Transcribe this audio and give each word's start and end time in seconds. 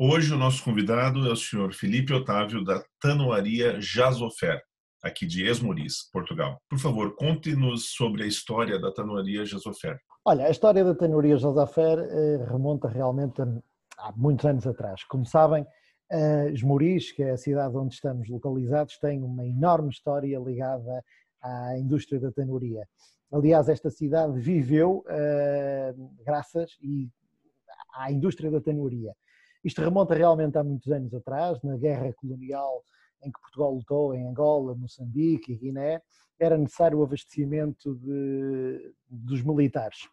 Hoje 0.00 0.32
o 0.32 0.38
nosso 0.38 0.62
convidado 0.62 1.28
é 1.28 1.32
o 1.32 1.34
senhor 1.34 1.74
Felipe 1.74 2.14
Otávio 2.14 2.62
da 2.62 2.80
Tanoaria 3.00 3.80
Jasofer, 3.80 4.62
aqui 5.02 5.26
de 5.26 5.44
Esmoriz, 5.44 6.08
Portugal. 6.12 6.62
Por 6.70 6.78
favor, 6.78 7.16
conte-nos 7.16 7.94
sobre 7.96 8.22
a 8.22 8.26
história 8.28 8.78
da 8.78 8.92
Tanoaria 8.92 9.44
Jasofer. 9.44 9.98
Olha, 10.24 10.46
a 10.46 10.50
história 10.50 10.84
da 10.84 10.94
Tanoaria 10.94 11.36
Jasofer 11.36 11.98
eh, 11.98 12.46
remonta 12.48 12.86
realmente 12.86 13.42
a, 13.42 14.12
muitos 14.14 14.46
anos 14.46 14.68
atrás. 14.68 15.02
Como 15.02 15.26
sabem, 15.26 15.66
Esmoriz, 16.52 17.10
que 17.10 17.24
é 17.24 17.32
a 17.32 17.36
cidade 17.36 17.76
onde 17.76 17.94
estamos 17.94 18.28
localizados, 18.28 18.98
tem 18.98 19.20
uma 19.20 19.44
enorme 19.44 19.90
história 19.90 20.38
ligada 20.38 21.04
à 21.42 21.76
indústria 21.76 22.20
da 22.20 22.30
tanoaria. 22.30 22.86
Aliás, 23.32 23.68
esta 23.68 23.90
cidade 23.90 24.38
viveu 24.38 25.04
eh, 25.08 25.92
graças 26.24 26.70
à 27.92 28.12
indústria 28.12 28.48
da 28.48 28.60
tanoaria. 28.60 29.12
Isto 29.64 29.82
remonta 29.82 30.14
realmente 30.14 30.56
há 30.56 30.64
muitos 30.64 30.90
anos 30.90 31.12
atrás, 31.14 31.60
na 31.62 31.76
guerra 31.76 32.12
colonial 32.14 32.82
em 33.22 33.30
que 33.30 33.40
Portugal 33.40 33.74
lutou 33.74 34.14
em 34.14 34.26
Angola, 34.26 34.74
Moçambique 34.74 35.52
e 35.52 35.56
Guiné, 35.56 36.00
era 36.38 36.56
necessário 36.56 36.98
o 36.98 37.02
abastecimento 37.02 37.96
de, 37.96 38.94
dos 39.08 39.42
militares. 39.42 40.08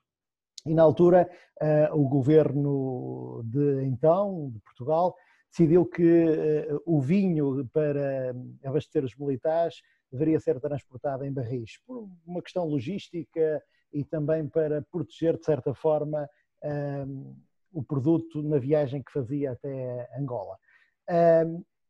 E 0.66 0.73
na 0.73 0.81
altura, 0.81 1.30
uh, 1.61 1.95
o 1.95 2.09
governo 2.09 3.44
de 3.45 3.83
então, 3.83 4.50
de 4.52 4.59
Portugal, 4.61 5.16
decidiu 5.52 5.86
que 5.86 6.03
uh, 6.03 6.81
o 6.86 7.00
vinho 7.00 7.70
para 7.72 8.36
abastecer 8.64 9.03
os 9.03 9.16
militares 9.16 9.75
deveria 10.11 10.39
ser 10.39 10.59
transportado 10.59 11.23
em 11.23 11.31
barris, 11.31 11.77
por 11.86 12.09
uma 12.25 12.42
questão 12.42 12.66
logística 12.66 13.61
e 13.94 14.03
também 14.03 14.48
para 14.48 14.81
proteger, 14.81 15.38
de 15.38 15.45
certa 15.45 15.75
forma, 15.75 16.27
uh, 16.64 17.36
o 17.76 17.84
produto 17.84 18.42
na 18.42 18.58
viagem 18.58 19.04
que 19.04 19.12
fazia 19.12 19.52
até 19.52 20.09
Angola. 20.18 20.58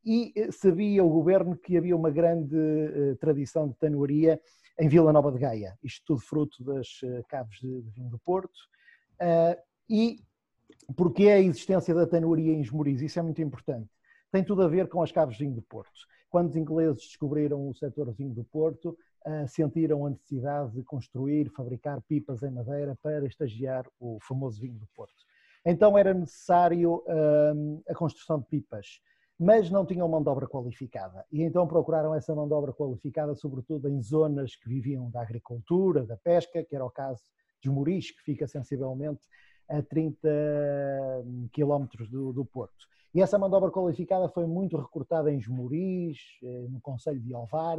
e 0.03 0.33
sabia 0.51 1.03
o 1.03 1.09
governo 1.09 1.55
que 1.55 1.77
havia 1.77 1.95
uma 1.95 2.09
grande 2.09 2.55
eh, 2.55 3.15
tradição 3.19 3.67
de 3.67 3.75
tanoaria 3.75 4.39
em 4.79 4.87
Vila 4.87 5.13
Nova 5.13 5.31
de 5.31 5.39
Gaia, 5.39 5.77
isto 5.83 6.03
tudo 6.05 6.21
fruto 6.21 6.63
das 6.63 6.99
eh, 7.03 7.23
caves 7.29 7.59
de 7.59 7.81
vinho 7.91 8.09
do 8.09 8.19
Porto. 8.19 8.59
Ah, 9.19 9.57
e 9.89 10.19
porque 10.95 11.29
a 11.29 11.39
existência 11.39 11.93
da 11.93 12.05
tanoaria 12.05 12.53
em 12.53 12.61
Esmoriz? 12.61 13.01
Isso 13.01 13.19
é 13.19 13.21
muito 13.21 13.41
importante. 13.41 13.89
Tem 14.31 14.43
tudo 14.43 14.63
a 14.63 14.67
ver 14.67 14.89
com 14.89 15.01
as 15.01 15.11
caves 15.11 15.37
de 15.37 15.43
vinho 15.43 15.55
do 15.55 15.61
Porto. 15.61 15.91
Quando 16.29 16.49
os 16.49 16.55
ingleses 16.55 17.01
descobriram 17.07 17.69
o 17.69 17.73
setor 17.73 18.11
vinho 18.13 18.33
do 18.33 18.43
Porto, 18.43 18.97
ah, 19.25 19.47
sentiram 19.47 20.05
a 20.05 20.09
necessidade 20.09 20.73
de 20.73 20.83
construir, 20.83 21.49
fabricar 21.49 22.01
pipas 22.01 22.43
em 22.43 22.51
madeira 22.51 22.97
para 23.01 23.25
estagiar 23.25 23.87
o 23.99 24.19
famoso 24.21 24.59
vinho 24.59 24.77
do 24.77 24.87
Porto. 24.95 25.15
Então 25.65 25.97
era 25.97 26.13
necessário 26.13 27.03
hum, 27.55 27.81
a 27.89 27.95
construção 27.95 28.39
de 28.39 28.45
pipas, 28.45 29.01
mas 29.39 29.69
não 29.71 29.85
tinham 29.85 30.07
mão 30.07 30.21
de 30.21 30.29
obra 30.29 30.47
qualificada. 30.47 31.25
E 31.31 31.41
então 31.41 31.67
procuraram 31.67 32.13
essa 32.13 32.35
mão 32.35 32.47
de 32.47 32.53
obra 32.53 32.71
qualificada, 32.71 33.33
sobretudo 33.35 33.89
em 33.89 34.01
zonas 34.01 34.55
que 34.55 34.69
viviam 34.69 35.09
da 35.09 35.21
agricultura, 35.21 36.05
da 36.05 36.15
pesca, 36.17 36.63
que 36.63 36.75
era 36.75 36.85
o 36.85 36.91
caso 36.91 37.23
de 37.61 37.69
Moris, 37.69 38.11
que 38.11 38.21
fica 38.21 38.47
sensivelmente 38.47 39.21
a 39.67 39.81
30 39.81 40.29
hum, 41.25 41.49
quilómetros 41.51 42.09
do, 42.09 42.31
do 42.31 42.45
Porto. 42.45 42.85
E 43.15 43.21
essa 43.21 43.39
mão 43.39 43.49
de 43.49 43.55
obra 43.55 43.71
qualificada 43.71 44.29
foi 44.29 44.45
muito 44.45 44.77
recrutada 44.77 45.31
em 45.31 45.37
Esmoriz, 45.39 46.17
eh, 46.43 46.67
no 46.69 46.81
Conselho 46.81 47.21
de 47.21 47.33
Alvar. 47.33 47.77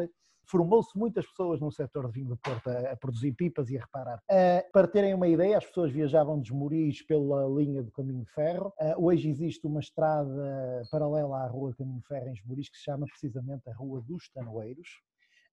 Formou-se 0.49 0.97
muitas 0.97 1.27
pessoas 1.27 1.61
no 1.61 1.73
setor 1.73 2.07
de 2.07 2.13
vinho 2.13 2.29
do 2.29 2.37
Porto 2.37 2.69
a, 2.69 2.93
a 2.93 2.97
produzir 2.97 3.33
pipas 3.33 3.69
e 3.69 3.77
a 3.77 3.81
reparar. 3.81 4.19
Uh, 4.31 4.73
para 4.73 4.87
terem 4.87 5.13
uma 5.13 5.27
ideia, 5.27 5.59
as 5.59 5.67
pessoas 5.67 5.91
viajavam 5.91 6.41
de 6.41 6.49
Esmoriz 6.49 7.03
pela 7.03 7.47
linha 7.49 7.83
do 7.83 7.91
Caminho 7.91 8.25
de 8.25 8.31
Ferro. 8.31 8.73
Uh, 8.81 9.07
hoje 9.07 9.29
existe 9.29 9.67
uma 9.67 9.81
estrada 9.81 10.83
paralela 10.91 11.39
à 11.39 11.47
Rua 11.49 11.75
Caminho 11.75 11.99
de 11.99 12.07
Ferro 12.07 12.29
em 12.29 12.33
Esmoriz 12.33 12.69
que 12.69 12.77
se 12.77 12.85
chama 12.85 13.07
precisamente 13.07 13.69
a 13.69 13.75
Rua 13.75 14.01
dos 14.01 14.29
Tanoeiros, 14.31 15.03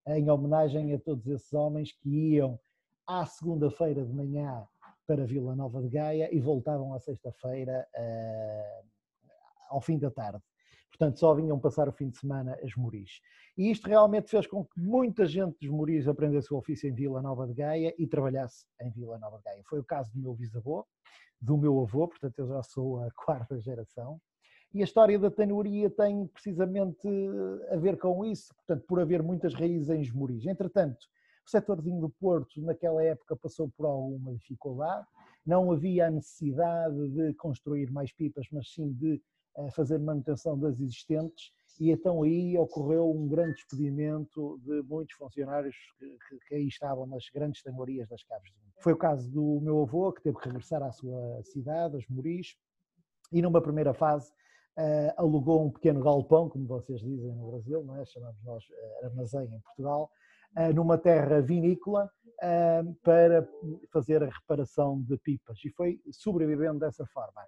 em 0.06 0.30
homenagem 0.30 0.94
a 0.94 0.98
todos 0.98 1.26
esses 1.26 1.52
homens 1.52 1.92
que 1.92 2.34
iam 2.34 2.58
à 3.06 3.26
segunda-feira 3.26 4.04
de 4.04 4.12
manhã 4.12 4.64
para 5.06 5.26
Vila 5.26 5.54
Nova 5.54 5.82
de 5.82 5.88
Gaia 5.88 6.34
e 6.34 6.40
voltavam 6.40 6.94
à 6.94 7.00
sexta-feira 7.00 7.86
uh, 7.96 8.88
ao 9.70 9.80
fim 9.80 9.98
da 9.98 10.10
tarde. 10.10 10.42
Portanto, 10.96 11.18
só 11.18 11.34
vinham 11.34 11.58
passar 11.58 11.88
o 11.88 11.92
fim 11.92 12.08
de 12.08 12.16
semana 12.16 12.56
as 12.62 12.76
Moris. 12.76 13.20
E 13.58 13.68
isto 13.68 13.88
realmente 13.88 14.30
fez 14.30 14.46
com 14.46 14.64
que 14.64 14.80
muita 14.80 15.26
gente 15.26 15.56
dos 15.60 15.68
Moris 15.68 16.06
aprendesse 16.06 16.54
o 16.54 16.56
ofício 16.56 16.88
em 16.88 16.94
Vila 16.94 17.20
Nova 17.20 17.48
de 17.48 17.54
Gaia 17.54 17.92
e 17.98 18.06
trabalhasse 18.06 18.64
em 18.80 18.90
Vila 18.90 19.18
Nova 19.18 19.38
de 19.38 19.42
Gaia. 19.42 19.62
Foi 19.68 19.80
o 19.80 19.84
caso 19.84 20.12
do 20.12 20.20
meu 20.20 20.34
bisavô, 20.34 20.86
do 21.40 21.58
meu 21.58 21.80
avô, 21.80 22.06
portanto 22.06 22.38
eu 22.38 22.46
já 22.46 22.62
sou 22.62 23.02
a 23.02 23.10
quarta 23.26 23.58
geração. 23.58 24.20
E 24.72 24.82
a 24.82 24.84
história 24.84 25.18
da 25.18 25.30
tenoria 25.30 25.90
tem 25.90 26.28
precisamente 26.28 27.08
a 27.70 27.76
ver 27.76 27.98
com 27.98 28.24
isso, 28.24 28.54
portanto, 28.54 28.84
por 28.86 29.00
haver 29.00 29.22
muitas 29.22 29.52
raízes 29.52 29.90
em 29.90 30.00
Esmoriz. 30.00 30.46
Entretanto, 30.46 31.06
o 31.44 31.50
setor 31.50 31.76
de 31.76 31.90
vinho 31.90 32.00
do 32.00 32.10
Porto, 32.10 32.60
naquela 32.60 33.02
época, 33.02 33.36
passou 33.36 33.68
por 33.76 33.86
alguma 33.86 34.32
dificuldade. 34.32 35.06
Não 35.44 35.72
havia 35.72 36.06
a 36.06 36.10
necessidade 36.10 37.08
de 37.10 37.34
construir 37.34 37.90
mais 37.90 38.12
pipas, 38.12 38.46
mas 38.50 38.72
sim 38.72 38.92
de 38.92 39.20
a 39.56 39.70
fazer 39.70 39.98
manutenção 39.98 40.58
das 40.58 40.80
existentes 40.80 41.52
e 41.80 41.90
então 41.90 42.22
aí 42.22 42.56
ocorreu 42.56 43.10
um 43.10 43.28
grande 43.28 43.54
despedimento 43.54 44.60
de 44.62 44.82
muitos 44.82 45.16
funcionários 45.16 45.74
que, 45.98 46.06
que, 46.06 46.38
que 46.46 46.54
aí 46.54 46.68
estavam 46.68 47.06
nas 47.06 47.24
grandes 47.34 47.62
tanguarias 47.62 48.08
das 48.08 48.22
Caves 48.22 48.52
de 48.52 48.58
Vinho. 48.60 48.72
Foi 48.80 48.92
o 48.92 48.96
caso 48.96 49.28
do 49.30 49.60
meu 49.60 49.82
avô, 49.82 50.12
que 50.12 50.22
teve 50.22 50.38
que 50.38 50.48
regressar 50.48 50.82
à 50.82 50.92
sua 50.92 51.42
cidade, 51.42 51.96
as 51.96 52.06
Moris, 52.08 52.56
e 53.32 53.42
numa 53.42 53.60
primeira 53.60 53.92
fase 53.92 54.30
uh, 54.78 55.12
alugou 55.16 55.66
um 55.66 55.70
pequeno 55.70 56.00
galpão, 56.00 56.48
como 56.48 56.66
vocês 56.66 57.00
dizem 57.00 57.34
no 57.34 57.50
Brasil, 57.50 57.82
não 57.82 57.96
é? 57.96 58.04
chamamos 58.04 58.40
nós 58.44 58.62
uh, 58.64 59.06
armazém 59.06 59.52
em 59.52 59.60
Portugal, 59.60 60.10
uh, 60.56 60.72
numa 60.72 60.96
terra 60.96 61.40
vinícola, 61.40 62.10
para 63.02 63.48
fazer 63.90 64.22
a 64.22 64.26
reparação 64.26 65.00
de 65.00 65.16
pipas, 65.18 65.56
e 65.64 65.70
foi 65.70 65.98
sobrevivendo 66.10 66.80
dessa 66.80 67.06
forma. 67.06 67.40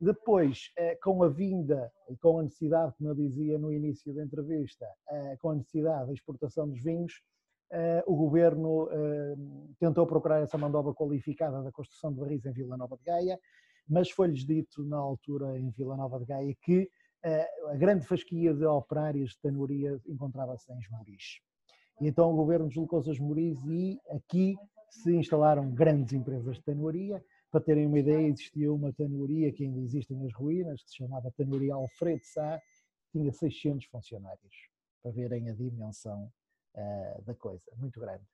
Depois, 0.00 0.72
eh, 0.76 0.96
com 0.96 1.22
a 1.22 1.28
vinda 1.28 1.90
e 2.08 2.16
com 2.16 2.38
a 2.38 2.42
necessidade, 2.42 2.94
como 2.98 3.10
eu 3.10 3.14
dizia 3.14 3.58
no 3.58 3.72
início 3.72 4.12
da 4.14 4.24
entrevista, 4.24 4.86
eh, 5.08 5.36
com 5.40 5.50
a 5.50 5.54
necessidade 5.54 6.06
da 6.06 6.12
exportação 6.12 6.68
dos 6.68 6.82
vinhos, 6.82 7.22
eh, 7.70 8.02
o 8.06 8.14
governo 8.16 8.88
tentou 9.78 10.06
procurar 10.06 10.40
essa 10.40 10.58
mão 10.58 10.70
qualificada 10.94 11.62
da 11.62 11.72
construção 11.72 12.12
de 12.12 12.20
barris 12.20 12.44
em 12.44 12.52
Vila 12.52 12.76
Nova 12.76 12.96
de 12.96 13.04
Gaia, 13.04 13.38
mas 13.88 14.10
foi-lhes 14.10 14.44
dito 14.44 14.84
na 14.84 14.98
altura 14.98 15.58
em 15.58 15.70
Vila 15.70 15.96
Nova 15.96 16.18
de 16.18 16.26
Gaia 16.26 16.54
que 16.62 16.88
a 17.70 17.76
grande 17.76 18.06
fasquia 18.06 18.52
de 18.52 18.66
operários 18.66 19.30
de 19.30 19.40
tanoria 19.40 19.98
encontrava-se 20.06 20.70
em 20.70 20.78
Esmoriz. 20.78 21.40
E 22.00 22.06
então 22.06 22.30
o 22.30 22.36
governo 22.36 22.68
deslocou-se 22.68 23.08
a 23.08 23.12
Esmoriz 23.12 23.58
e 23.64 23.98
aqui 24.10 24.56
se 24.90 25.16
instalaram 25.16 25.70
grandes 25.70 26.12
empresas 26.12 26.56
de 26.56 26.62
tanoaria, 26.62 27.24
para 27.54 27.60
terem 27.60 27.86
uma 27.86 28.00
ideia, 28.00 28.26
existia 28.26 28.72
uma 28.72 28.92
tanoaria 28.92 29.52
que 29.52 29.62
ainda 29.62 29.78
existe 29.78 30.12
nas 30.12 30.32
ruínas, 30.32 30.82
que 30.82 30.90
se 30.90 30.96
chamava 30.96 31.30
Tanoaria 31.30 31.72
Alfredo 31.72 32.24
Sá, 32.24 32.60
tinha 33.12 33.32
600 33.32 33.86
funcionários, 33.86 34.68
para 35.00 35.12
verem 35.12 35.48
a 35.48 35.54
dimensão 35.54 36.32
uh, 36.74 37.22
da 37.22 37.32
coisa, 37.32 37.62
muito 37.76 38.00
grande. 38.00 38.24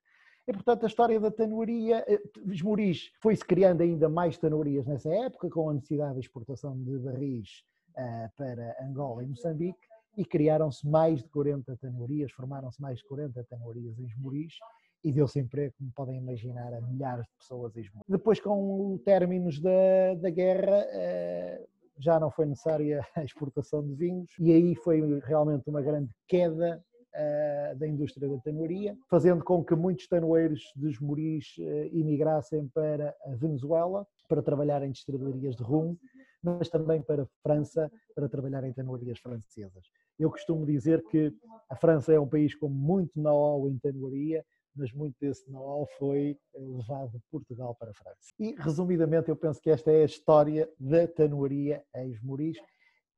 E, 0.47 0.51
portanto, 0.51 0.85
a 0.85 0.87
história 0.87 1.19
da 1.19 1.29
tanoaria, 1.29 2.03
uh, 2.09 2.51
Esmoriz 2.51 3.11
foi-se 3.21 3.45
criando 3.45 3.81
ainda 3.81 4.09
mais 4.09 4.39
tanoarias 4.39 4.87
nessa 4.87 5.13
época, 5.13 5.51
com 5.51 5.69
a 5.69 5.73
necessidade 5.75 6.15
de 6.15 6.21
exportação 6.21 6.75
de 6.81 6.97
barris 6.97 7.63
uh, 7.91 8.35
para 8.35 8.75
Angola 8.81 9.23
e 9.23 9.27
Moçambique, 9.27 9.87
e 10.17 10.25
criaram-se 10.25 10.87
mais 10.87 11.21
de 11.21 11.29
40 11.29 11.77
tanoarias, 11.77 12.31
formaram-se 12.31 12.81
mais 12.81 12.97
de 12.97 13.05
40 13.05 13.43
tanoarias 13.43 13.99
em 13.99 14.07
Esmoriz, 14.07 14.55
e 15.03 15.11
deu-se 15.11 15.39
emprego, 15.39 15.73
como 15.77 15.91
podem 15.93 16.17
imaginar, 16.17 16.73
a 16.73 16.81
milhares 16.81 17.25
de 17.25 17.37
pessoas 17.37 17.73
Depois, 18.07 18.39
com 18.39 18.93
o 18.93 18.99
términos 18.99 19.59
da, 19.59 20.15
da 20.19 20.29
guerra, 20.29 20.85
eh, 20.91 21.65
já 21.97 22.19
não 22.19 22.31
foi 22.31 22.45
necessária 22.45 23.05
a 23.15 23.23
exportação 23.23 23.85
de 23.85 23.93
vinhos 23.95 24.31
e 24.39 24.51
aí 24.51 24.75
foi 24.75 25.19
realmente 25.21 25.69
uma 25.69 25.81
grande 25.81 26.11
queda 26.27 26.83
eh, 27.13 27.75
da 27.77 27.87
indústria 27.87 28.29
da 28.29 28.37
tanoaria, 28.39 28.95
fazendo 29.09 29.43
com 29.43 29.63
que 29.63 29.75
muitos 29.75 30.07
tanoeiros 30.07 30.61
dos 30.75 30.99
Moris 30.99 31.55
emigrassem 31.91 32.67
para 32.73 33.15
a 33.25 33.35
Venezuela 33.35 34.05
para 34.29 34.41
trabalhar 34.41 34.81
em 34.83 34.91
destilarias 34.91 35.55
de 35.55 35.63
rum, 35.63 35.97
mas 36.41 36.69
também 36.69 37.01
para 37.01 37.23
a 37.23 37.27
França, 37.43 37.91
para 38.15 38.29
trabalhar 38.29 38.63
em 38.63 38.73
tanoarias 38.73 39.19
francesas. 39.19 39.83
Eu 40.17 40.29
costumo 40.29 40.65
dizer 40.65 41.03
que 41.09 41.33
a 41.69 41.75
França 41.75 42.13
é 42.13 42.19
um 42.19 42.27
país 42.27 42.55
com 42.55 42.69
muito 42.69 43.19
know-how 43.19 43.67
em 43.69 43.77
tanoaria, 43.77 44.45
mas 44.75 44.91
muito 44.93 45.15
desse 45.19 45.49
know-how 45.51 45.87
foi 45.97 46.37
levado 46.55 47.11
de 47.11 47.23
Portugal 47.29 47.75
para 47.75 47.91
a 47.91 47.93
França. 47.93 48.33
E, 48.39 48.55
resumidamente, 48.57 49.29
eu 49.29 49.35
penso 49.35 49.59
que 49.61 49.69
esta 49.69 49.91
é 49.91 50.01
a 50.01 50.05
história 50.05 50.69
da 50.79 51.07
tanoaria 51.07 51.83
ex-Moris 51.95 52.57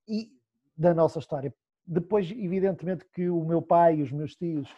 e 0.07 0.29
da 0.75 0.93
nossa 0.93 1.19
história. 1.19 1.53
Depois, 1.85 2.29
evidentemente, 2.31 3.05
que 3.13 3.29
o 3.29 3.43
meu 3.45 3.61
pai 3.61 3.97
e 3.97 4.01
os 4.01 4.11
meus 4.11 4.35
tios 4.35 4.69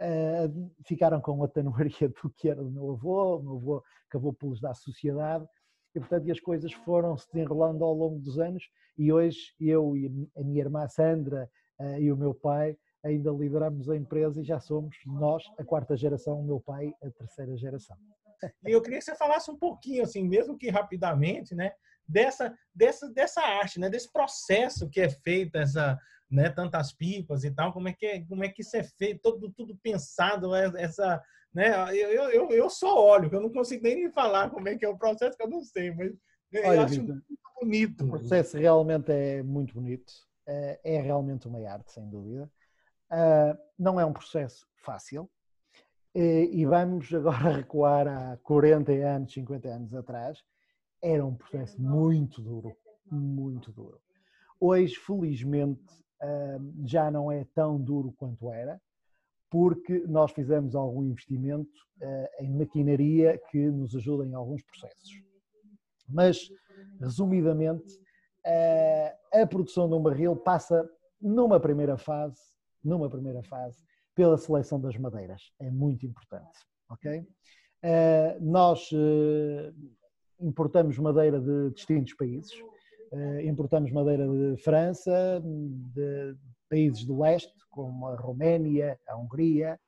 uh, 0.00 0.70
ficaram 0.86 1.20
com 1.20 1.42
a 1.42 1.48
tanoaria 1.48 2.08
do 2.08 2.30
que 2.36 2.48
era 2.48 2.62
do 2.62 2.70
meu 2.70 2.90
avô, 2.90 3.36
o 3.36 3.42
meu 3.42 3.56
avô 3.56 3.84
acabou 4.08 4.32
por 4.32 4.50
lhes 4.50 4.60
dar 4.60 4.74
sociedade, 4.74 5.46
e 5.94 6.00
portanto 6.00 6.30
as 6.30 6.40
coisas 6.40 6.72
foram 6.72 7.16
se 7.16 7.26
desenrolando 7.32 7.84
ao 7.84 7.94
longo 7.94 8.18
dos 8.20 8.38
anos, 8.38 8.64
e 8.96 9.12
hoje 9.12 9.54
eu 9.60 9.96
e 9.96 10.06
a 10.36 10.42
minha 10.42 10.60
irmã 10.60 10.86
Sandra 10.88 11.50
uh, 11.78 11.98
e 11.98 12.12
o 12.12 12.16
meu 12.16 12.34
pai 12.34 12.76
ainda 13.04 13.30
lideramos 13.30 13.88
a 13.88 13.96
empresa 13.96 14.40
e 14.40 14.44
já 14.44 14.58
somos 14.58 14.96
nós 15.06 15.42
a 15.58 15.64
quarta 15.64 15.96
geração, 15.96 16.40
o 16.40 16.44
meu 16.44 16.60
pai 16.60 16.92
a 17.02 17.10
terceira 17.10 17.56
geração. 17.56 17.96
E 18.66 18.70
eu 18.70 18.80
queria 18.80 18.98
que 18.98 19.04
você 19.04 19.16
falasse 19.16 19.50
um 19.50 19.58
pouquinho, 19.58 20.02
assim, 20.02 20.22
mesmo 20.22 20.56
que 20.56 20.70
rapidamente, 20.70 21.54
né, 21.54 21.72
dessa, 22.06 22.56
dessa, 22.74 23.10
dessa 23.12 23.40
arte, 23.40 23.80
né, 23.80 23.90
desse 23.90 24.10
processo 24.12 24.88
que 24.88 25.00
é 25.00 25.10
feito, 25.10 25.56
essa, 25.56 25.98
né, 26.30 26.48
tantas 26.48 26.92
pipas 26.92 27.44
e 27.44 27.50
tal, 27.50 27.72
como 27.72 27.88
é 27.88 27.92
que 27.92 28.06
é, 28.06 28.24
como 28.26 28.44
é 28.44 28.48
que 28.48 28.62
isso 28.62 28.76
é 28.76 28.82
feito, 28.82 29.20
todo, 29.22 29.52
tudo 29.52 29.76
pensado, 29.82 30.54
é, 30.54 30.70
essa, 30.76 31.22
né, 31.52 31.72
eu, 31.96 32.30
eu, 32.30 32.50
eu 32.50 32.70
só 32.70 33.04
olho, 33.04 33.28
eu 33.32 33.40
não 33.40 33.50
consigo 33.50 33.82
nem 33.82 34.10
falar 34.12 34.50
como 34.50 34.68
é 34.68 34.76
que 34.76 34.84
é 34.84 34.88
o 34.88 34.98
processo, 34.98 35.36
que 35.36 35.42
eu 35.42 35.50
não 35.50 35.62
sei, 35.62 35.92
mas 35.92 36.12
eu 36.52 36.64
Olha, 36.64 36.84
acho 36.84 36.94
Victor, 36.94 37.14
muito 37.14 37.40
bonito. 37.60 38.04
O 38.04 38.08
processo 38.08 38.56
realmente 38.56 39.10
é 39.10 39.42
muito 39.42 39.74
bonito, 39.74 40.12
é, 40.46 40.80
é 40.84 41.00
realmente 41.00 41.46
uma 41.46 41.58
arte, 41.68 41.92
sem 41.92 42.08
dúvida. 42.08 42.50
Uh, 43.10 43.56
não 43.78 43.98
é 43.98 44.04
um 44.04 44.12
processo 44.12 44.66
fácil 44.84 45.30
e, 46.14 46.50
e 46.52 46.66
vamos 46.66 47.12
agora 47.14 47.52
recuar 47.52 48.06
há 48.06 48.36
40 48.42 48.92
anos, 48.92 49.32
50 49.32 49.68
anos 49.68 49.94
atrás. 49.94 50.38
Era 51.02 51.24
um 51.24 51.34
processo 51.34 51.80
muito 51.80 52.42
duro, 52.42 52.76
muito 53.10 53.72
duro. 53.72 53.98
Hoje, 54.60 54.96
felizmente, 54.96 55.80
uh, 56.22 56.86
já 56.86 57.10
não 57.10 57.30
é 57.30 57.46
tão 57.54 57.80
duro 57.80 58.12
quanto 58.18 58.50
era, 58.50 58.80
porque 59.48 60.04
nós 60.06 60.32
fizemos 60.32 60.74
algum 60.74 61.04
investimento 61.04 61.70
uh, 62.02 62.42
em 62.44 62.50
maquinaria 62.50 63.40
que 63.50 63.58
nos 63.70 63.94
ajuda 63.94 64.26
em 64.26 64.34
alguns 64.34 64.62
processos. 64.62 65.22
Mas, 66.06 66.50
resumidamente, 67.00 68.00
a 69.32 69.46
produção 69.46 69.86
de 69.88 69.94
um 69.94 70.02
barril 70.02 70.34
passa, 70.34 70.88
numa 71.20 71.60
primeira 71.60 71.98
fase, 71.98 72.40
numa 72.84 73.08
primeira 73.08 73.42
fase, 73.42 73.78
pela 74.14 74.36
seleção 74.36 74.80
das 74.80 74.96
madeiras. 74.96 75.52
É 75.60 75.70
muito 75.70 76.04
importante, 76.04 76.58
ok? 76.90 77.20
Uh, 77.20 78.40
nós 78.40 78.90
uh, 78.90 79.72
importamos 80.40 80.98
madeira 80.98 81.40
de 81.40 81.70
distintos 81.70 82.14
países. 82.14 82.52
Uh, 83.12 83.40
importamos 83.42 83.92
madeira 83.92 84.26
de 84.26 84.60
França, 84.62 85.40
de 85.94 86.36
países 86.68 87.04
do 87.04 87.20
leste, 87.20 87.54
como 87.70 88.08
a 88.08 88.16
Roménia, 88.16 88.98
a 89.06 89.16
Hungria, 89.16 89.78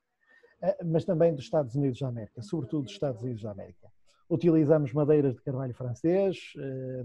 mas 0.84 1.04
também 1.04 1.34
dos 1.34 1.44
Estados 1.44 1.75
Unidos 1.75 1.98
da 1.98 2.08
América, 2.08 2.40
sobretudo 2.43 2.84
dos 2.84 2.93
Estados 2.93 3.20
Unidos 3.22 3.43
da 3.43 3.50
América. 3.50 3.90
Utilizamos 4.28 4.93
madeiras 4.93 5.34
de 5.34 5.43
carvalho 5.43 5.75
francês, 5.75 6.38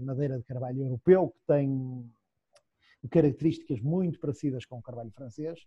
madeira 0.02 0.38
de 0.38 0.44
carvalho 0.44 0.82
europeu, 0.82 1.30
que 1.30 1.40
tem 1.46 2.08
características 3.08 3.80
muito 3.80 4.18
parecidas 4.18 4.64
com 4.64 4.78
o 4.78 4.82
carvalho 4.82 5.10
francês, 5.12 5.60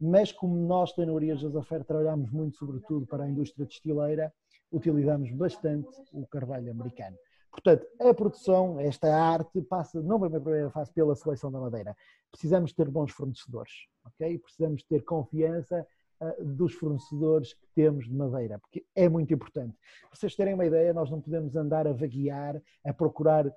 mas 0.00 0.32
como 0.32 0.56
nós, 0.56 0.92
Tenoria 0.92 1.36
Josafer, 1.36 1.84
trabalhamos 1.84 2.30
muito 2.30 2.56
sobretudo 2.56 3.06
para 3.06 3.24
a 3.24 3.28
indústria 3.28 3.66
destileira, 3.66 4.32
utilizamos 4.70 5.30
bastante 5.32 5.88
o 6.12 6.26
carvalho 6.26 6.70
americano. 6.70 7.16
Portanto, 7.52 7.86
a 8.00 8.14
produção, 8.14 8.80
esta 8.80 9.14
arte, 9.14 9.60
passa, 9.62 10.00
não 10.00 10.18
na 10.18 10.40
primeira 10.40 10.70
fase, 10.70 10.90
pela 10.92 11.14
seleção 11.14 11.52
da 11.52 11.60
madeira. 11.60 11.94
Precisamos 12.30 12.72
ter 12.72 12.88
bons 12.88 13.12
fornecedores, 13.12 13.72
ok? 14.06 14.38
Precisamos 14.38 14.82
ter 14.84 15.04
confiança 15.04 15.86
uh, 16.20 16.44
dos 16.44 16.72
fornecedores 16.72 17.52
que 17.52 17.68
temos 17.74 18.06
de 18.06 18.14
madeira, 18.14 18.58
porque 18.58 18.86
é 18.96 19.06
muito 19.06 19.34
importante. 19.34 19.76
Para 20.08 20.18
vocês 20.18 20.34
terem 20.34 20.54
uma 20.54 20.64
ideia, 20.64 20.94
nós 20.94 21.10
não 21.10 21.20
podemos 21.20 21.54
andar 21.54 21.86
a 21.86 21.92
vaguear, 21.92 22.60
a 22.82 22.92
procurar 22.94 23.54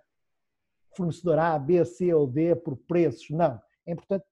fornecedor 0.96 1.40
A, 1.40 1.58
B, 1.58 1.84
C 1.86 2.14
ou 2.14 2.28
D 2.28 2.56
por 2.56 2.76
preços. 2.76 3.30
Não. 3.30 3.60
É 3.86 3.92
importante 3.92 4.26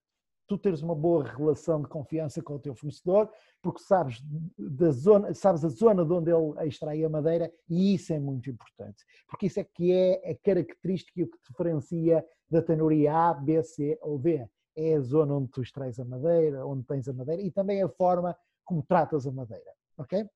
tu 0.46 0.58
teres 0.58 0.82
uma 0.82 0.94
boa 0.94 1.24
relação 1.24 1.80
de 1.80 1.88
confiança 1.88 2.42
com 2.42 2.54
o 2.54 2.58
teu 2.58 2.74
fornecedor, 2.74 3.30
porque 3.62 3.80
sabes, 3.80 4.22
da 4.58 4.90
zona, 4.90 5.32
sabes 5.32 5.64
a 5.64 5.68
zona 5.68 6.04
de 6.04 6.12
onde 6.12 6.30
ele 6.30 6.68
extrai 6.68 7.02
a 7.02 7.08
madeira 7.08 7.52
e 7.68 7.94
isso 7.94 8.12
é 8.12 8.18
muito 8.18 8.50
importante. 8.50 9.04
Porque 9.26 9.46
isso 9.46 9.60
é 9.60 9.64
que 9.64 9.92
é 9.92 10.30
a 10.30 10.36
característica 10.36 11.12
que 11.14 11.38
te 11.38 11.48
diferencia 11.48 12.24
da 12.50 12.60
tenoria 12.60 13.14
A, 13.14 13.34
B, 13.34 13.62
C 13.62 13.98
ou 14.02 14.18
D. 14.18 14.46
É 14.76 14.94
a 14.94 15.00
zona 15.00 15.34
onde 15.34 15.48
tu 15.50 15.62
extrais 15.62 15.98
a 15.98 16.04
madeira, 16.04 16.66
onde 16.66 16.84
tens 16.84 17.08
a 17.08 17.12
madeira 17.12 17.40
e 17.40 17.50
também 17.50 17.82
a 17.82 17.88
forma 17.88 18.36
como 18.64 18.82
tratas 18.82 19.26
a 19.26 19.32
madeira. 19.32 19.72
Ok? 19.96 20.28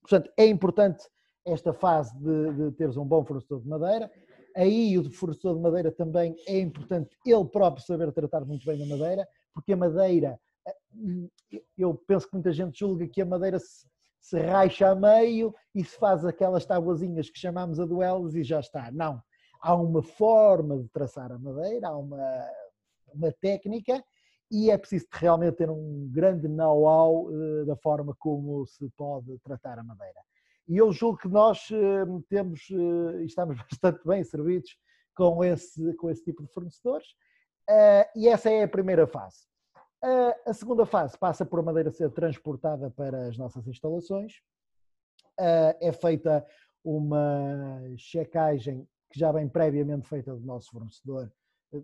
Portanto, 0.00 0.30
é 0.36 0.46
importante 0.46 1.04
esta 1.44 1.72
fase 1.72 2.16
de, 2.18 2.52
de 2.52 2.72
teres 2.72 2.96
um 2.96 3.04
bom 3.04 3.24
fornecedor 3.24 3.60
de 3.60 3.68
madeira 3.68 4.10
Aí 4.56 4.98
o 4.98 5.12
fornecedor 5.12 5.56
de 5.56 5.60
madeira 5.60 5.92
também 5.92 6.34
é 6.46 6.58
importante 6.58 7.14
ele 7.26 7.44
próprio 7.44 7.84
saber 7.84 8.10
tratar 8.10 8.42
muito 8.46 8.64
bem 8.64 8.82
a 8.82 8.86
madeira, 8.86 9.28
porque 9.52 9.74
a 9.74 9.76
madeira, 9.76 10.40
eh, 10.66 11.60
eu 11.76 11.94
penso 12.06 12.26
que 12.26 12.32
muita 12.32 12.50
gente 12.52 12.78
julga 12.78 13.06
que 13.06 13.20
a 13.20 13.26
madeira 13.26 13.58
se, 13.58 13.86
se 14.18 14.40
raixa 14.40 14.88
a 14.88 14.94
meio 14.94 15.54
e 15.74 15.84
se 15.84 15.98
faz 15.98 16.24
aquelas 16.24 16.64
tabuazinhas 16.64 17.28
que 17.28 17.38
chamamos 17.38 17.78
a 17.78 17.84
duelos 17.84 18.34
e 18.34 18.42
já 18.42 18.58
está. 18.58 18.90
Não. 18.90 19.22
Há 19.60 19.74
uma 19.74 20.02
forma 20.02 20.78
de 20.78 20.88
traçar 20.88 21.30
a 21.30 21.38
madeira, 21.38 21.88
há 21.88 21.96
uma, 21.98 22.50
uma 23.12 23.32
técnica 23.32 24.02
e 24.50 24.70
é 24.70 24.78
preciso 24.78 25.06
realmente 25.12 25.56
ter 25.56 25.68
um 25.68 26.08
grande 26.10 26.48
know-how 26.48 27.26
uh, 27.26 27.66
da 27.66 27.76
forma 27.76 28.14
como 28.18 28.64
se 28.66 28.88
pode 28.96 29.38
tratar 29.40 29.78
a 29.78 29.84
madeira. 29.84 30.20
E 30.68 30.76
eu 30.76 30.92
julgo 30.92 31.18
que 31.18 31.28
nós 31.28 31.68
eh, 31.70 32.04
temos, 32.28 32.68
eh, 32.70 33.24
estamos 33.24 33.56
bastante 33.70 34.06
bem 34.06 34.24
servidos 34.24 34.76
com 35.14 35.44
esse, 35.44 35.94
com 35.94 36.10
esse 36.10 36.24
tipo 36.24 36.42
de 36.42 36.52
fornecedores. 36.52 37.06
Eh, 37.68 38.10
e 38.16 38.28
essa 38.28 38.50
é 38.50 38.64
a 38.64 38.68
primeira 38.68 39.06
fase. 39.06 39.46
A 40.44 40.52
segunda 40.52 40.86
fase 40.86 41.18
passa 41.18 41.44
por 41.44 41.58
a 41.58 41.62
madeira 41.62 41.90
ser 41.90 42.10
transportada 42.12 42.90
para 42.90 43.26
as 43.26 43.36
nossas 43.36 43.66
instalações. 43.66 44.34
É 45.36 45.90
feita 45.90 46.46
uma 46.84 47.80
checagem 47.96 48.86
que 49.10 49.18
já 49.18 49.32
vem 49.32 49.48
previamente 49.48 50.06
feita 50.06 50.32
do 50.32 50.46
nosso 50.46 50.70
fornecedor 50.70 51.32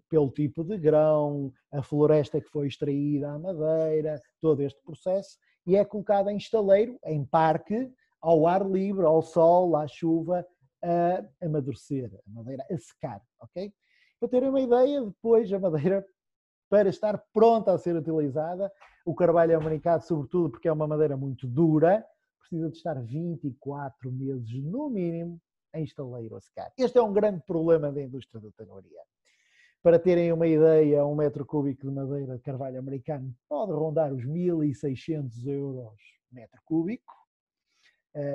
pelo 0.08 0.30
tipo 0.30 0.62
de 0.62 0.78
grão, 0.78 1.52
a 1.72 1.82
floresta 1.82 2.40
que 2.40 2.48
foi 2.48 2.68
extraída, 2.68 3.32
a 3.32 3.38
madeira, 3.38 4.22
todo 4.40 4.62
este 4.62 4.80
processo, 4.82 5.36
e 5.66 5.74
é 5.74 5.84
colocada 5.84 6.32
em 6.32 6.36
estaleiro, 6.36 6.98
em 7.04 7.24
parque, 7.24 7.90
ao 8.22 8.46
ar 8.46 8.64
livre, 8.64 9.04
ao 9.04 9.20
sol, 9.20 9.74
à 9.76 9.86
chuva, 9.88 10.46
a 10.82 11.24
amadurecer, 11.44 12.10
a 12.26 12.30
madeira 12.30 12.64
a 12.70 12.78
secar, 12.78 13.20
ok? 13.40 13.72
Para 14.20 14.28
terem 14.28 14.48
uma 14.48 14.60
ideia, 14.60 15.04
depois 15.04 15.52
a 15.52 15.58
madeira, 15.58 16.06
para 16.70 16.88
estar 16.88 17.18
pronta 17.32 17.72
a 17.72 17.78
ser 17.78 17.96
utilizada, 17.96 18.72
o 19.04 19.14
carvalho 19.14 19.52
é 19.52 19.54
americano, 19.56 20.00
sobretudo 20.02 20.50
porque 20.50 20.68
é 20.68 20.72
uma 20.72 20.86
madeira 20.86 21.16
muito 21.16 21.46
dura, 21.46 22.06
precisa 22.38 22.70
de 22.70 22.76
estar 22.76 23.00
24 23.02 24.12
meses 24.12 24.62
no 24.62 24.88
mínimo 24.88 25.40
em 25.74 25.84
estaleiro 25.84 26.36
a 26.36 26.40
secar. 26.40 26.72
Este 26.78 26.98
é 26.98 27.02
um 27.02 27.12
grande 27.12 27.42
problema 27.44 27.90
da 27.90 28.00
indústria 28.00 28.40
da 28.40 28.50
tanoaria. 28.52 29.00
Para 29.82 29.98
terem 29.98 30.32
uma 30.32 30.46
ideia, 30.46 31.04
um 31.04 31.16
metro 31.16 31.44
cúbico 31.44 31.88
de 31.88 31.92
madeira 31.92 32.36
de 32.36 32.42
carvalho 32.42 32.78
americano 32.78 33.34
pode 33.48 33.72
rondar 33.72 34.12
os 34.12 34.24
1.600 34.24 35.44
euros 35.46 35.98
metro 36.30 36.60
cúbico, 36.64 37.21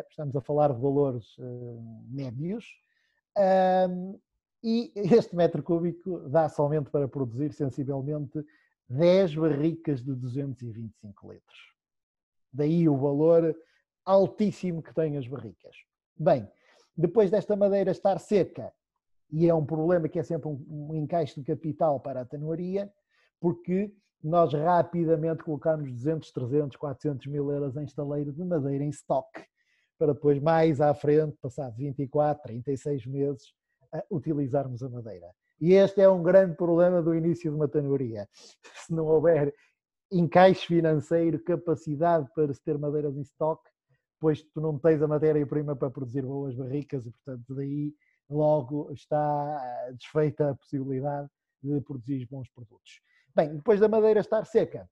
estamos 0.10 0.36
a 0.36 0.42
falar 0.42 0.74
de 0.74 0.82
valores 0.82 1.36
eh, 1.40 1.78
médios, 2.10 2.66
e 4.64 4.92
este 4.96 5.36
metro 5.36 5.62
cúbico 5.62 6.20
dá 6.30 6.50
somente 6.50 6.90
para 6.90 7.08
produzir 7.08 7.54
sensivelmente 7.54 8.44
10 8.90 9.36
barricas 9.36 10.04
de 10.04 10.14
225 10.16 11.32
litros. 11.32 11.74
Daí 12.52 12.90
o 12.90 12.98
valor 12.98 13.56
altíssimo 14.06 14.82
que 14.82 14.94
têm 14.94 15.18
as 15.18 15.28
barricas. 15.28 15.76
Bem, 16.18 16.50
depois 16.96 17.30
desta 17.30 17.56
madeira 17.56 17.92
estar 17.92 18.18
seca, 18.20 18.74
e 19.30 19.48
é 19.48 19.54
um 19.54 19.66
problema 19.66 20.08
que 20.08 20.18
é 20.18 20.24
sempre 20.24 20.50
um 20.50 20.96
encaixe 20.96 21.40
de 21.40 21.46
capital 21.46 22.00
para 22.00 22.22
a 22.22 22.26
tanoaria, 22.26 22.92
porque 23.40 23.94
nós 24.24 24.54
rapidamente 24.54 25.44
colocamos 25.44 25.92
200, 25.92 26.32
300, 26.32 26.78
400 26.78 27.28
mil 27.28 27.52
euros 27.52 27.76
em 27.78 27.84
estaleiro 27.84 28.32
de 28.32 28.44
madeira 28.44 28.84
em 28.84 28.90
estoque 28.90 29.46
para 29.98 30.14
depois, 30.14 30.40
mais 30.40 30.80
à 30.80 30.94
frente, 30.94 31.38
passado 31.42 31.76
24, 31.76 32.44
36 32.44 33.06
meses, 33.06 33.54
utilizarmos 34.10 34.84
a 34.84 34.90
madeira. 34.90 35.34
E 35.60 35.74
este 35.74 36.02
é 36.02 36.10
um 36.10 36.22
grande 36.22 36.56
problema 36.56 37.02
do 37.02 37.16
início 37.16 37.50
de 37.50 37.56
uma 37.56 37.68
tanoaria. 37.68 38.28
Se 38.86 38.94
não 38.94 39.06
houver 39.06 39.54
encaixe 40.12 40.66
financeiro, 40.68 41.44
capacidade 41.44 42.30
para 42.34 42.54
se 42.54 42.64
ter 42.64 42.78
madeiras 42.78 43.18
em 43.18 43.22
estoque, 43.22 43.70
pois 44.20 44.42
tu 44.42 44.62
não 44.62 44.80
tens 44.80 45.02
a 45.02 45.08
matéria-prima 45.08 45.76
para 45.76 45.90
produzir 45.90 46.22
boas 46.22 46.56
barricas 46.56 47.06
e, 47.06 47.12
portanto, 47.12 47.54
daí 47.54 47.94
logo 48.30 48.92
está 48.94 49.60
eh, 49.62 49.94
desfeita 49.94 50.52
a 50.52 50.56
possibilidade 50.56 51.30
de 51.62 51.82
produzir 51.82 52.26
bons 52.30 52.50
produtos. 52.50 53.02
Bem, 53.36 53.58
depois 53.58 53.80
da 53.80 53.90
madeira 53.90 54.22
estar 54.22 54.46
seca, 54.46 54.90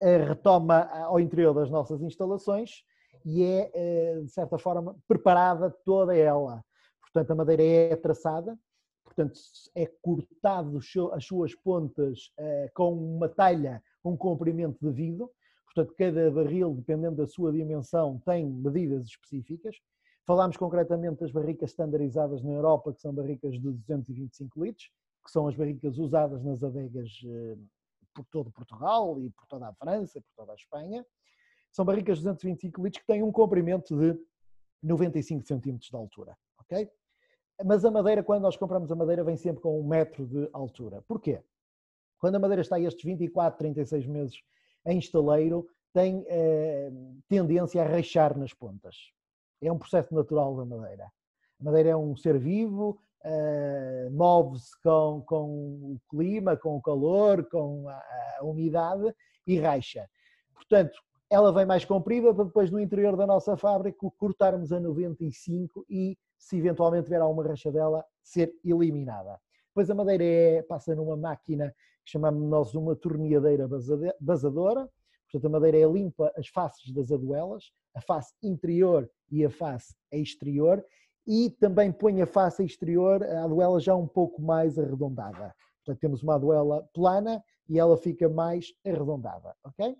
eh, 0.00 0.24
retoma 0.24 0.88
ao 0.90 1.20
interior 1.20 1.52
das 1.52 1.70
nossas 1.70 2.00
instalações 2.00 2.82
e 3.24 3.42
é, 3.42 3.70
eh, 3.74 4.20
de 4.20 4.30
certa 4.30 4.58
forma, 4.58 4.96
preparada 5.06 5.70
toda 5.84 6.16
ela. 6.16 6.64
Portanto, 7.00 7.30
a 7.30 7.34
madeira 7.34 7.62
é 7.62 7.96
traçada, 7.96 8.58
portanto, 9.04 9.38
é 9.74 9.86
cortado 10.00 10.78
as 11.12 11.24
suas 11.24 11.54
pontas 11.56 12.32
com 12.72 12.92
uma 12.92 13.28
talha, 13.28 13.82
um 14.04 14.16
comprimento 14.16 14.78
devido, 14.80 15.28
portanto, 15.66 15.94
cada 15.98 16.30
barril, 16.30 16.74
dependendo 16.74 17.16
da 17.16 17.26
sua 17.26 17.50
dimensão, 17.50 18.20
tem 18.24 18.46
medidas 18.46 19.06
específicas. 19.06 19.76
Falámos 20.26 20.56
concretamente 20.56 21.20
das 21.20 21.32
barricas 21.32 21.70
standardizadas 21.70 22.42
na 22.42 22.52
Europa, 22.52 22.92
que 22.92 23.00
são 23.00 23.12
barricas 23.12 23.54
de 23.54 23.72
225 23.72 24.64
litros, 24.64 24.90
que 25.24 25.30
são 25.30 25.48
as 25.48 25.56
barricas 25.56 25.98
usadas 25.98 26.42
nas 26.44 26.62
adegas 26.62 27.10
eh, 27.26 27.56
por 28.14 28.24
todo 28.26 28.50
Portugal 28.50 29.20
e 29.20 29.30
por 29.30 29.46
toda 29.46 29.68
a 29.68 29.74
França, 29.74 30.20
por 30.20 30.32
toda 30.36 30.52
a 30.52 30.54
Espanha. 30.54 31.04
São 31.72 31.84
barricas 31.84 32.18
de 32.18 32.24
225 32.24 32.82
litros 32.82 33.00
que 33.00 33.06
têm 33.06 33.22
um 33.22 33.32
comprimento 33.32 33.96
de 33.96 34.18
95 34.82 35.46
centímetros 35.46 35.90
de 35.90 35.96
altura, 35.96 36.36
ok? 36.58 36.90
Mas 37.64 37.84
a 37.84 37.90
madeira, 37.90 38.22
quando 38.22 38.42
nós 38.42 38.56
compramos 38.56 38.90
a 38.90 38.96
madeira, 38.96 39.22
vem 39.22 39.36
sempre 39.36 39.62
com 39.62 39.78
um 39.78 39.86
metro 39.86 40.26
de 40.26 40.48
altura. 40.52 41.02
Porquê? 41.06 41.42
Quando 42.18 42.36
a 42.36 42.38
madeira 42.38 42.62
está 42.62 42.78
estes 42.80 43.04
24, 43.04 43.58
36 43.58 44.06
meses 44.06 44.42
em 44.86 44.98
estaleiro, 44.98 45.68
tem 45.92 46.24
eh, 46.28 46.90
tendência 47.28 47.82
a 47.82 47.86
rachar 47.86 48.36
nas 48.38 48.54
pontas. 48.54 48.96
É 49.60 49.70
um 49.70 49.78
processo 49.78 50.14
natural 50.14 50.56
da 50.56 50.64
madeira. 50.64 51.10
A 51.60 51.64
madeira 51.64 51.90
é 51.90 51.96
um 51.96 52.16
ser 52.16 52.38
vivo, 52.38 52.98
uh, 53.24 54.10
move-se 54.10 54.70
com, 54.82 55.22
com 55.26 55.46
o 55.92 56.00
clima, 56.08 56.56
com 56.56 56.76
o 56.76 56.82
calor, 56.82 57.46
com 57.50 57.86
a, 57.88 58.02
a, 58.38 58.44
umidade 58.44 59.14
e 59.46 59.58
racha. 59.58 60.08
Portanto, 60.54 60.98
ela 61.30 61.52
vem 61.52 61.64
mais 61.64 61.84
comprida 61.84 62.34
para 62.34 62.44
depois 62.44 62.72
no 62.72 62.80
interior 62.80 63.16
da 63.16 63.24
nossa 63.24 63.56
fábrica 63.56 63.98
cortarmos 64.18 64.72
a 64.72 64.80
95 64.80 65.86
e, 65.88 66.18
se 66.36 66.58
eventualmente 66.58 67.04
tiver 67.04 67.20
alguma 67.20 67.46
rachadela, 67.46 68.04
ser 68.20 68.52
eliminada. 68.64 69.40
Depois 69.68 69.88
a 69.88 69.94
madeira 69.94 70.24
é, 70.24 70.62
passa 70.62 70.94
numa 70.96 71.16
máquina 71.16 71.72
que 72.04 72.10
chamamos 72.10 72.42
nós 72.48 72.74
uma 72.74 72.96
torneadeira 72.96 73.68
basadora, 74.20 74.90
portanto 75.30 75.46
a 75.46 75.48
madeira 75.48 75.78
é 75.78 75.86
limpa 75.86 76.32
as 76.36 76.48
faces 76.48 76.92
das 76.92 77.12
aduelas, 77.12 77.70
a 77.94 78.00
face 78.00 78.34
interior 78.42 79.08
e 79.30 79.44
a 79.44 79.50
face 79.50 79.94
exterior, 80.10 80.84
e 81.24 81.48
também 81.48 81.92
põe 81.92 82.20
a 82.22 82.26
face 82.26 82.64
exterior, 82.64 83.22
a 83.22 83.44
aduela 83.44 83.78
já 83.78 83.94
um 83.94 84.08
pouco 84.08 84.42
mais 84.42 84.76
arredondada. 84.76 85.54
Portanto, 85.84 86.00
temos 86.00 86.22
uma 86.24 86.34
aduela 86.34 86.88
plana 86.92 87.40
e 87.68 87.78
ela 87.78 87.96
fica 87.96 88.28
mais 88.28 88.72
arredondada, 88.84 89.54
ok? 89.64 89.96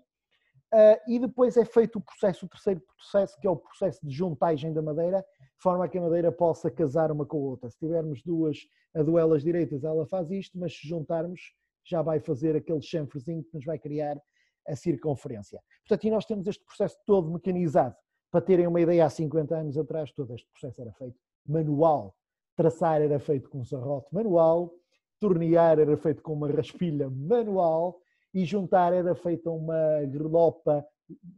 Uh, 0.73 0.95
e 1.05 1.19
depois 1.19 1.57
é 1.57 1.65
feito 1.65 1.99
o 1.99 2.01
processo, 2.01 2.45
o 2.45 2.49
terceiro 2.49 2.81
processo, 2.95 3.37
que 3.39 3.45
é 3.45 3.49
o 3.49 3.57
processo 3.57 3.99
de 4.05 4.13
juntagem 4.13 4.71
da 4.71 4.81
madeira, 4.81 5.19
de 5.39 5.61
forma 5.61 5.83
a 5.83 5.89
que 5.89 5.97
a 5.97 6.01
madeira 6.01 6.31
possa 6.31 6.71
casar 6.71 7.11
uma 7.11 7.25
com 7.25 7.37
a 7.37 7.41
outra. 7.41 7.69
Se 7.69 7.77
tivermos 7.77 8.23
duas 8.23 8.57
aduelas 8.95 9.43
direitas, 9.43 9.83
ela 9.83 10.05
faz 10.05 10.31
isto, 10.31 10.57
mas 10.57 10.73
se 10.73 10.87
juntarmos, 10.87 11.41
já 11.83 12.01
vai 12.01 12.21
fazer 12.21 12.55
aquele 12.55 12.81
chanfrezinho 12.81 13.43
que 13.43 13.53
nos 13.53 13.65
vai 13.65 13.77
criar 13.77 14.17
a 14.65 14.75
circunferência. 14.75 15.61
Portanto, 15.85 16.07
e 16.07 16.11
nós 16.11 16.25
temos 16.25 16.47
este 16.47 16.63
processo 16.63 16.97
todo 17.05 17.29
mecanizado. 17.29 17.95
Para 18.31 18.41
terem 18.41 18.65
uma 18.65 18.79
ideia, 18.79 19.05
há 19.05 19.09
50 19.09 19.53
anos 19.53 19.77
atrás, 19.77 20.11
todo 20.13 20.33
este 20.33 20.47
processo 20.51 20.81
era 20.81 20.93
feito 20.93 21.19
manual. 21.45 22.15
Traçar 22.55 23.01
era 23.01 23.19
feito 23.19 23.49
com 23.49 23.59
um 23.59 23.65
serrote 23.65 24.07
manual, 24.13 24.73
tornear 25.19 25.79
era 25.79 25.97
feito 25.97 26.21
com 26.21 26.33
uma 26.33 26.49
raspilha 26.49 27.09
manual 27.09 27.99
e 28.33 28.45
juntar 28.45 28.93
era 28.93 29.15
feita 29.15 29.49
uma 29.49 30.01
grelopa 30.05 30.85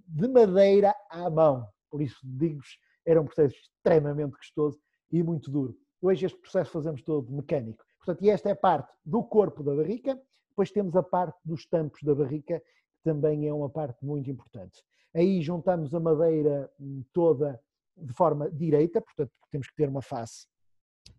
de 0.07 0.27
madeira 0.27 0.93
à 1.09 1.29
mão. 1.29 1.67
Por 1.89 2.01
isso, 2.01 2.19
digo-vos, 2.23 2.77
era 3.05 3.21
um 3.21 3.25
processo 3.25 3.55
extremamente 3.55 4.37
custoso 4.37 4.79
e 5.11 5.21
muito 5.23 5.51
duro. 5.51 5.75
Hoje 6.01 6.25
este 6.25 6.39
processo 6.39 6.71
fazemos 6.71 7.01
todo 7.01 7.31
mecânico. 7.31 7.83
Portanto, 7.97 8.23
e 8.23 8.29
esta 8.29 8.49
é 8.49 8.51
a 8.51 8.55
parte 8.55 8.91
do 9.05 9.23
corpo 9.23 9.63
da 9.63 9.75
barrica, 9.75 10.19
depois 10.49 10.71
temos 10.71 10.95
a 10.95 11.03
parte 11.03 11.39
dos 11.43 11.65
tampos 11.65 12.01
da 12.03 12.13
barrica, 12.13 12.59
que 12.59 13.03
também 13.03 13.47
é 13.47 13.53
uma 13.53 13.69
parte 13.69 14.05
muito 14.05 14.29
importante. 14.29 14.83
Aí 15.13 15.41
juntamos 15.41 15.93
a 15.93 15.99
madeira 15.99 16.69
hum, 16.79 17.03
toda 17.13 17.59
de 17.95 18.13
forma 18.13 18.51
direita, 18.51 18.99
portanto 19.01 19.31
temos 19.51 19.69
que 19.69 19.75
ter 19.75 19.87
uma 19.87 20.01
face 20.01 20.47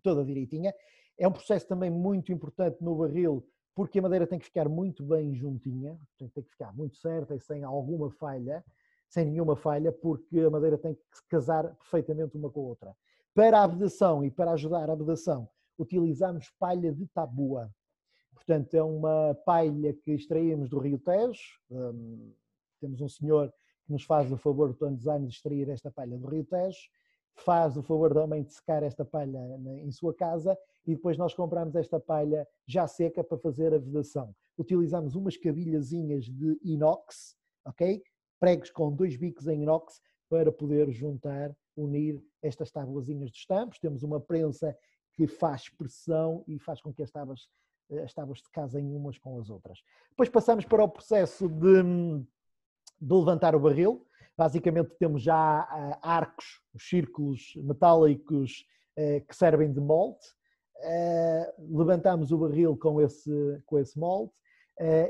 toda 0.02 0.24
direitinha. 0.24 0.74
É 1.16 1.26
um 1.26 1.32
processo 1.32 1.66
também 1.66 1.90
muito 1.90 2.32
importante 2.32 2.82
no 2.82 2.96
barril, 2.96 3.46
porque 3.74 3.98
a 3.98 4.02
madeira 4.02 4.26
tem 4.26 4.38
que 4.38 4.44
ficar 4.44 4.68
muito 4.68 5.02
bem 5.04 5.34
juntinha, 5.34 5.98
tem 6.18 6.28
que 6.28 6.50
ficar 6.50 6.72
muito 6.72 6.96
certa 6.96 7.34
e 7.34 7.40
sem 7.40 7.64
alguma 7.64 8.10
falha, 8.10 8.64
sem 9.08 9.24
nenhuma 9.24 9.56
falha, 9.56 9.90
porque 9.90 10.40
a 10.40 10.50
madeira 10.50 10.78
tem 10.78 10.94
que 10.94 11.00
se 11.12 11.26
casar 11.28 11.74
perfeitamente 11.76 12.36
uma 12.36 12.50
com 12.50 12.60
a 12.60 12.64
outra. 12.64 12.96
Para 13.34 13.62
a 13.62 13.66
vedação 13.66 14.24
e 14.24 14.30
para 14.30 14.52
ajudar 14.52 14.88
a 14.88 14.94
vedação, 14.94 15.48
utilizamos 15.76 16.50
palha 16.58 16.92
de 16.92 17.06
tabua. 17.08 17.68
Portanto, 18.32 18.74
é 18.74 18.82
uma 18.82 19.34
palha 19.44 19.92
que 19.92 20.12
extraímos 20.12 20.68
do 20.68 20.78
Rio 20.78 20.98
Tejo. 20.98 21.58
Um, 21.70 22.32
temos 22.80 23.00
um 23.00 23.08
senhor 23.08 23.52
que 23.84 23.92
nos 23.92 24.04
faz 24.04 24.30
o 24.30 24.36
favor 24.36 24.72
de 24.72 24.78
todos 24.78 25.00
os 25.00 25.08
anos 25.08 25.30
de 25.30 25.36
extrair 25.36 25.68
esta 25.68 25.90
palha 25.90 26.16
do 26.16 26.28
Rio 26.28 26.44
Tejo, 26.44 26.88
faz 27.36 27.76
o 27.76 27.82
favor 27.82 28.14
também 28.14 28.44
de 28.44 28.52
secar 28.52 28.82
esta 28.82 29.04
palha 29.04 29.38
em 29.82 29.90
sua 29.90 30.14
casa 30.14 30.56
e 30.86 30.94
depois 30.94 31.16
nós 31.16 31.34
compramos 31.34 31.74
esta 31.74 31.98
palha 31.98 32.46
já 32.66 32.86
seca 32.86 33.22
para 33.24 33.38
fazer 33.38 33.72
a 33.72 33.78
vedação. 33.78 34.34
Utilizamos 34.56 35.14
umas 35.14 35.36
cabilhazinhas 35.36 36.24
de 36.24 36.58
inox, 36.62 37.36
ok? 37.64 38.02
Pregos 38.38 38.70
com 38.70 38.92
dois 38.92 39.16
bicos 39.16 39.46
em 39.46 39.62
inox 39.62 40.00
para 40.28 40.52
poder 40.52 40.90
juntar, 40.90 41.54
unir 41.76 42.22
estas 42.42 42.70
tábuazinhas 42.70 43.30
dos 43.30 43.46
tampos. 43.46 43.78
Temos 43.78 44.02
uma 44.02 44.20
prensa 44.20 44.76
que 45.12 45.26
faz 45.26 45.68
pressão 45.68 46.44
e 46.46 46.58
faz 46.58 46.80
com 46.80 46.92
que 46.92 47.02
as 47.02 47.10
tábuas 47.10 47.48
eh, 47.90 48.02
as 48.02 48.12
tábuas 48.12 48.40
se 48.40 48.50
casem 48.50 48.84
umas 48.94 49.18
com 49.18 49.38
as 49.38 49.50
outras. 49.50 49.78
Depois 50.10 50.28
passamos 50.28 50.64
para 50.64 50.84
o 50.84 50.88
processo 50.88 51.48
de, 51.48 51.82
de 53.00 53.14
levantar 53.14 53.54
o 53.54 53.60
barril. 53.60 54.06
Basicamente 54.36 54.90
temos 54.98 55.22
já 55.22 55.62
uh, 55.62 55.98
arcos, 56.02 56.60
os 56.72 56.88
círculos 56.88 57.52
metálicos 57.56 58.66
uh, 58.98 59.24
que 59.26 59.36
servem 59.36 59.72
de 59.72 59.80
molde. 59.80 60.24
Uh, 60.76 61.78
levantamos 61.78 62.32
o 62.32 62.38
barril 62.38 62.76
com 62.76 63.00
esse, 63.00 63.62
com 63.64 63.78
esse 63.78 63.98
molde 63.98 64.30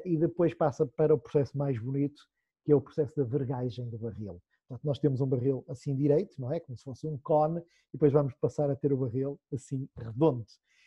e 0.04 0.18
depois 0.18 0.52
passa 0.52 0.84
para 0.84 1.14
o 1.14 1.18
processo 1.18 1.56
mais 1.56 1.78
bonito, 1.78 2.22
que 2.64 2.72
é 2.72 2.76
o 2.76 2.80
processo 2.82 3.16
da 3.16 3.24
vergagem 3.24 3.88
do 3.88 3.98
barril. 3.98 4.40
Portanto, 4.68 4.84
nós 4.84 4.98
temos 4.98 5.20
um 5.20 5.26
barril 5.26 5.64
assim 5.68 5.94
direito, 5.94 6.34
não 6.38 6.52
é? 6.52 6.60
Como 6.60 6.76
se 6.76 6.84
fosse 6.84 7.06
um 7.06 7.18
cone, 7.18 7.60
e 7.60 7.92
depois 7.92 8.12
vamos 8.12 8.34
passar 8.34 8.70
a 8.70 8.76
ter 8.76 8.92
o 8.92 8.96
barril 8.96 9.38
assim 9.52 9.88
redondo. 9.96 10.44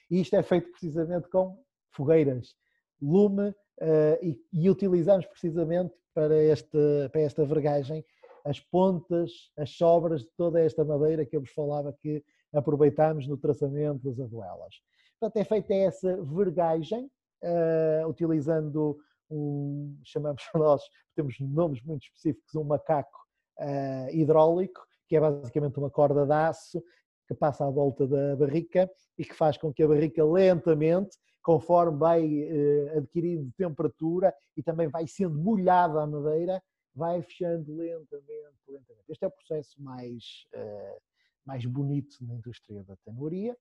E 0.10 0.22
isto 0.22 0.36
é 0.36 0.43
feito 0.43 0.69
precisamente 0.72 1.29
com 1.29 1.57
fogueiras, 1.91 2.55
lume, 3.01 3.50
uh, 3.50 4.17
e, 4.22 4.39
e, 4.51 4.69
utilizamos 4.69 5.25
precisamente 5.25 5.93
para 6.13 6.36
esta, 6.36 7.10
para 7.12 7.22
esta 7.22 7.46
vergagem 7.46 8.03
as 8.43 8.60
pontas, 8.60 9.51
as 9.57 9.72
sobras 9.72 10.22
de 10.22 10.29
toda 10.38 10.60
esta 10.60 10.84
madeira 10.84 11.25
que 11.25 11.36
eu 11.36 11.41
vos 11.41 11.51
falava 11.51 11.93
que 11.93 12.24
aproveitamos 12.54 13.27
no 13.27 13.38
traçamento 13.38 14.04
das 14.04 14.20
aduelas. 14.20 14.75
Portanto, 15.20 15.38
é 15.38 15.44
feita 15.44 15.74
essa 15.74 16.22
vergagem, 16.24 17.10
uh, 17.44 18.08
utilizando 18.08 18.98
um, 19.30 20.00
chamamos 20.04 20.44
nós, 20.56 20.82
temos 21.16 21.39
nomes 21.39 21.82
muito 21.84 22.04
específicos, 22.04 22.56
um 22.56 22.63
macaco 22.63 23.20
uh, 23.60 24.10
hidráulico, 24.12 24.86
que 25.08 25.16
é 25.16 25.20
basicamente 25.20 25.77
uma 25.77 25.89
corda 25.89 26.25
de 26.25 26.34
aço 26.34 26.84
que 27.27 27.34
passa 27.34 27.66
à 27.66 27.70
volta 27.70 28.08
da 28.08 28.36
barrica 28.36 28.89
e 29.18 29.25
que 29.25 29.34
faz 29.34 29.58
com 29.58 29.74
que 29.74 29.84
a 29.84 29.88
barrica 29.88 30.24
lentamente, 30.24 31.18
conforme 31.42 31.98
vai 31.98 32.24
uh, 32.24 32.98
adquirindo 32.98 33.51
temperatura 33.58 34.34
e 34.56 34.63
também 34.63 34.88
vai 34.88 35.08
sendo 35.08 35.38
molhada 35.38 36.01
a 36.01 36.08
madeira, 36.08 36.62
vai 36.96 37.22
fechando 37.22 37.75
lentamente, 37.75 38.58
lentamente. 38.68 39.06
Este 39.10 39.25
é 39.25 39.27
o 39.27 39.32
processo 39.32 39.82
mais, 39.82 40.46
uh, 40.54 41.01
mais 41.48 41.66
bonito 41.66 42.18
na 42.22 42.36
indústria 42.36 42.84
da 42.84 42.98
tanoaria. 42.98 43.58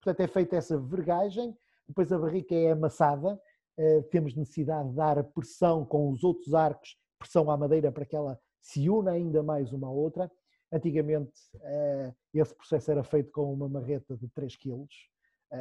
Portanto, 0.00 0.20
é 0.20 0.28
feita 0.28 0.56
essa 0.56 0.78
vergagem, 0.78 1.54
depois 1.88 2.12
a 2.12 2.18
barrica 2.18 2.54
é 2.54 2.70
amassada, 2.70 3.38
uh, 3.78 4.02
temos 4.04 4.36
necessidade 4.36 4.88
de 4.88 4.94
dar 4.94 5.22
pressão 5.24 5.84
com 5.84 6.10
os 6.10 6.22
outros 6.22 6.54
arcos, 6.54 6.96
pressão 7.18 7.50
à 7.50 7.56
madeira 7.56 7.90
para 7.90 8.06
que 8.06 8.14
ela 8.14 8.38
se 8.60 8.88
une 8.88 9.08
ainda 9.08 9.42
mais 9.42 9.72
uma 9.72 9.88
à 9.88 9.90
outra. 9.90 10.30
Antigamente 10.72 11.32
uh, 11.56 12.14
esse 12.32 12.54
processo 12.54 12.92
era 12.92 13.02
feito 13.02 13.32
com 13.32 13.52
uma 13.52 13.68
marreta 13.68 14.16
de 14.16 14.28
3 14.28 14.56
kg. 14.56 14.86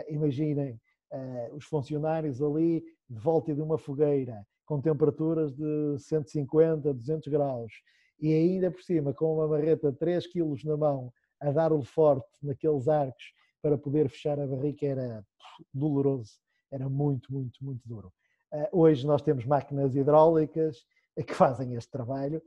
Imaginem 0.10 0.80
uh, 1.12 1.56
os 1.56 1.66
funcionários 1.66 2.42
ali 2.42 2.84
de 3.10 3.20
volta 3.20 3.54
de 3.54 3.62
uma 3.62 3.78
fogueira, 3.78 4.46
com 4.66 4.82
temperaturas 4.82 5.54
de 5.54 5.98
150, 6.00 6.94
200 6.94 7.28
graus, 7.28 7.72
e 8.20 8.34
ainda 8.34 8.72
por 8.72 8.82
cima 8.82 9.14
com 9.14 9.36
uma 9.36 9.48
barreta 9.48 9.92
de 9.92 9.98
3 9.98 10.26
quilos 10.28 10.64
na 10.64 10.76
mão, 10.76 11.14
a 11.40 11.52
dar-lhe 11.52 11.86
forte 11.86 12.28
naqueles 12.42 12.88
arcos 12.88 13.34
para 13.62 13.78
poder 13.78 14.10
fechar 14.10 14.40
a 14.40 14.48
barrica, 14.48 14.86
era 14.86 15.26
doloroso, 15.74 16.34
era 16.72 16.88
muito, 16.90 17.32
muito, 17.34 17.64
muito 17.64 17.82
duro. 17.88 18.14
Uh, 18.54 18.80
hoje 18.80 19.06
nós 19.06 19.22
temos 19.22 19.46
máquinas 19.46 19.96
hidráulicas 19.96 20.86
que 21.26 21.34
fazem 21.34 21.74
este 21.76 21.92
trabalho, 21.92 22.42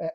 uh, 0.00 0.10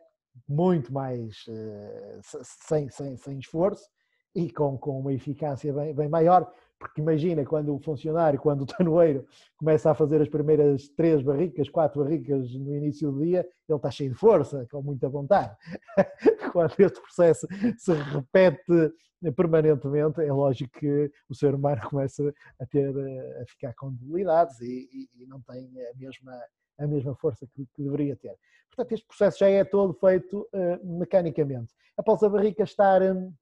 muito 0.48 0.91
mais 0.91 1.46
uh, 1.48 2.41
sem, 2.43 2.89
sem, 2.89 3.17
sem 3.17 3.39
esforço 3.39 3.88
e 4.36 4.51
com, 4.51 4.77
com 4.77 5.00
uma 5.00 5.13
eficácia 5.13 5.74
bem, 5.74 5.93
bem 5.93 6.10
maior, 6.10 6.51
porque 6.79 7.01
imagina 7.01 7.43
quando 7.43 7.75
o 7.75 7.79
funcionário, 7.79 8.39
quando 8.39 8.62
o 8.62 8.65
tanoeiro 8.65 9.25
começa 9.57 9.89
a 9.91 9.96
fazer 9.96 10.22
as 10.22 10.29
primeiras 10.29 10.88
três 10.89 11.22
barricas, 11.22 11.69
quatro 11.69 12.03
barricas 12.03 12.53
no 12.53 12.75
início 12.75 13.12
do 13.12 13.24
dia, 13.24 13.48
ele 13.67 13.75
está 13.77 13.89
cheio 13.89 14.12
de 14.12 14.17
força, 14.17 14.67
com 14.69 14.81
muita 14.81 15.10
vontade. 15.10 15.55
quando 16.53 16.74
este 16.79 17.01
processo 17.01 17.48
se 17.77 17.93
repete 17.93 18.93
permanentemente, 19.36 20.22
é 20.22 20.31
lógico 20.31 20.79
que 20.79 21.12
o 21.29 21.36
ser 21.36 21.55
humano 21.55 21.81
começa 21.89 22.34
a 22.60 22.65
ter, 22.65 22.93
a 23.41 23.46
ficar 23.48 23.74
com 23.74 23.91
debilidades 23.91 24.60
e, 24.62 24.88
e, 24.91 25.24
e 25.24 25.25
não 25.25 25.41
tem 25.41 25.65
a 25.65 25.98
mesma, 25.98 26.39
a 26.79 26.88
mesma 26.88 27.15
força 27.15 27.48
que, 27.48 27.65
que, 27.74 27.84
deveria 27.84 28.15
ter. 28.15 28.36
Portanto, 28.69 28.91
este 28.91 29.07
processo 29.07 29.39
já 29.39 29.50
é 29.50 29.63
todo 29.63 29.93
feito 29.93 30.48
uh, 30.53 31.00
mecanicamente. 31.00 31.74
Após 31.98 32.22
a 32.22 32.29
barrica 32.29 32.63
estar 32.63 33.01
um, 33.01 33.34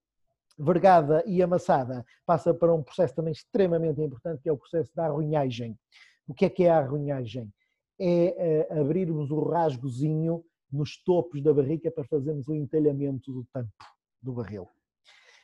vergada 0.57 1.23
e 1.25 1.41
amassada, 1.41 2.05
passa 2.25 2.53
para 2.53 2.73
um 2.73 2.81
processo 2.81 3.15
também 3.15 3.31
extremamente 3.31 4.01
importante, 4.01 4.41
que 4.41 4.49
é 4.49 4.51
o 4.51 4.57
processo 4.57 4.91
da 4.95 5.05
arrunhagem. 5.05 5.77
O 6.27 6.33
que 6.33 6.45
é 6.45 6.49
que 6.49 6.63
é 6.63 6.69
a 6.69 6.79
arrunhagem? 6.79 7.53
É 7.99 8.67
uh, 8.71 8.81
abrirmos 8.81 9.31
o 9.31 9.39
rasgozinho 9.41 10.43
nos 10.71 11.01
topos 11.03 11.41
da 11.41 11.53
barrica 11.53 11.91
para 11.91 12.03
fazermos 12.03 12.47
o 12.47 12.55
entalhamento 12.55 13.31
do 13.31 13.45
tampo 13.53 13.71
do 14.21 14.33
barril. 14.33 14.67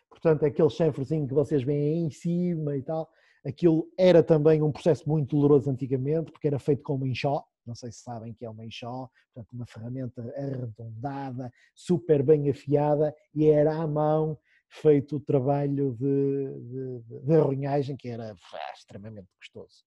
Portanto, 0.09 0.45
aquele 0.45 0.69
chanfrezinho 0.69 1.27
que 1.27 1.33
vocês 1.33 1.63
veem 1.63 1.93
aí 1.93 1.99
em 1.99 2.11
cima 2.11 2.75
e 2.75 2.81
tal, 2.81 3.09
aquilo 3.45 3.87
era 3.97 4.21
também 4.21 4.61
um 4.61 4.71
processo 4.71 5.07
muito 5.07 5.35
doloroso 5.35 5.69
antigamente, 5.69 6.31
porque 6.31 6.47
era 6.47 6.59
feito 6.59 6.83
com 6.83 6.95
uma 6.95 7.07
enxó, 7.07 7.43
não 7.65 7.75
sei 7.75 7.91
se 7.91 7.99
sabem 7.99 8.33
que 8.33 8.43
é 8.43 8.49
uma 8.49 8.65
enxó, 8.65 9.09
portanto 9.33 9.53
uma 9.53 9.65
ferramenta 9.65 10.21
arredondada, 10.35 11.51
super 11.73 12.23
bem 12.23 12.49
afiada, 12.49 13.15
e 13.33 13.47
era 13.47 13.75
à 13.75 13.87
mão, 13.87 14.37
feito 14.71 15.17
o 15.17 15.19
trabalho 15.19 15.93
de, 15.99 17.01
de, 17.01 17.19
de 17.25 17.33
arrunhagem, 17.35 17.97
que 17.97 18.07
era 18.07 18.33
extremamente 18.73 19.27
gostoso. 19.37 19.83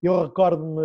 Eu 0.00 0.22
recordo-me, 0.22 0.80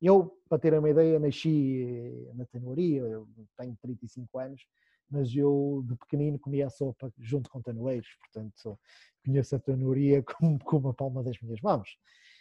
eu, 0.00 0.34
para 0.48 0.58
ter 0.58 0.76
uma 0.76 0.88
ideia, 0.88 1.20
nasci 1.20 2.26
na 2.34 2.46
tenoria, 2.46 3.02
eu 3.02 3.28
tenho 3.56 3.76
35 3.82 4.38
anos, 4.38 4.62
mas 5.10 5.34
eu 5.34 5.84
de 5.86 5.96
pequenino 5.96 6.38
comia 6.38 6.66
a 6.66 6.70
sopa 6.70 7.12
junto 7.18 7.50
com 7.50 7.60
tanoeiros, 7.60 8.08
portanto 8.20 8.78
conheço 9.24 9.54
a 9.56 9.58
tenoria 9.58 10.22
como, 10.22 10.58
como 10.64 10.88
a 10.88 10.94
palma 10.94 11.22
das 11.22 11.38
minhas 11.40 11.60
mãos. 11.60 11.98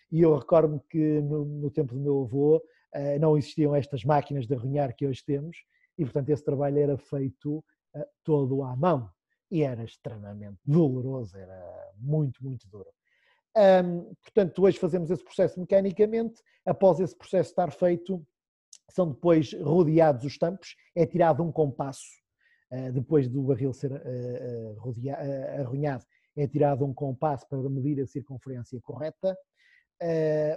E 0.10 0.22
eu 0.22 0.36
recordo-me 0.38 0.80
que 0.90 1.22
no, 1.22 1.44
no, 1.44 1.70
tempo 1.70 1.94
do 1.94 2.00
meu 2.00 2.24
avô 2.24 2.64
eh, 2.94 3.20
não 3.20 3.38
existiam 3.38 3.76
estas 3.76 4.06
máquinas 4.06 4.48
de 4.48 4.56
arrunhar 4.56 4.96
que 4.96 5.06
hoje 5.06 5.24
temos, 5.26 5.58
e 5.98 6.06
portanto 6.06 6.30
esse 6.30 6.44
trabalho 6.44 6.80
era 6.80 6.98
feito 6.98 7.64
eh, 7.94 8.08
todo 8.24 8.64
à 8.64 8.74
mão 8.76 9.10
e 9.50 9.63
era 9.63 9.84
extremamente 9.84 10.60
doloroso, 10.66 11.38
era 11.38 11.92
muito, 11.98 12.44
muito 12.44 12.68
duro. 12.68 12.89
Um, 13.58 14.13
portanto, 14.22 14.63
hoje 14.63 14.77
fazemos 14.77 15.10
esse 15.10 15.24
processo 15.24 15.60
mecanicamente. 15.60 16.42
Após 16.66 17.00
esse 17.00 17.18
processo 17.18 17.50
estar 17.50 17.72
feito, 17.72 18.25
são 18.89 19.10
depois 19.12 19.54
rodeados 19.54 20.25
os 20.25 20.38
tampos, 20.38 20.75
é 20.96 21.06
tirado 21.06 21.44
um 21.44 21.51
compasso, 21.51 22.06
uh, 22.72 22.91
depois 22.91 23.28
do 23.28 23.41
barril 23.41 23.74
ser 23.74 23.91
uh, 23.91 23.95
uh, 23.95 25.62
arrunhado, 25.62 26.06
é 26.36 26.48
tirado 26.48 26.86
um 26.86 26.93
compasso 26.93 27.48
para 27.50 27.58
medir 27.69 28.02
a 28.02 28.06
circunferência 28.06 28.80
correta. 28.82 29.36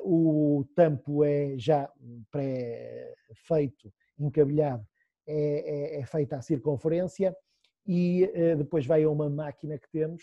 o 0.03 0.67
tampo 0.77 1.25
é 1.25 1.57
já 1.57 1.91
pré-feito, 2.31 3.91
encabilhado, 4.19 4.87
é, 5.27 5.97
é, 5.97 6.01
é 6.01 6.07
feita 6.07 6.37
a 6.37 6.43
circunferência 6.43 7.35
e 7.93 8.23
uh, 8.25 8.57
depois 8.57 8.87
vai 8.87 9.03
a 9.03 9.11
uma 9.11 9.29
máquina 9.29 9.77
que 9.77 9.91
temos 9.91 10.23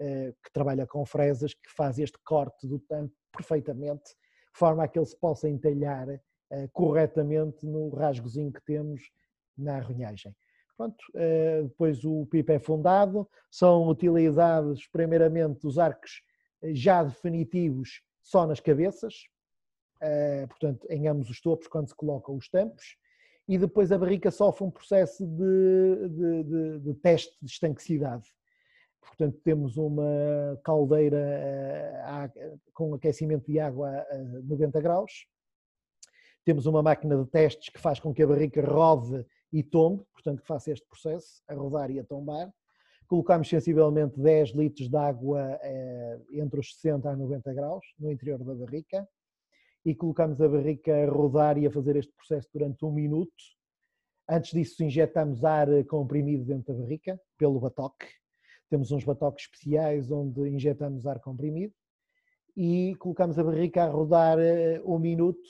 uh, 0.00 0.34
que 0.42 0.52
trabalha 0.52 0.84
com 0.84 1.06
fresas 1.06 1.54
que 1.54 1.70
faz 1.70 1.96
este 2.00 2.18
corte 2.24 2.66
do 2.66 2.80
tampo 2.80 3.14
perfeitamente, 3.32 4.02
de 4.02 4.58
forma 4.58 4.82
a 4.82 4.88
que 4.88 4.98
ele 4.98 5.06
se 5.06 5.16
possa 5.16 5.48
entalhar 5.48 6.08
uh, 6.08 6.20
corretamente 6.72 7.64
no 7.64 7.88
rasgozinho 7.90 8.52
que 8.52 8.60
temos 8.64 9.12
na 9.56 9.76
arrunhagem. 9.76 10.34
Pronto, 10.76 10.96
depois 11.62 12.04
o 12.04 12.26
pipo 12.26 12.50
é 12.50 12.58
fundado, 12.58 13.30
são 13.48 13.86
utilizados 13.86 14.88
primeiramente 14.88 15.64
os 15.68 15.78
arcos 15.78 16.20
já 16.72 17.04
definitivos 17.04 18.02
só 18.20 18.44
nas 18.44 18.58
cabeças, 18.58 19.28
portanto 20.48 20.84
em 20.90 21.06
ambos 21.06 21.30
os 21.30 21.40
topos 21.40 21.68
quando 21.68 21.86
se 21.86 21.94
colocam 21.94 22.34
os 22.34 22.48
tampos, 22.48 22.96
e 23.46 23.58
depois 23.58 23.92
a 23.92 23.98
barrica 23.98 24.30
sofre 24.30 24.64
um 24.64 24.70
processo 24.70 25.26
de, 25.26 26.08
de, 26.08 26.44
de, 26.44 26.78
de 26.80 26.94
teste 26.94 27.36
de 27.42 27.50
estanquicidade. 27.50 28.24
Portanto, 29.00 29.38
temos 29.44 29.76
uma 29.76 30.58
caldeira 30.64 31.18
eh, 31.18 32.56
com 32.72 32.94
aquecimento 32.94 33.46
de 33.46 33.60
água 33.60 33.90
a 34.10 34.18
90 34.18 34.80
graus, 34.80 35.26
temos 36.44 36.66
uma 36.66 36.82
máquina 36.82 37.16
de 37.16 37.26
testes 37.30 37.70
que 37.70 37.80
faz 37.80 37.98
com 37.98 38.12
que 38.12 38.22
a 38.22 38.26
barrica 38.26 38.62
rode 38.62 39.24
e 39.50 39.62
tombe, 39.62 40.04
portanto 40.12 40.42
que 40.42 40.46
faça 40.46 40.70
este 40.70 40.86
processo, 40.86 41.42
a 41.48 41.54
rodar 41.54 41.90
e 41.90 41.98
a 41.98 42.04
tombar. 42.04 42.52
Colocamos 43.06 43.48
sensivelmente 43.48 44.20
10 44.20 44.50
litros 44.50 44.88
de 44.88 44.96
água 44.96 45.58
eh, 45.62 46.20
entre 46.32 46.60
os 46.60 46.74
60 46.74 47.08
a 47.08 47.16
90 47.16 47.54
graus 47.54 47.86
no 47.98 48.10
interior 48.10 48.42
da 48.42 48.54
barrica 48.54 49.08
e 49.84 49.94
colocamos 49.94 50.40
a 50.40 50.48
barrica 50.48 50.94
a 50.94 51.08
rodar 51.08 51.58
e 51.58 51.66
a 51.66 51.70
fazer 51.70 51.96
este 51.96 52.12
processo 52.12 52.48
durante 52.52 52.84
um 52.84 52.92
minuto. 52.92 53.34
Antes 54.28 54.52
disso, 54.52 54.82
injetamos 54.82 55.44
ar 55.44 55.68
comprimido 55.84 56.44
dentro 56.44 56.72
da 56.72 56.80
barrica, 56.80 57.20
pelo 57.36 57.60
batoque. 57.60 58.06
Temos 58.70 58.90
uns 58.90 59.04
batoques 59.04 59.44
especiais 59.44 60.10
onde 60.10 60.48
injetamos 60.48 61.06
ar 61.06 61.20
comprimido 61.20 61.74
e 62.56 62.94
colocamos 62.98 63.38
a 63.38 63.44
barrica 63.44 63.84
a 63.84 63.88
rodar 63.88 64.38
eh, 64.38 64.80
um 64.84 64.98
minuto, 64.98 65.48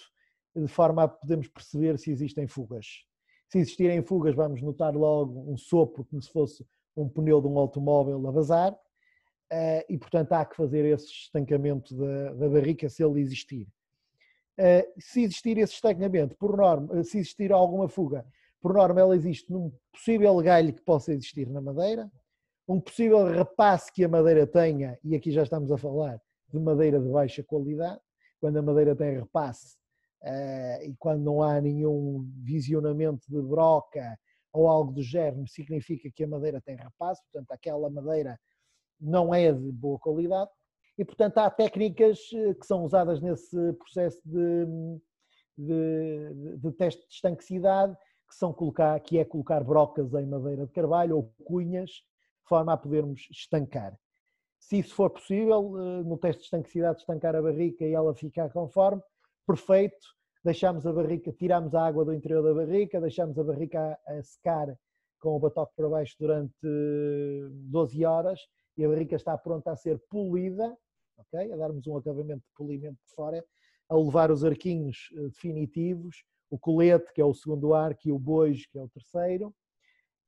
de 0.56 0.66
forma 0.66 1.04
a 1.04 1.08
podermos 1.08 1.48
perceber 1.48 1.98
se 1.98 2.10
existem 2.10 2.46
fugas. 2.46 2.86
Se 3.48 3.58
existirem 3.58 4.02
fugas, 4.02 4.34
vamos 4.34 4.60
notar 4.62 4.94
logo 4.96 5.50
um 5.50 5.56
sopro, 5.56 6.04
como 6.04 6.20
se 6.20 6.30
fosse 6.30 6.66
um 6.96 7.08
pneu 7.08 7.40
de 7.40 7.46
um 7.46 7.58
automóvel 7.58 8.26
a 8.26 8.30
vazar, 8.30 8.76
eh, 9.50 9.86
e 9.88 9.98
portanto 9.98 10.32
há 10.32 10.44
que 10.44 10.56
fazer 10.56 10.84
esse 10.86 11.06
estancamento 11.06 11.94
da, 11.96 12.34
da 12.34 12.48
barrica 12.48 12.88
se 12.88 13.04
ele 13.04 13.20
existir. 13.20 13.68
Eh, 14.56 14.88
se 14.98 15.22
existir 15.22 15.58
esse 15.58 15.74
estagnamento, 15.74 16.36
por 16.36 16.56
norma, 16.56 17.00
eh, 17.00 17.02
se 17.02 17.18
existir 17.18 17.52
alguma 17.52 17.88
fuga, 17.88 18.24
por 18.60 18.72
norma 18.72 19.00
ela 19.00 19.16
existe 19.16 19.50
num 19.50 19.72
possível 19.92 20.36
galho 20.40 20.72
que 20.72 20.82
possa 20.82 21.12
existir 21.12 21.48
na 21.50 21.60
madeira, 21.60 22.10
um 22.68 22.80
possível 22.80 23.24
repasse 23.26 23.92
que 23.92 24.04
a 24.04 24.08
madeira 24.08 24.46
tenha, 24.46 24.98
e 25.02 25.14
aqui 25.16 25.32
já 25.32 25.42
estamos 25.42 25.72
a 25.72 25.76
falar 25.76 26.20
de 26.52 26.58
madeira 26.60 27.00
de 27.00 27.08
baixa 27.08 27.42
qualidade, 27.42 28.00
quando 28.40 28.56
a 28.56 28.62
madeira 28.62 28.94
tem 28.94 29.18
repasse 29.18 29.76
uh, 30.22 30.82
e 30.82 30.94
quando 30.98 31.22
não 31.22 31.42
há 31.42 31.60
nenhum 31.60 32.30
visionamento 32.42 33.26
de 33.28 33.40
broca 33.42 34.16
ou 34.52 34.68
algo 34.68 34.92
do 34.92 35.02
género, 35.02 35.46
significa 35.48 36.10
que 36.14 36.24
a 36.24 36.28
madeira 36.28 36.60
tem 36.60 36.76
repasse, 36.76 37.22
portanto 37.24 37.50
aquela 37.50 37.90
madeira 37.90 38.38
não 39.00 39.34
é 39.34 39.52
de 39.52 39.72
boa 39.72 39.98
qualidade 39.98 40.50
e, 40.96 41.04
portanto, 41.04 41.38
há 41.38 41.50
técnicas 41.50 42.18
eh, 42.32 42.54
que 42.54 42.66
são 42.66 42.84
usadas 42.84 43.20
nesse 43.20 43.72
processo 43.74 44.20
de, 44.24 44.66
de, 45.58 46.56
de 46.58 46.72
teste 46.72 47.06
de 47.06 47.14
estanquicidade, 47.14 47.96
que, 48.28 48.34
são 48.34 48.52
colocar, 48.52 48.98
que 49.00 49.18
é 49.18 49.24
colocar 49.24 49.62
brocas 49.62 50.12
em 50.14 50.26
madeira 50.26 50.66
de 50.66 50.72
carvalho 50.72 51.16
ou 51.16 51.34
cunhas, 51.44 51.90
de 51.90 52.48
forma 52.48 52.72
a 52.72 52.76
podermos 52.76 53.26
estancar. 53.30 53.98
Se 54.60 54.78
isso 54.78 54.94
for 54.94 55.10
possível, 55.10 55.74
eh, 55.78 56.02
no 56.04 56.16
teste 56.16 56.40
de 56.40 56.44
estanquicidade, 56.46 57.00
estancar 57.00 57.34
a 57.34 57.42
barrica 57.42 57.84
e 57.84 57.92
ela 57.92 58.14
ficar 58.14 58.50
conforme, 58.52 59.02
perfeito, 59.46 60.06
deixamos 60.44 60.86
a 60.86 60.92
barrica, 60.92 61.32
tiramos 61.32 61.74
a 61.74 61.86
água 61.86 62.04
do 62.04 62.14
interior 62.14 62.42
da 62.42 62.54
barrica, 62.54 63.00
deixamos 63.00 63.36
a 63.38 63.42
barrica 63.42 63.98
a, 64.06 64.22
secar 64.22 64.76
com 65.18 65.30
o 65.30 65.40
batoque 65.40 65.72
para 65.74 65.88
baixo 65.88 66.14
durante 66.20 66.54
12 67.70 68.04
horas 68.04 68.40
e 68.76 68.84
a 68.84 68.88
barrica 68.88 69.16
está 69.16 69.36
pronta 69.38 69.72
a 69.72 69.76
ser 69.76 69.98
polida 70.10 70.76
ok? 71.16 71.52
A 71.52 71.56
darmos 71.56 71.86
um 71.86 71.96
acabamento 71.96 72.40
de 72.40 72.54
polimento 72.56 72.98
de 73.06 73.14
fora, 73.14 73.44
a 73.88 73.96
levar 73.96 74.30
os 74.30 74.44
arquinhos 74.44 75.10
eh, 75.14 75.28
definitivos, 75.28 76.24
o 76.50 76.58
colete, 76.58 77.12
que 77.12 77.20
é 77.20 77.24
o 77.24 77.34
segundo 77.34 77.74
arco, 77.74 78.00
e 78.06 78.12
o 78.12 78.18
bojo, 78.18 78.66
que 78.70 78.78
é 78.78 78.82
o 78.82 78.88
terceiro. 78.88 79.54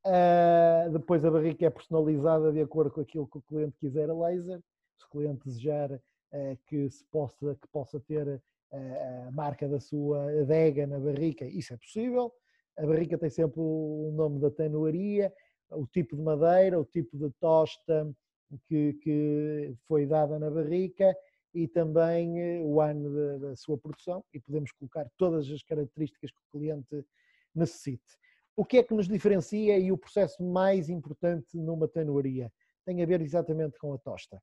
Uh, 0.07 0.91
depois 0.93 1.25
a 1.25 1.31
barrica 1.31 1.67
é 1.67 1.71
personalizada 1.71 2.53
de 2.53 2.61
acordo 2.61 2.93
com 2.93 3.01
aquilo 3.01 3.27
que 3.27 3.39
o 3.39 3.43
cliente 3.43 3.77
quiser 3.79 4.09
a 4.09 4.15
laser. 4.15 4.61
Se 4.99 5.07
o 5.07 5.11
cliente 5.11 5.45
desejar 5.45 5.93
uh, 5.93 6.59
que, 6.67 6.89
se 6.91 7.05
possa, 7.07 7.55
que 7.57 7.69
possa 7.73 8.01
ter 8.01 8.41
a 8.73 9.31
marca 9.31 9.69
da 9.69 9.81
sua 9.81 10.31
adega 10.43 10.87
na 10.87 10.99
barrica, 10.99 11.45
isso 11.45 11.73
é 11.73 11.77
possível. 11.77 12.33
A 12.77 12.85
barrica 12.85 13.17
tem 13.17 13.31
sempre 13.31 13.61
o 13.61 14.13
nome 14.15 14.41
da 14.41 14.51
tanuaria, 14.51 15.33
o 15.71 15.87
tipo 15.87 16.17
de 16.17 16.23
madeira, 16.23 16.79
o 16.79 16.85
tipo 16.85 17.17
de 17.17 17.31
tosta 17.41 18.13
que, 18.69 18.95
que 18.95 19.75
foi 19.87 20.07
dada 20.07 20.39
na 20.39 20.51
barrica 20.51 21.17
e 21.55 21.67
também 21.67 22.41
eh, 22.41 22.61
o 22.63 22.81
ano 22.81 23.15
da, 23.15 23.49
da, 23.49 23.57
sua 23.57 23.79
produção 23.79 24.25
e 24.33 24.41
podemos 24.41 24.71
colocar 24.73 25.09
todas 25.17 25.51
as 25.51 25.63
características 25.63 26.31
que 26.31 26.39
o 26.39 26.59
cliente 26.59 27.05
necessite. 27.55 28.17
O 28.55 28.65
que 28.65 28.79
é 28.79 28.83
que 28.83 28.95
nos 28.95 29.09
diferencia 29.09 29.79
e 29.79 29.91
o 29.91 29.99
processo 29.99 30.43
mais 30.43 30.89
importante 30.89 31.57
numa 31.57 31.89
tanuaria? 31.89 32.53
Tem 32.85 33.03
a 33.03 33.07
ver 33.07 33.21
exatamente 33.21 33.79
com 33.79 33.93
a 33.93 33.99
tosta. 33.99 34.43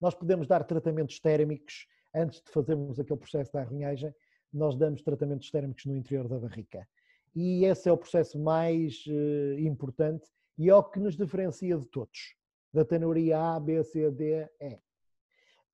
Nós 0.00 0.14
podemos 0.14 0.46
dar 0.46 0.64
tratamentos 0.64 1.18
térmicos 1.18 1.86
antes 2.14 2.40
de 2.42 2.50
fazermos 2.50 2.98
aquele 2.98 3.18
processo 3.18 3.52
da 3.52 3.60
arranhagem, 3.60 4.14
nós 4.52 4.76
damos 4.76 5.02
tratamentos 5.02 5.50
térmicos 5.50 5.84
no 5.84 5.94
interior 5.94 6.26
da 6.26 6.38
barrica. 6.38 6.88
E 7.34 7.64
esse 7.66 7.88
é 7.88 7.92
o 7.92 7.98
processo 7.98 8.38
mais 8.38 9.04
uh, 9.06 9.58
importante 9.58 10.26
e 10.58 10.70
é 10.70 10.74
o 10.74 10.82
que 10.82 10.98
nos 10.98 11.16
diferencia 11.16 11.76
de 11.76 11.86
todos, 11.88 12.34
da 12.72 12.84
tanuaria 12.84 13.38
A, 13.38 13.60
B, 13.60 13.82
C, 13.84 14.10
D, 14.10 14.48
E. 14.60 14.78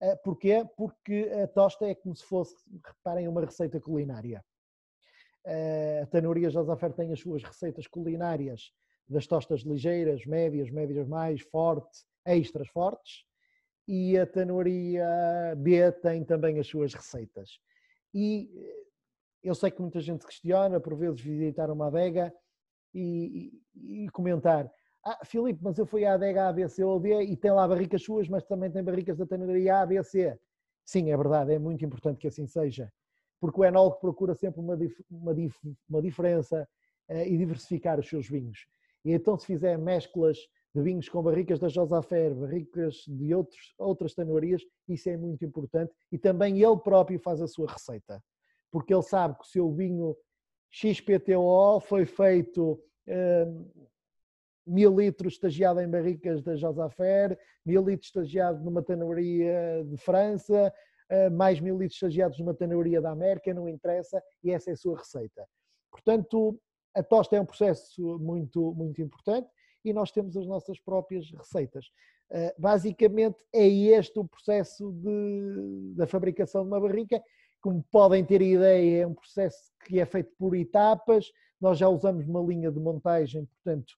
Uh, 0.03 0.17
porquê? 0.25 0.65
Porque 0.77 1.31
a 1.43 1.47
tosta 1.47 1.87
é 1.87 1.95
como 1.95 2.15
se 2.17 2.25
fosse, 2.25 2.55
reparem, 2.85 3.29
uma 3.29 3.45
receita 3.45 3.81
culinária. 3.81 4.45
Uh, 5.45 6.03
a 6.03 6.07
tanuaria 6.07 6.51
Josafer 6.51 6.93
tem 6.93 7.13
as 7.13 7.21
suas 7.21 7.43
receitas 7.43 7.87
culinárias 7.87 8.73
das 9.09 9.27
tostas 9.27 9.61
ligeiras, 9.61 10.25
médias, 10.27 10.71
médias 10.71 11.07
mais, 11.07 11.41
fortes, 11.43 12.05
extras 12.25 12.69
fortes, 12.69 13.25
e 13.87 14.17
a 14.17 14.27
tanuaria 14.27 15.55
B 15.57 15.91
tem 15.93 16.25
também 16.25 16.59
as 16.59 16.67
suas 16.67 16.95
receitas. 16.95 17.59
E 18.15 18.51
eh, 18.55 18.85
eu 19.43 19.55
sei 19.55 19.71
que 19.71 19.81
muita 19.81 20.01
gente 20.01 20.25
questiona, 20.25 20.81
por 20.81 20.97
vezes 20.97 21.21
visitar 21.21 21.71
uma 21.71 21.89
adega 21.89 22.33
e, 22.95 23.53
e, 23.75 24.05
e 24.05 24.09
comentar 24.11 24.71
ah, 25.05 25.25
Filipe, 25.25 25.59
mas 25.63 25.79
eu 25.79 25.87
fui 25.87 26.05
à 26.05 26.15
adega 26.15 26.49
A, 26.49 26.53
B, 26.53 26.69
C 26.69 26.85
ou 26.85 27.01
D 27.01 27.23
e 27.23 27.37
tem 27.37 27.51
lá 27.51 27.67
barricas 27.67 28.03
suas, 28.03 28.29
mas 28.29 28.45
também 28.45 28.71
tem 28.71 28.83
barricas 28.85 29.19
da 29.19 29.27
tanuaria 29.27 29.81
A, 29.81 29.87
B, 29.87 30.03
C. 30.03 30.39
Sim, 30.85 31.11
é 31.11 31.17
verdade, 31.17 31.53
é 31.53 31.59
muito 31.59 31.85
importante 31.85 32.19
que 32.19 32.29
assim 32.29 32.47
seja, 32.47 32.93
porque 33.41 33.61
o 33.61 33.65
enólogo 33.65 33.99
procura 33.99 34.35
sempre 34.35 34.61
uma, 34.61 34.77
uma, 35.11 35.35
uma 35.89 36.03
diferença 36.03 36.69
uh, 37.09 37.17
e 37.17 37.37
diversificar 37.37 37.99
os 37.99 38.09
seus 38.09 38.29
vinhos. 38.29 38.67
E 39.05 39.13
então 39.13 39.37
se 39.37 39.47
fizer 39.47 39.77
mesclas 39.77 40.39
de 40.75 40.83
vinhos 40.83 41.09
com 41.09 41.23
barricas 41.23 41.59
da 41.59 41.69
Josafer, 41.69 42.35
barricas 42.35 43.05
de 43.07 43.35
outros, 43.35 43.75
outras 43.79 44.15
tanuarias, 44.15 44.63
isso 44.89 45.09
é 45.09 45.17
muito 45.17 45.45
importante 45.45 45.93
e 46.11 46.19
também 46.19 46.63
ele 46.63 46.77
próprio 46.79 47.19
faz 47.19 47.43
a 47.43 47.47
sua 47.47 47.71
receita, 47.71 48.23
porque 48.71 48.95
ele 48.95 49.03
sabe 49.03 49.37
que 49.37 49.45
o 49.45 49.49
seu 49.49 49.71
vinho 49.73 50.17
XPTO 50.71 51.81
foi 51.81 52.07
feito 52.07 52.81
um, 53.07 53.71
mil 54.67 54.95
litros 54.99 55.35
estagiado 55.35 55.81
em 55.81 55.89
barricas 55.89 56.43
da 56.43 56.57
Josafer, 56.57 57.39
mil 57.65 57.85
litros 57.85 58.09
estagiado 58.09 58.63
numa 58.65 58.83
tanuaria 58.83 59.85
de 59.85 59.97
França, 59.97 60.73
hum, 61.11 61.37
mais 61.37 61.61
mil 61.61 61.77
litros 61.79 61.97
estagiados 61.97 62.39
numa 62.39 62.55
tanuaria 62.55 63.01
da 63.01 63.11
América, 63.11 63.53
não 63.53 63.69
interessa, 63.69 64.23
e 64.43 64.51
essa 64.51 64.71
é 64.71 64.73
a 64.73 64.77
sua 64.77 64.99
receita. 64.99 65.47
Portanto, 65.91 66.59
a 66.95 67.03
tosta 67.03 67.37
é 67.37 67.41
um 67.41 67.47
processo 67.47 68.19
muito, 68.19 68.75
muito 68.75 69.01
importante 69.01 69.49
e 69.85 69.93
nós 69.93 70.11
temos 70.11 70.37
as 70.37 70.47
nossas 70.47 70.79
próprias 70.79 71.31
receitas. 71.31 71.87
Uh, 72.31 72.53
basicamente 72.59 73.45
é 73.53 73.67
este 73.67 74.19
o 74.19 74.25
processo 74.25 74.93
de, 74.93 75.95
da 75.95 76.07
fabricação 76.07 76.63
de 76.63 76.69
uma 76.69 76.81
barrica. 76.81 77.23
Como 77.61 77.85
podem 77.91 78.25
ter 78.25 78.41
ideia, 78.43 79.03
é 79.03 79.07
um 79.07 79.15
processo 79.15 79.73
que 79.85 80.01
é 80.01 80.07
feito 80.07 80.33
por 80.39 80.55
etapas. 80.57 81.31
Nós 81.61 81.79
já 81.79 81.89
usamos 81.89 82.27
uma 82.27 82.41
linha 82.41 82.71
de 82.71 82.81
montagem, 82.81 83.45
portanto, 83.47 83.95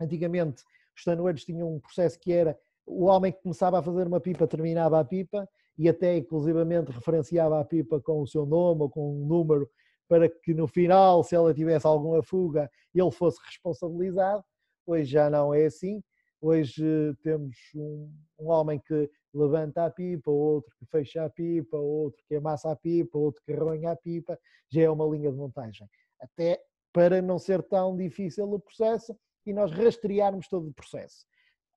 antigamente 0.00 0.62
os 0.96 1.04
tanoeiros 1.04 1.44
tinham 1.44 1.74
um 1.74 1.80
processo 1.80 2.18
que 2.18 2.32
era 2.32 2.58
o 2.86 3.04
homem 3.04 3.32
que 3.32 3.42
começava 3.42 3.78
a 3.78 3.82
fazer 3.82 4.06
uma 4.06 4.20
pipa 4.20 4.46
terminava 4.46 4.98
a 4.98 5.04
pipa 5.04 5.48
e 5.78 5.88
até 5.88 6.16
inclusivamente 6.16 6.90
referenciava 6.90 7.60
a 7.60 7.64
pipa 7.64 8.00
com 8.00 8.22
o 8.22 8.26
seu 8.26 8.44
nome 8.44 8.82
ou 8.82 8.90
com 8.90 9.22
um 9.22 9.26
número 9.26 9.70
para 10.08 10.28
que 10.28 10.54
no 10.54 10.66
final, 10.66 11.22
se 11.22 11.36
ela 11.36 11.52
tivesse 11.52 11.86
alguma 11.86 12.22
fuga, 12.22 12.70
ele 12.94 13.10
fosse 13.10 13.38
responsabilizado. 13.44 14.42
Hoje 14.86 15.04
já 15.04 15.28
não 15.28 15.52
é 15.52 15.66
assim. 15.66 16.02
Hoje 16.40 16.82
eh, 16.82 17.14
temos 17.22 17.54
um, 17.74 18.10
um 18.38 18.48
homem 18.48 18.80
que 18.80 19.10
levanta 19.34 19.84
a 19.84 19.90
pipa, 19.90 20.30
outro 20.30 20.74
que 20.78 20.86
fecha 20.86 21.24
a 21.24 21.30
pipa, 21.30 21.76
outro 21.76 22.22
que 22.26 22.36
amassa 22.36 22.70
a 22.72 22.76
pipa, 22.76 23.18
outro 23.18 23.42
que 23.44 23.52
arranha 23.52 23.90
a 23.90 23.96
pipa. 23.96 24.38
Já 24.70 24.82
é 24.82 24.90
uma 24.90 25.04
linha 25.04 25.30
de 25.30 25.36
montagem. 25.36 25.86
Até 26.18 26.58
para 26.90 27.20
não 27.20 27.38
ser 27.38 27.62
tão 27.62 27.94
difícil 27.94 28.50
o 28.50 28.58
processo 28.58 29.14
e 29.48 29.52
nós 29.54 29.72
rastrearmos 29.72 30.46
todo 30.46 30.68
o 30.68 30.74
processo. 30.74 31.24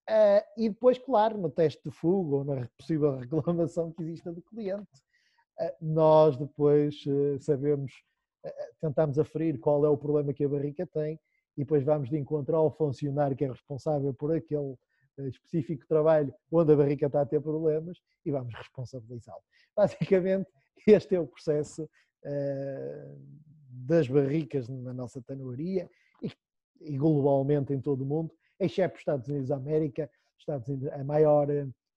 Uh, 0.09 0.43
e 0.57 0.69
depois, 0.69 0.97
claro, 0.97 1.37
no 1.37 1.49
teste 1.49 1.81
de 1.85 1.95
fuga 1.95 2.35
ou 2.35 2.43
na 2.43 2.67
possível 2.77 3.15
reclamação 3.15 3.93
que 3.93 4.03
exista 4.03 4.31
do 4.33 4.41
cliente, 4.41 4.91
uh, 5.57 5.71
nós 5.79 6.35
depois 6.35 7.01
uh, 7.05 7.39
sabemos, 7.39 7.93
tentamos 8.81 9.17
aferir 9.17 9.57
qual 9.57 9.85
é 9.85 9.89
o 9.89 9.97
problema 9.97 10.33
que 10.33 10.43
a 10.43 10.49
barrica 10.49 10.85
tem 10.85 11.17
e 11.55 11.61
depois 11.61 11.83
vamos 11.83 12.09
de 12.09 12.17
encontrar 12.17 12.59
o 12.59 12.71
funcionário 12.71 13.37
que 13.37 13.45
é 13.45 13.47
responsável 13.47 14.13
por 14.13 14.35
aquele 14.35 14.75
específico 15.29 15.85
trabalho 15.87 16.33
onde 16.51 16.73
a 16.73 16.75
barrica 16.75 17.05
está 17.05 17.21
a 17.21 17.25
ter 17.25 17.39
problemas 17.39 17.97
e 18.25 18.31
vamos 18.31 18.53
responsabilizá-lo. 18.55 19.43
Basicamente, 19.77 20.49
este 20.87 21.15
é 21.15 21.19
o 21.19 21.27
processo 21.27 21.87
das 23.69 24.07
barricas 24.07 24.67
na 24.67 24.93
nossa 24.93 25.21
tanuaria 25.21 25.89
e, 26.83 26.97
globalmente 26.97 27.73
em 27.73 27.81
todo 27.81 28.01
o 28.01 28.05
mundo, 28.05 28.33
exceto 28.59 28.95
os 28.95 29.01
Estados 29.01 29.27
Unidos 29.27 29.49
da 29.49 29.55
América. 29.55 30.09
Estados 30.39 30.67
Unidos, 30.67 30.87
a 30.89 31.03
maior, 31.03 31.47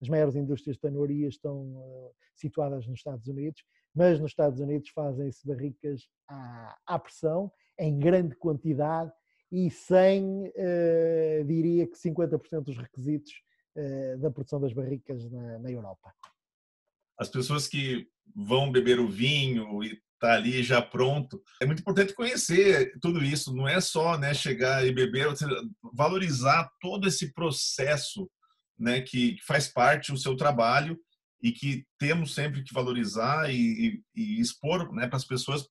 as 0.03 0.09
maiores 0.09 0.37
indústrias 0.37 0.77
de 0.77 0.83
tanuaria 0.83 1.29
estão 1.29 1.63
uh, 1.77 2.15
situadas 2.35 2.87
nos 2.87 2.99
Estados 2.99 3.27
Unidos, 3.27 3.63
mas 3.95 4.21
nos 4.21 4.33
Estados 4.33 4.61
Unidos 4.61 4.91
fazem-se 4.91 5.47
barricas 5.47 6.03
à, 6.29 6.77
à 6.87 6.99
pressão, 6.99 7.51
em 7.79 7.99
grande 7.99 8.37
quantidade, 8.37 9.11
e 9.51 9.71
sem, 9.71 10.49
uh, 10.49 11.45
diria 11.47 11.87
que 11.87 11.97
50% 11.97 12.63
dos 12.63 12.77
requisitos 12.77 13.33
uh, 13.77 14.19
da 14.19 14.31
produção 14.31 14.61
das 14.61 14.73
barricas 14.73 15.31
na, 15.31 15.59
na, 15.59 15.71
Europa. 15.71 16.13
As 17.19 17.29
pessoas 17.29 17.69
que 17.69 18.09
vão 18.35 18.71
beber 18.73 18.99
o 18.99 19.09
vinho 19.09 19.83
e 19.85 20.03
tá 20.25 20.35
ali 20.35 20.63
já 20.63 20.81
pronto, 20.81 21.43
é 21.61 21.67
muito 21.67 21.81
importante 21.81 22.15
conhecer 22.15 22.93
tudo 23.01 23.23
isso. 23.23 23.55
Não 23.55 23.69
é 23.69 23.81
só 23.81 24.17
né, 24.17 24.33
chegar 24.33 24.87
e 24.87 24.93
beber, 24.93 25.29
valorizar 25.93 26.71
todo 26.81 27.07
esse 27.07 27.33
processo 27.33 28.31
né, 28.79 29.03
que, 29.03 29.35
que 29.35 29.45
faz 29.45 29.69
parte 29.69 30.11
do 30.11 30.19
seu 30.19 30.35
trabalho 30.37 30.99
e 31.43 31.53
que 31.53 31.85
temos 31.99 32.35
sempre 32.35 32.63
que 32.63 32.73
valorizar 32.73 33.53
e, 33.53 34.03
e, 34.15 34.37
e 34.39 34.41
expor 34.41 34.93
né, 34.95 35.07
para 35.07 35.19
as 35.19 35.27
pessoas 35.27 35.69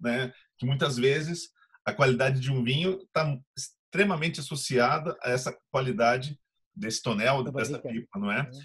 né, 0.00 0.32
que 0.56 0.64
muitas 0.64 0.96
vezes 0.96 1.50
a 1.84 1.92
qualidade 1.92 2.40
de 2.40 2.52
um 2.52 2.62
vinho 2.62 3.00
está 3.02 3.36
extremamente 3.56 4.38
associada 4.38 5.16
a 5.22 5.30
essa 5.30 5.56
qualidade 5.70 6.38
desse 6.74 7.02
tonel, 7.02 7.42
dessa 7.42 7.78
pipa, 7.78 8.18
não 8.18 8.30
é? 8.30 8.42
Uhum. 8.42 8.60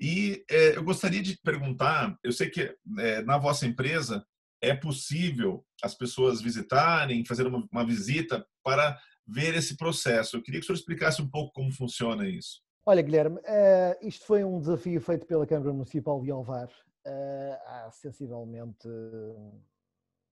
E 0.00 0.44
é, 0.50 0.76
eu 0.76 0.82
gostaria 0.82 1.22
de 1.22 1.38
perguntar, 1.42 2.18
eu 2.24 2.32
sei 2.32 2.50
que 2.50 2.74
é, 2.98 3.22
na 3.22 3.38
vossa 3.38 3.66
empresa 3.66 4.26
é 4.62 4.74
possível 4.74 5.66
as 5.82 5.94
pessoas 5.94 6.40
visitarem, 6.40 7.24
fazer 7.24 7.46
uma, 7.46 7.68
uma, 7.70 7.84
visita 7.84 8.46
para 8.62 8.96
ver 9.26 9.54
esse 9.54 9.76
processo. 9.76 10.36
Eu 10.36 10.42
queria 10.42 10.60
que 10.60 10.64
o 10.64 10.66
senhor 10.68 10.78
explicasse 10.78 11.20
um 11.20 11.28
pouco 11.28 11.52
como 11.52 11.72
funciona 11.72 12.28
isso. 12.28 12.62
Olha, 12.86 13.02
Guilherme, 13.02 13.38
uh, 13.38 14.06
isto 14.06 14.24
foi 14.24 14.44
um 14.44 14.60
desafio 14.60 15.00
feito 15.00 15.26
pela 15.26 15.46
Câmara 15.46 15.72
Municipal 15.72 16.22
de 16.22 16.30
Alvar 16.30 16.68
uh, 16.68 17.54
há 17.66 17.90
sensivelmente 17.92 18.88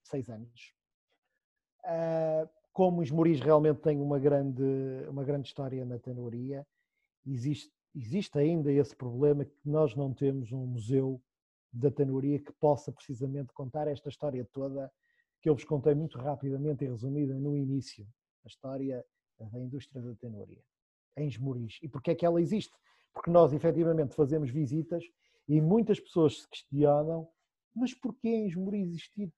seis 0.04 0.28
anos. 0.28 0.72
Uh, 1.84 2.48
como 2.72 3.00
os 3.00 3.10
Moris 3.10 3.40
realmente 3.40 3.80
têm 3.80 4.00
uma 4.00 4.18
grande, 4.18 4.62
uma 5.08 5.24
grande 5.24 5.48
história 5.48 5.84
na 5.84 5.98
tenoria, 5.98 6.66
existe, 7.26 7.72
existe 7.94 8.38
ainda 8.38 8.70
esse 8.70 8.94
problema 8.94 9.44
que 9.44 9.56
nós 9.64 9.94
não 9.96 10.14
temos 10.14 10.52
um 10.52 10.66
museu 10.66 11.20
da 11.72 11.90
tenoria 11.90 12.38
que 12.38 12.52
possa 12.54 12.92
precisamente 12.92 13.52
contar 13.52 13.86
esta 13.88 14.08
história 14.08 14.46
toda 14.52 14.90
que 15.40 15.48
eu 15.48 15.54
vos 15.54 15.64
contei 15.64 15.94
muito 15.94 16.18
rapidamente 16.18 16.84
e 16.84 16.88
resumida 16.88 17.34
no 17.34 17.56
início, 17.56 18.06
a 18.44 18.48
história 18.48 19.04
da 19.38 19.58
indústria 19.58 20.02
da 20.02 20.14
tenoria, 20.14 20.62
em 21.16 21.28
Esmoriz. 21.28 21.78
E 21.82 21.88
porquê 21.88 22.10
é 22.10 22.14
que 22.14 22.26
ela 22.26 22.40
existe? 22.40 22.74
Porque 23.12 23.30
nós 23.30 23.52
efetivamente 23.52 24.14
fazemos 24.14 24.50
visitas 24.50 25.02
e 25.48 25.60
muitas 25.60 25.98
pessoas 25.98 26.42
se 26.42 26.48
questionam, 26.48 27.28
mas 27.74 27.94
porquê 27.94 28.28
em 28.28 28.46
Esmoriz 28.46 28.88
existir 28.88 29.32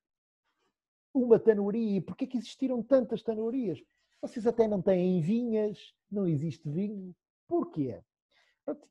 uma 1.14 1.38
tanuaria. 1.38 1.98
E 1.98 2.00
porquê 2.00 2.26
que 2.26 2.38
existiram 2.38 2.82
tantas 2.82 3.22
tanuarias? 3.22 3.80
Vocês 4.20 4.46
até 4.46 4.66
não 4.66 4.80
têm 4.80 5.20
vinhas, 5.20 5.94
não 6.10 6.26
existe 6.26 6.68
vinho. 6.68 7.14
Porquê? 7.46 8.02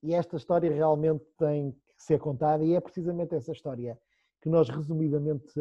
E 0.04 0.14
esta 0.14 0.38
história 0.38 0.72
realmente 0.72 1.26
tem 1.38 1.76
ser 2.02 2.20
contada 2.20 2.64
e 2.64 2.74
é 2.74 2.82
precisamente 2.82 3.36
essa 3.36 3.52
história 3.52 4.00
que 4.42 4.50
nós 4.50 4.70
resumidamente, 4.70 5.54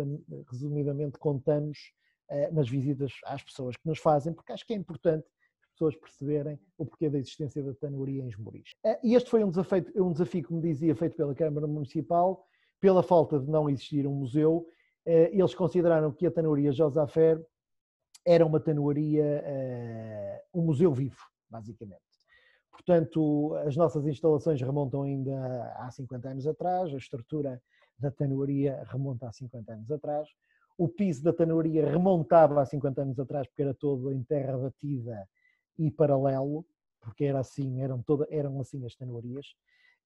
resumidamente 0.51 1.19
contamos 1.19 1.93
uh, 2.31 2.55
nas 2.55 2.69
visitas 2.69 3.13
às 3.27 3.43
pessoas 3.43 3.77
que 3.77 3.87
nos 3.87 3.99
fazem, 3.99 4.33
porque 4.33 4.53
acho 4.53 4.67
que 4.67 4.73
é 4.73 4.77
importante 4.77 5.27
as 5.63 5.71
pessoas 5.73 5.97
perceberem 5.97 6.59
o 6.79 6.87
porquê 6.87 7.11
da 7.11 7.19
existência 7.19 7.63
da 7.63 7.75
tanoria 7.75 8.23
em 8.23 8.29
Esmoriz. 8.29 8.71
Uh, 8.85 8.97
e 9.03 9.15
este 9.15 9.29
foi 9.29 9.45
um 9.45 9.51
desafio, 9.51 9.85
um 9.97 10.13
desafio, 10.13 10.47
como 10.47 10.61
dizia, 10.63 10.95
feito 10.97 11.15
pela 11.15 11.35
Câmara 11.35 11.67
Municipal, 11.67 12.47
pela 12.81 13.03
falta 13.03 13.39
de 13.39 13.49
não 13.51 13.69
existir 13.69 14.07
um 14.07 14.15
museu, 14.15 14.67
uh, 15.07 15.11
eles 15.11 15.55
consideraram 15.55 16.11
que 16.11 16.27
a 16.27 16.31
tanoria 16.31 16.73
Josafer 16.73 17.45
era 18.25 18.45
uma 18.45 18.61
tanoaria, 18.61 19.43
um 20.53 20.61
museu 20.61 20.93
vivo, 20.93 21.17
basicamente. 21.49 22.10
Portanto, 22.85 23.55
as 23.67 23.77
nossas 23.77 24.07
instalações 24.07 24.61
remontam 24.61 25.03
ainda 25.03 25.35
há 25.77 25.91
50 25.91 26.31
anos 26.31 26.47
atrás, 26.47 26.93
a 26.93 26.97
estrutura 26.97 27.63
da 27.99 28.11
tanoaria 28.11 28.83
remonta 28.91 29.29
a 29.29 29.33
50 29.33 29.73
anos 29.73 29.91
atrás, 29.91 30.27
o 30.79 30.89
piso 30.89 31.23
da 31.23 31.31
tanoaria 31.31 31.85
remontava 31.91 32.63
a 32.63 32.65
50 32.65 33.03
anos 33.03 33.21
atrás 33.21 33.47
porque 33.47 33.61
era 33.61 33.75
todo 33.75 34.11
em 34.11 34.23
terra 34.23 34.57
batida 34.57 35.29
e 35.79 35.91
paralelo, 35.91 36.65
porque 37.03 37.25
era 37.25 37.41
assim, 37.41 37.83
eram, 37.83 38.03
toda, 38.03 38.27
eram 38.31 38.59
assim 38.59 38.85
as 38.87 38.97
tanoarias. 38.97 39.47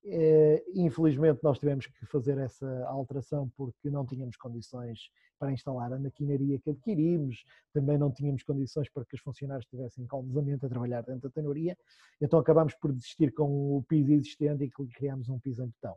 Eh, 0.07 0.63
infelizmente 0.75 1.41
nós 1.43 1.59
tivemos 1.59 1.87
que 1.87 2.05
fazer 2.05 2.37
essa 2.37 2.85
alteração 2.89 3.51
porque 3.57 3.89
não 3.89 4.05
tínhamos 4.05 4.37
condições 4.37 5.11
para 5.39 5.51
instalar 5.51 5.93
a 5.95 5.99
maquinaria 5.99 6.59
que 6.59 6.71
adquirimos, 6.71 7.43
também 7.73 7.97
não 7.97 8.11
tínhamos 8.11 8.43
condições 8.43 8.89
para 8.91 9.05
que 9.07 9.15
os 9.15 9.23
funcionários 9.23 9.65
tivessem 9.67 10.07
calmosamente 10.07 10.67
a 10.67 10.69
trabalhar 10.69 11.03
dentro 11.03 11.23
da 11.23 11.31
tenoria, 11.31 11.77
então 12.21 12.39
acabámos 12.39 12.75
por 12.75 12.93
desistir 12.93 13.33
com 13.33 13.79
o 13.79 13.83
piso 13.89 14.13
existente 14.13 14.65
e 14.65 14.71
criámos 14.89 15.31
um 15.31 15.39
piso 15.39 15.63
em 15.63 15.69
betão. 15.69 15.97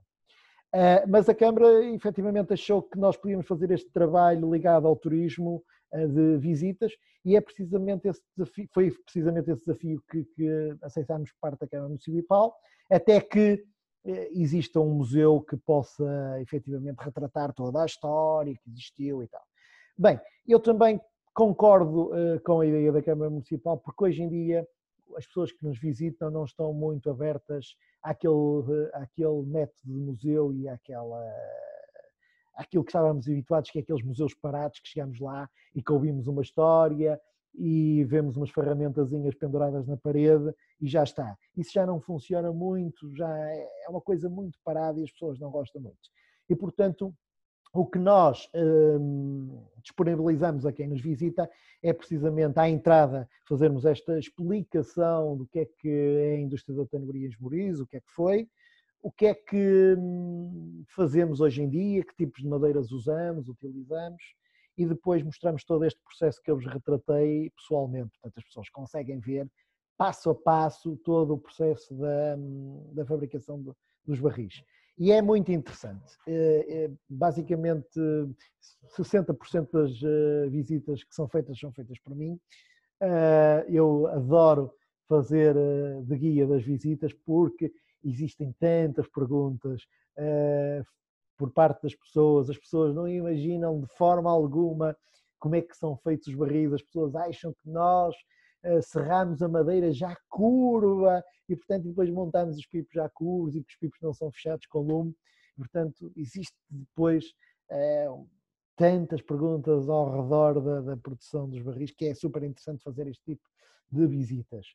Eh, 0.74 1.06
mas 1.06 1.28
a 1.28 1.36
Câmara 1.36 1.84
efetivamente 1.86 2.54
achou 2.54 2.82
que 2.82 2.98
nós 2.98 3.17
podíamos 3.17 3.46
fazer 3.46 3.72
este 3.72 3.89
trabalho 3.91 4.50
ligado 4.50 4.88
ao 4.88 4.96
turismo 4.96 5.63
eh, 5.91 6.08
de 6.08 6.38
visitas 6.38 6.93
e 7.26 7.36
é 7.36 7.41
precisamente 7.41 8.08
esse 8.08 8.22
desafio, 8.38 8.70
foi 8.74 8.91
precisamente 8.91 9.52
esse 9.52 9.65
desafio 9.65 10.02
que, 10.10 10.24
que 10.24 10.78
aceitámos 10.82 11.30
por 11.34 11.39
parte 11.41 11.60
da 11.60 11.67
Câmara 11.67 11.89
Municipal, 11.89 12.56
até 12.89 13.20
que 13.20 13.65
exista 14.32 14.80
um 14.80 14.93
museu 14.96 15.41
que 15.41 15.58
possa 15.58 16.39
efetivamente 16.41 16.98
retratar 17.00 17.54
toda 17.54 17.82
a 17.82 17.86
história 17.86 18.56
que 18.56 18.70
existiu 18.70 19.22
e 19.22 19.28
tal. 19.28 19.41
Bem, 19.98 20.20
eu 20.48 20.60
também 20.60 21.00
concordo 21.34 22.08
uh, 22.08 22.39
com 22.43 22.62
a 22.62 22.65
ideia 22.65 22.91
da 22.91 23.02
Câmara 23.02 23.30
Municipal, 23.30 23.78
porque 23.78 24.06
hoje 24.06 24.24
em 24.24 24.30
dia 24.30 24.67
as 25.15 25.26
pessoas 25.26 25.52
que 25.52 25.63
nos 25.63 25.80
visitam 25.80 26.30
não 26.30 26.46
estão 26.46 26.74
muito 26.74 27.10
abertas 27.10 27.76
àquele, 28.02 28.34
uh, 28.34 28.89
àquele 28.93 29.43
método 29.43 29.82
de 29.84 29.93
museu 29.93 30.54
e 30.54 30.70
àquela, 30.70 31.24
àquilo 32.56 32.84
que 32.84 32.89
estávamos 32.89 33.28
habituados, 33.28 33.70
que 33.70 33.80
é 33.80 33.82
aqueles 33.82 34.04
museus 34.04 34.34
parados 34.34 34.80
que 34.80 34.88
chegamos 34.88 35.20
lá 35.20 35.50
e 35.76 35.82
que 35.82 35.91
ouvimos 35.91 36.28
uma 36.28 36.41
história 36.41 37.20
e 37.58 38.04
vemos 38.04 38.38
umas 38.38 38.52
ferramentazinhas 38.52 39.34
penduradas 39.34 39.88
na 39.88 39.98
parede 39.98 40.54
e 40.80 40.88
já 40.88 41.04
está. 41.04 41.36
Isso 41.56 41.72
já 41.74 41.86
não 41.86 42.00
funciona 42.00 42.52
muito, 42.54 43.13
já 43.15 43.28
é, 43.36 43.67
é 43.86 43.89
uma 43.89 44.00
coisa 44.00 44.30
muito 44.30 44.60
parada 44.63 45.00
e 45.00 45.04
as 45.04 45.12
pessoas 45.12 45.39
não 45.39 45.50
gostam 45.50 45.82
muito. 45.82 45.98
E, 46.48 46.56
portanto, 46.56 47.13
o 47.74 47.86
que 47.86 47.98
nós 47.98 48.48
hum, 48.56 49.65
disponibilizamos 49.82 50.65
a 50.65 50.72
quem 50.72 50.88
nos 50.88 51.02
visita 51.02 51.50
é 51.82 51.91
precisamente 51.91 52.60
à 52.60 52.70
entrada 52.70 53.28
fazermos 53.48 53.86
esta 53.86 54.17
explicação 54.17 55.36
do 55.36 55.48
que 55.48 55.60
é 55.60 55.65
que 55.65 55.89
é 55.89 56.36
a 56.36 56.39
indústria 56.39 56.78
da 56.78 56.86
tanoria 56.86 57.26
em 57.26 57.30
Esmoriz, 57.30 57.80
o 57.80 57.88
que 57.88 57.98
é 57.98 58.00
que 58.00 58.12
foi, 58.12 58.48
o 59.02 59.12
que 59.12 59.26
é 59.26 59.34
que 59.34 59.96
hum, 59.98 60.84
fazemos 60.96 61.39
hoje 61.39 61.62
em 61.62 61.70
dia, 61.70 62.04
que 62.04 62.15
tipos 62.15 62.41
de 62.41 62.48
madeiras 62.48 62.91
usamos, 62.91 63.50
utilizamos, 63.50 64.22
e 64.77 64.85
depois 64.85 65.23
mostramos 65.23 65.63
todo 65.63 65.83
este 65.85 65.99
processo 66.01 66.41
que 66.41 66.51
eu 66.51 66.55
vos 66.55 66.65
retratei 66.65 67.49
pessoalmente. 67.51 68.11
Portanto, 68.11 68.37
as 68.37 68.43
pessoas 68.43 68.69
conseguem 68.69 69.19
ver 69.19 69.49
passo 69.97 70.29
a 70.29 70.35
passo 70.35 70.95
todo 70.97 71.33
o 71.33 71.37
processo 71.37 71.95
da, 71.95 72.35
da 72.93 73.05
fabricação 73.05 73.61
do, 73.61 73.75
dos 74.05 74.19
barris. 74.19 74.63
E 74.97 75.11
é 75.11 75.21
muito 75.21 75.51
interessante. 75.51 76.17
É, 76.27 76.85
é, 76.85 76.91
basicamente, 77.09 77.99
60% 78.97 79.69
das 79.71 79.91
eh, 80.03 80.49
visitas 80.49 81.03
que 81.03 81.13
são 81.13 81.27
feitas 81.27 81.59
são 81.59 81.71
feitas 81.71 81.99
por 81.99 82.15
mim. 82.15 82.39
Eh, 82.99 83.65
eu 83.69 84.07
adoro 84.07 84.73
fazer 85.07 85.55
eh, 85.55 86.01
de 86.01 86.17
guia 86.17 86.47
das 86.47 86.63
visitas 86.63 87.13
porque 87.13 87.71
existem 88.03 88.53
tantas 88.59 89.07
perguntas, 89.07 89.83
por 91.38 91.52
parte 91.52 91.84
das 91.84 91.95
pessoas, 91.95 92.50
as 92.50 92.58
pessoas 92.58 92.93
não 92.95 93.08
imaginam 93.08 93.80
de 93.80 93.88
forma 93.95 94.30
alguma 94.30 94.95
como 95.39 95.56
é 95.56 95.62
que 95.62 95.78
são 95.78 95.95
feitos 95.97 96.28
os 96.28 96.36
barris, 96.36 96.73
as 96.73 96.82
pessoas 96.82 97.15
acham 97.15 97.54
que 97.54 97.69
nós 97.69 98.15
uh, 98.65 98.82
serramos 98.82 99.41
a 99.41 99.47
madeira 99.47 99.91
já 99.91 100.15
curva 100.30 101.23
e, 101.47 101.56
portanto, 101.56 101.84
depois 101.84 102.10
montamos 102.10 102.58
os 102.58 102.65
pipos 102.65 102.91
já 102.93 103.08
curvos 103.10 103.56
e 103.56 103.63
que 103.63 103.71
os 103.71 103.78
pipos 103.78 104.00
não 104.02 104.13
são 104.13 104.32
fechados 104.32 104.65
com 104.65 104.80
lume. 104.80 105.15
Portanto, 105.56 106.12
existe 106.15 106.56
depois 106.69 107.26
uh, 107.71 108.28
tantas 108.76 109.21
perguntas 109.21 109.89
ao 109.89 110.21
redor 110.21 110.62
da, 110.62 110.82
da, 110.82 110.97
produção 110.97 111.50
dos 111.50 111.62
barris 111.62 111.91
que 111.91 112.06
é 112.06 112.13
super 112.13 112.43
interessante 112.43 112.84
fazer 112.84 113.08
este 113.08 113.23
tipo 113.23 113.43
de 113.91 114.06
visitas. 114.06 114.67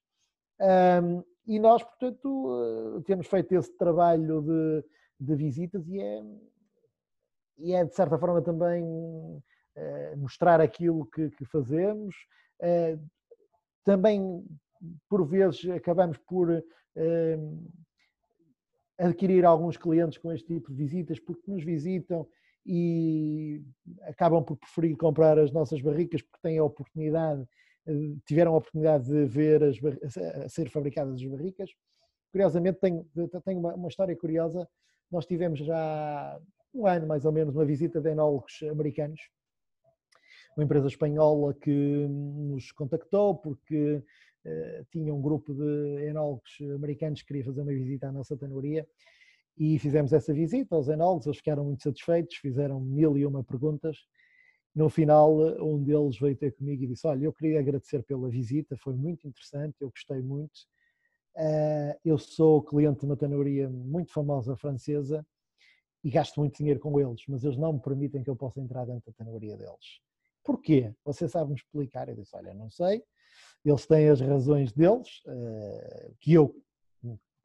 Um, 0.61 1.23
e 1.47 1.59
nós, 1.59 1.83
portanto, 1.83 2.27
uh, 2.27 3.03
temos 3.03 3.27
feito 3.27 3.53
esse 3.53 3.77
trabalho 3.77 4.43
de, 4.43 4.85
de 5.21 5.35
visitas 5.37 5.89
e 5.89 6.01
é, 6.01 6.23
e 7.59 7.73
é 7.73 7.85
de 7.85 7.95
certa 7.95 8.19
forma 8.19 8.43
também 8.43 8.83
uh, 8.85 10.17
mostrar 10.17 10.61
aquilo 10.61 11.07
que, 11.07 11.31
que 11.31 11.45
fazemos. 11.45 12.15
Uh, 12.61 13.01
também, 13.85 14.45
por 15.09 15.27
vezes, 15.27 15.69
acabamos 15.71 16.19
por 16.19 16.51
uh, 16.51 16.63
adquirir 18.99 19.45
alguns 19.45 19.77
clientes 19.77 20.19
com 20.19 20.33
este 20.33 20.47
tipo 20.47 20.71
de 20.71 20.77
visitas, 20.77 21.19
porque 21.19 21.51
nos 21.51 21.65
visitam 21.65 22.27
e 22.65 23.61
acabam 24.03 24.45
por 24.45 24.57
preferir 24.57 24.97
comprar 24.97 25.39
as 25.39 25.51
nossas 25.51 25.81
barricas 25.81 26.23
porque 26.23 26.39
têm 26.41 26.59
a 26.59 26.65
oportunidade, 26.65 27.45
tiveram 28.25 28.55
a 28.55 28.59
oportunidade 28.59 29.09
de 29.09 29.25
ver 29.25 29.65
as, 29.65 29.77
a 30.45 30.49
ser 30.49 30.71
fabricadas 30.71 31.15
as 31.15 31.27
barricas. 31.27 31.71
Curiosamente, 32.31 32.79
tenho, 32.79 33.05
tenho 33.45 33.59
uma, 33.59 33.75
uma 33.75 33.89
história 33.89 34.17
curiosa. 34.17 34.69
Nós 35.11 35.27
tivemos 35.27 35.59
já 35.59 36.41
um 36.75 36.87
ano 36.87 37.07
mais 37.07 37.25
ou 37.25 37.33
menos 37.33 37.55
uma 37.55 37.65
visita 37.65 38.01
de 38.01 38.11
enólogos 38.11 38.63
americanos, 38.71 39.21
uma 40.57 40.65
empresa 40.65 40.87
espanhola 40.87 41.55
que 41.55 42.07
nos 42.09 42.73
contactou 42.73 43.37
porque 43.37 44.03
uh, 44.45 44.85
tinha 44.91 45.15
um 45.15 45.21
grupo 45.21 45.55
de 45.55 46.07
enólogos 46.07 46.59
americanos 46.75 47.21
que 47.21 47.29
queria 47.29 47.45
fazer 47.45 47.63
uma 47.63 47.73
visita 47.73 48.09
à 48.09 48.13
nossa 48.13 48.37
tanoria 48.37 48.87
e 49.57 49.79
fizemos 49.79 50.13
essa 50.13 50.33
visita 50.33 50.75
aos 50.75 50.89
enólogos, 50.89 51.27
eles 51.27 51.39
ficaram 51.39 51.65
muito 51.65 51.83
satisfeitos, 51.83 52.37
fizeram 52.37 52.81
mil 52.81 53.17
e 53.19 53.27
uma 53.27 53.45
perguntas. 53.45 53.99
No 54.75 54.89
final, 54.89 55.37
um 55.63 55.83
deles 55.83 56.19
veio 56.19 56.35
ter 56.35 56.53
comigo 56.53 56.83
e 56.85 56.87
disse: 56.87 57.07
Olha, 57.07 57.27
eu 57.27 57.33
queria 57.33 57.61
agradecer 57.61 58.03
pela 58.03 58.31
visita, 58.31 58.75
foi 58.79 58.95
muito 58.95 59.29
interessante, 59.29 59.77
eu 59.81 59.91
gostei 59.91 60.23
muito. 60.23 60.61
Uh, 61.37 61.95
eu 62.03 62.17
sou 62.17 62.63
cliente 62.63 63.01
de 63.01 63.07
uma 63.07 63.17
tanoria 63.17 63.69
muito 63.69 64.11
famosa 64.13 64.57
francesa 64.57 65.25
e 66.05 66.11
gasto 66.11 66.41
muito 66.41 66.57
dinheiro 66.57 66.81
com 66.81 66.99
eles, 66.99 67.23
mas 67.29 67.45
eles 67.45 67.57
não 67.57 67.75
me 67.75 67.81
permitem 67.81 68.23
que 68.23 68.31
eu 68.31 68.37
possa 68.37 68.61
entrar 68.61 68.85
dentro 68.85 69.11
da 69.11 69.13
tenoria 69.13 69.57
deles. 69.57 70.01
Porquê? 70.43 70.93
Você 71.05 71.29
sabe-me 71.29 71.57
explicar? 71.57 72.09
Eu 72.09 72.17
disse, 72.17 72.35
olha, 72.37 72.53
não 72.53 72.69
sei, 72.69 73.05
eles 73.65 73.87
têm 73.87 74.09
as 74.09 74.21
razões 74.21 74.73
deles, 74.73 75.23
uh, 75.27 76.15
que 76.21 76.33
eu 76.33 76.55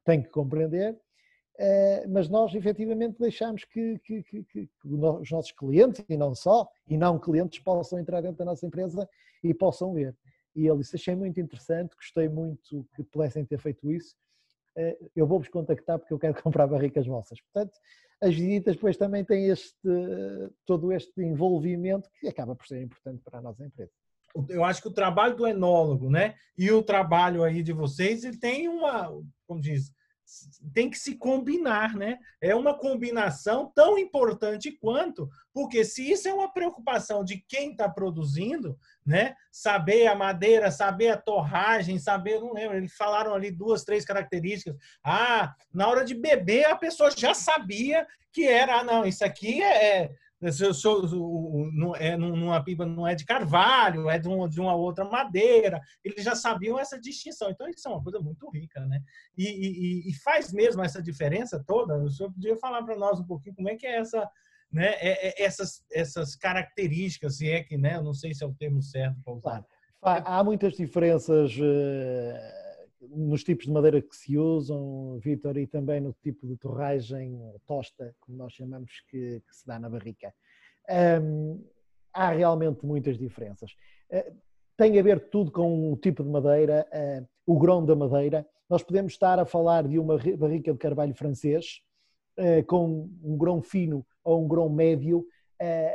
tenho 0.03 0.23
que 0.23 0.29
compreender, 0.29 0.93
uh, 0.93 2.09
mas 2.09 2.27
nós 2.27 2.55
efetivamente 2.55 3.19
deixamos 3.19 3.63
que, 3.65 3.99
que, 3.99 4.23
que, 4.23 4.43
que, 4.43 4.69
os 4.83 5.29
nossos 5.29 5.51
clientes, 5.51 6.03
e 6.09 6.17
não 6.17 6.33
só, 6.33 6.67
e 6.87 6.97
não 6.97 7.19
clientes, 7.19 7.59
possam 7.59 7.99
entrar 7.99 8.21
dentro 8.21 8.37
da 8.37 8.45
nossa 8.45 8.65
empresa 8.65 9.07
e 9.43 9.53
possam 9.53 9.93
ver. 9.93 10.15
E 10.55 10.65
ele 10.65 10.79
disse, 10.79 10.95
achei 10.95 11.15
muito 11.15 11.39
interessante, 11.39 11.95
gostei 11.95 12.27
muito 12.27 12.87
que 12.95 13.03
pudessem 13.03 13.45
ter 13.45 13.59
feito 13.59 13.91
isso, 13.91 14.15
eu 15.15 15.25
vou-vos 15.25 15.47
contactar 15.47 15.99
porque 15.99 16.13
eu 16.13 16.19
quero 16.19 16.33
comprar 16.41 16.67
barricas 16.67 17.05
vossas. 17.05 17.39
Portanto, 17.41 17.77
as 18.21 18.33
visitas 18.33 18.75
depois 18.75 18.97
também 18.97 19.23
têm 19.23 19.49
este, 19.49 19.77
todo 20.65 20.91
este 20.91 21.21
envolvimento 21.21 22.09
que 22.19 22.27
acaba 22.27 22.55
por 22.55 22.67
ser 22.67 22.81
importante 22.81 23.21
para 23.23 23.39
a 23.39 23.41
nossa 23.41 23.65
empresa. 23.65 23.91
Eu 24.49 24.63
acho 24.63 24.81
que 24.81 24.87
o 24.87 24.93
trabalho 24.93 25.35
do 25.35 25.47
enólogo, 25.47 26.09
né, 26.09 26.35
e 26.57 26.71
o 26.71 26.83
trabalho 26.83 27.43
aí 27.43 27.63
de 27.63 27.73
vocês, 27.73 28.23
ele 28.23 28.37
tem 28.37 28.67
uma, 28.67 29.09
como 29.47 29.61
diz, 29.61 29.91
tem 30.73 30.89
que 30.89 30.97
se 30.97 31.15
combinar, 31.15 31.95
né? 31.95 32.17
É 32.41 32.53
uma 32.53 32.77
combinação 32.77 33.71
tão 33.73 33.97
importante 33.97 34.71
quanto, 34.71 35.29
porque 35.53 35.85
se 35.85 36.11
isso 36.11 36.27
é 36.27 36.33
uma 36.33 36.51
preocupação 36.51 37.23
de 37.23 37.43
quem 37.47 37.71
está 37.71 37.87
produzindo, 37.87 38.77
né? 39.05 39.35
Saber 39.51 40.07
a 40.07 40.15
madeira, 40.15 40.69
saber 40.69 41.09
a 41.09 41.17
torragem, 41.17 41.97
saber, 41.97 42.39
não 42.39 42.53
lembro, 42.53 42.77
eles 42.77 42.95
falaram 42.95 43.33
ali 43.33 43.51
duas, 43.51 43.83
três 43.83 44.03
características. 44.03 44.75
Ah, 45.03 45.55
na 45.73 45.87
hora 45.87 46.03
de 46.03 46.13
beber 46.13 46.65
a 46.65 46.75
pessoa 46.75 47.09
já 47.11 47.33
sabia 47.33 48.05
que 48.31 48.45
era, 48.45 48.79
ah, 48.79 48.83
não, 48.83 49.05
isso 49.05 49.25
aqui 49.25 49.63
é, 49.63 50.11
é 50.41 50.50
eu 50.50 50.73
sou, 50.73 51.08
não 51.71 51.95
é 51.95 52.15
numa 52.15 52.63
pipa 52.63 52.86
não 52.86 53.08
é 53.08 53.15
de 53.15 53.26
carvalho, 53.26 54.10
é 54.10 54.19
de 54.19 54.28
uma, 54.28 54.47
de 54.47 54.62
uma 54.62 54.76
outra 54.76 55.04
madeira. 55.04 55.82
Eles 56.04 56.23
já 56.23 56.36
sabiam 56.36 56.78
essa 56.78 57.00
distinção. 57.00 57.50
Então 57.50 57.67
isso 57.67 57.88
é 57.88 57.91
uma 57.91 58.04
coisa 58.04 58.19
muito 58.19 58.47
rica, 58.50 58.86
né? 58.86 59.02
E, 59.36 59.45
e, 59.45 60.10
e 60.10 60.13
faz 60.23 60.54
mesmo 60.54 60.84
essa 60.84 61.02
diferença 61.02 61.63
toda. 61.65 61.97
O 61.97 62.10
senhor 62.10 62.32
podia 62.32 62.56
falar 62.58 62.84
para 62.84 62.95
nós 62.95 63.19
um 63.19 63.26
pouquinho 63.26 63.56
como 63.56 63.69
é 63.69 63.76
que 63.76 63.88
é 63.88 63.97
essa, 63.97 64.30
né? 64.71 64.93
É, 65.00 65.30
é, 65.30 65.43
essas 65.43 65.84
essas 65.91 66.36
características, 66.36 67.38
se 67.38 67.50
é 67.50 67.63
que, 67.63 67.78
né? 67.78 67.95
Eu 67.95 68.04
não 68.04 68.13
sei 68.13 68.34
se 68.34 68.43
é 68.43 68.47
o 68.47 68.54
termo 68.54 68.82
certo 68.82 69.17
para 69.23 69.34
usar. 69.34 69.65
Claro. 70.00 70.23
Há 70.28 70.43
muitas 70.43 70.73
diferenças. 70.73 71.58
Uh 71.58 72.66
nos 73.09 73.43
tipos 73.43 73.65
de 73.65 73.71
madeira 73.71 74.01
que 74.01 74.15
se 74.15 74.37
usam, 74.37 75.17
Vitor, 75.19 75.57
e 75.57 75.67
também 75.67 76.01
no 76.01 76.13
tipo 76.21 76.47
de 76.47 76.57
torragem 76.57 77.39
tosta, 77.65 78.15
como 78.19 78.37
nós 78.37 78.53
chamamos, 78.53 78.91
que, 79.09 79.41
que 79.47 79.55
se 79.55 79.65
dá 79.65 79.79
na 79.79 79.89
barrica. 79.89 80.33
Há 82.17 82.31
realmente 82.31 82.83
muitas 82.83 83.15
diferenças. 83.15 83.71
Uh, 84.09 84.35
tem 84.75 84.97
a 84.99 85.03
ver 85.03 85.29
tudo 85.29 85.51
com 85.51 85.91
o 85.91 85.97
tipo 85.97 86.23
de 86.23 86.29
madeira, 86.29 86.87
uh, 86.91 87.27
o 87.45 87.59
grão 87.59 87.85
da 87.85 87.95
madeira. 87.95 88.43
Nós 88.67 88.81
podemos 88.81 89.13
estar 89.13 89.37
a 89.37 89.45
falar 89.45 89.87
de 89.87 89.99
uma 89.99 90.17
barrica 90.35 90.71
de 90.71 90.79
carvalho 90.79 91.13
francês, 91.13 91.81
uh, 92.39 92.65
com 92.65 93.07
um 93.21 93.37
grão 93.37 93.61
fino 93.61 94.03
ou 94.23 94.43
um 94.43 94.47
grão 94.47 94.67
médio, 94.67 95.27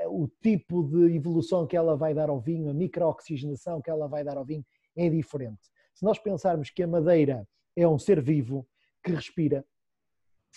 o 0.09 0.29
tipo 0.40 0.83
de 0.83 1.14
evolução 1.14 1.66
que 1.68 1.77
ela 1.77 1.96
vai 1.96 2.12
dar 2.12 2.29
ao 2.29 2.40
vinho, 2.40 2.68
a 2.68 2.75
microoxigenação 2.75 3.81
que 3.81 3.90
ela 3.90 4.09
vai 4.09 4.25
dar 4.25 4.37
ao 4.37 4.44
vinho 4.44 4.64
é 4.96 5.09
diferente. 5.09 5.61
Se 5.95 6.05
nós 6.05 6.19
pensarmos 6.19 6.71
que 6.71 6.83
a 6.83 6.87
madeira 6.87 7.47
é 7.77 7.87
um 7.87 7.99
ser 7.99 8.21
vivo 8.21 8.67
que 9.03 9.13
respira 9.13 9.65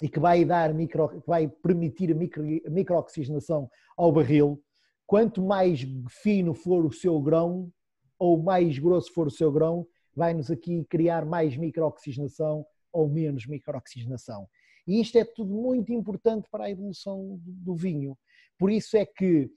e 0.02 0.10
que 0.10 0.20
vai 0.20 0.44
dar 0.44 0.74
micro, 0.74 1.10
que 1.10 1.28
vai 1.28 1.48
permitir 1.48 2.12
a, 2.12 2.16
micro, 2.16 2.44
microoxigenação 2.70 3.70
ao 3.98 4.12
barril, 4.12 4.62
quanto 5.06 5.42
mais 5.42 5.86
fino 6.10 6.54
for 6.54 6.86
o 6.86 6.92
seu 6.92 7.20
grão 7.22 7.72
ou 8.20 8.42
mais 8.42 8.78
grosso 8.80 9.14
for 9.14 9.28
o 9.28 9.32
seu 9.32 9.52
grão, 9.52 9.88
vai-nos 10.16 10.50
aqui 10.50 10.86
criar 10.86 11.26
mais 11.26 11.56
microoxigenação 11.58 12.66
ou 12.92 13.10
menos 13.10 13.46
microoxigenação. 13.46 14.48
E 14.88 15.02
isto 15.02 15.18
é 15.18 15.26
tudo 15.26 15.54
muito 15.54 15.92
importante 15.92 16.48
para 16.50 16.66
a 16.66 16.70
evolução 16.70 17.40
do 17.44 17.76
vinho. 17.76 18.18
Por 18.58 18.72
isso 18.72 18.96
é 18.96 19.06
que 19.06 19.50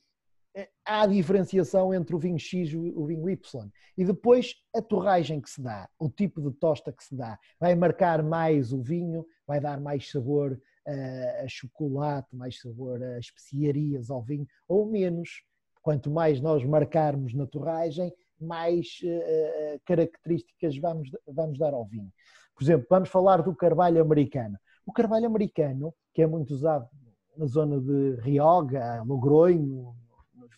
há 0.84 1.06
diferenciação 1.06 1.92
entre 1.92 2.14
o 2.14 2.18
vinho 2.18 2.38
X 2.38 2.70
e 2.70 2.76
o 2.76 3.06
vinho 3.06 3.28
Y. 3.28 3.70
E 3.96 4.04
depois 4.04 4.54
a 4.74 4.80
torragem 4.80 5.40
que 5.40 5.50
se 5.50 5.62
dá, 5.62 5.88
o 5.98 6.08
tipo 6.08 6.40
de 6.40 6.50
tosta 6.52 6.92
que 6.92 7.04
se 7.04 7.14
dá, 7.14 7.38
vai 7.60 7.74
marcar 7.74 8.22
mais 8.22 8.72
o 8.72 8.80
vinho, 8.80 9.26
vai 9.46 9.60
dar 9.60 9.80
mais 9.80 10.10
sabor 10.10 10.60
a, 10.86 11.44
a 11.44 11.48
chocolate, 11.48 12.34
mais 12.34 12.58
sabor 12.60 13.02
a 13.02 13.18
especiarias 13.18 14.10
ao 14.10 14.22
vinho, 14.22 14.46
ou 14.66 14.86
menos. 14.86 15.42
Quanto 15.82 16.10
mais 16.10 16.40
nós 16.40 16.64
marcarmos 16.64 17.32
na 17.34 17.46
torragem, 17.46 18.12
mais 18.40 18.98
uh, 19.02 19.80
características 19.84 20.76
vamos, 20.78 21.10
vamos 21.26 21.58
dar 21.58 21.72
ao 21.72 21.86
vinho. 21.86 22.12
Por 22.54 22.62
exemplo, 22.62 22.86
vamos 22.90 23.08
falar 23.08 23.42
do 23.42 23.54
carvalho 23.54 24.02
americano. 24.02 24.58
O 24.84 24.92
carvalho 24.92 25.26
americano, 25.26 25.94
que 26.12 26.22
é 26.22 26.26
muito 26.26 26.52
usado 26.52 26.88
na 27.36 27.46
zona 27.46 27.80
de 27.80 28.20
Rioga, 28.20 29.02
Logronho, 29.06 29.94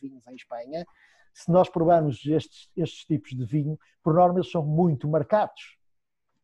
vinhos 0.01 0.27
em 0.27 0.35
Espanha, 0.35 0.87
se 1.33 1.51
nós 1.51 1.69
provarmos 1.69 2.25
estes, 2.27 2.69
estes 2.77 3.05
tipos 3.05 3.31
de 3.31 3.45
vinho, 3.45 3.79
por 4.03 4.15
norma 4.15 4.39
eles 4.39 4.51
são 4.51 4.65
muito 4.65 5.09
marcados. 5.09 5.77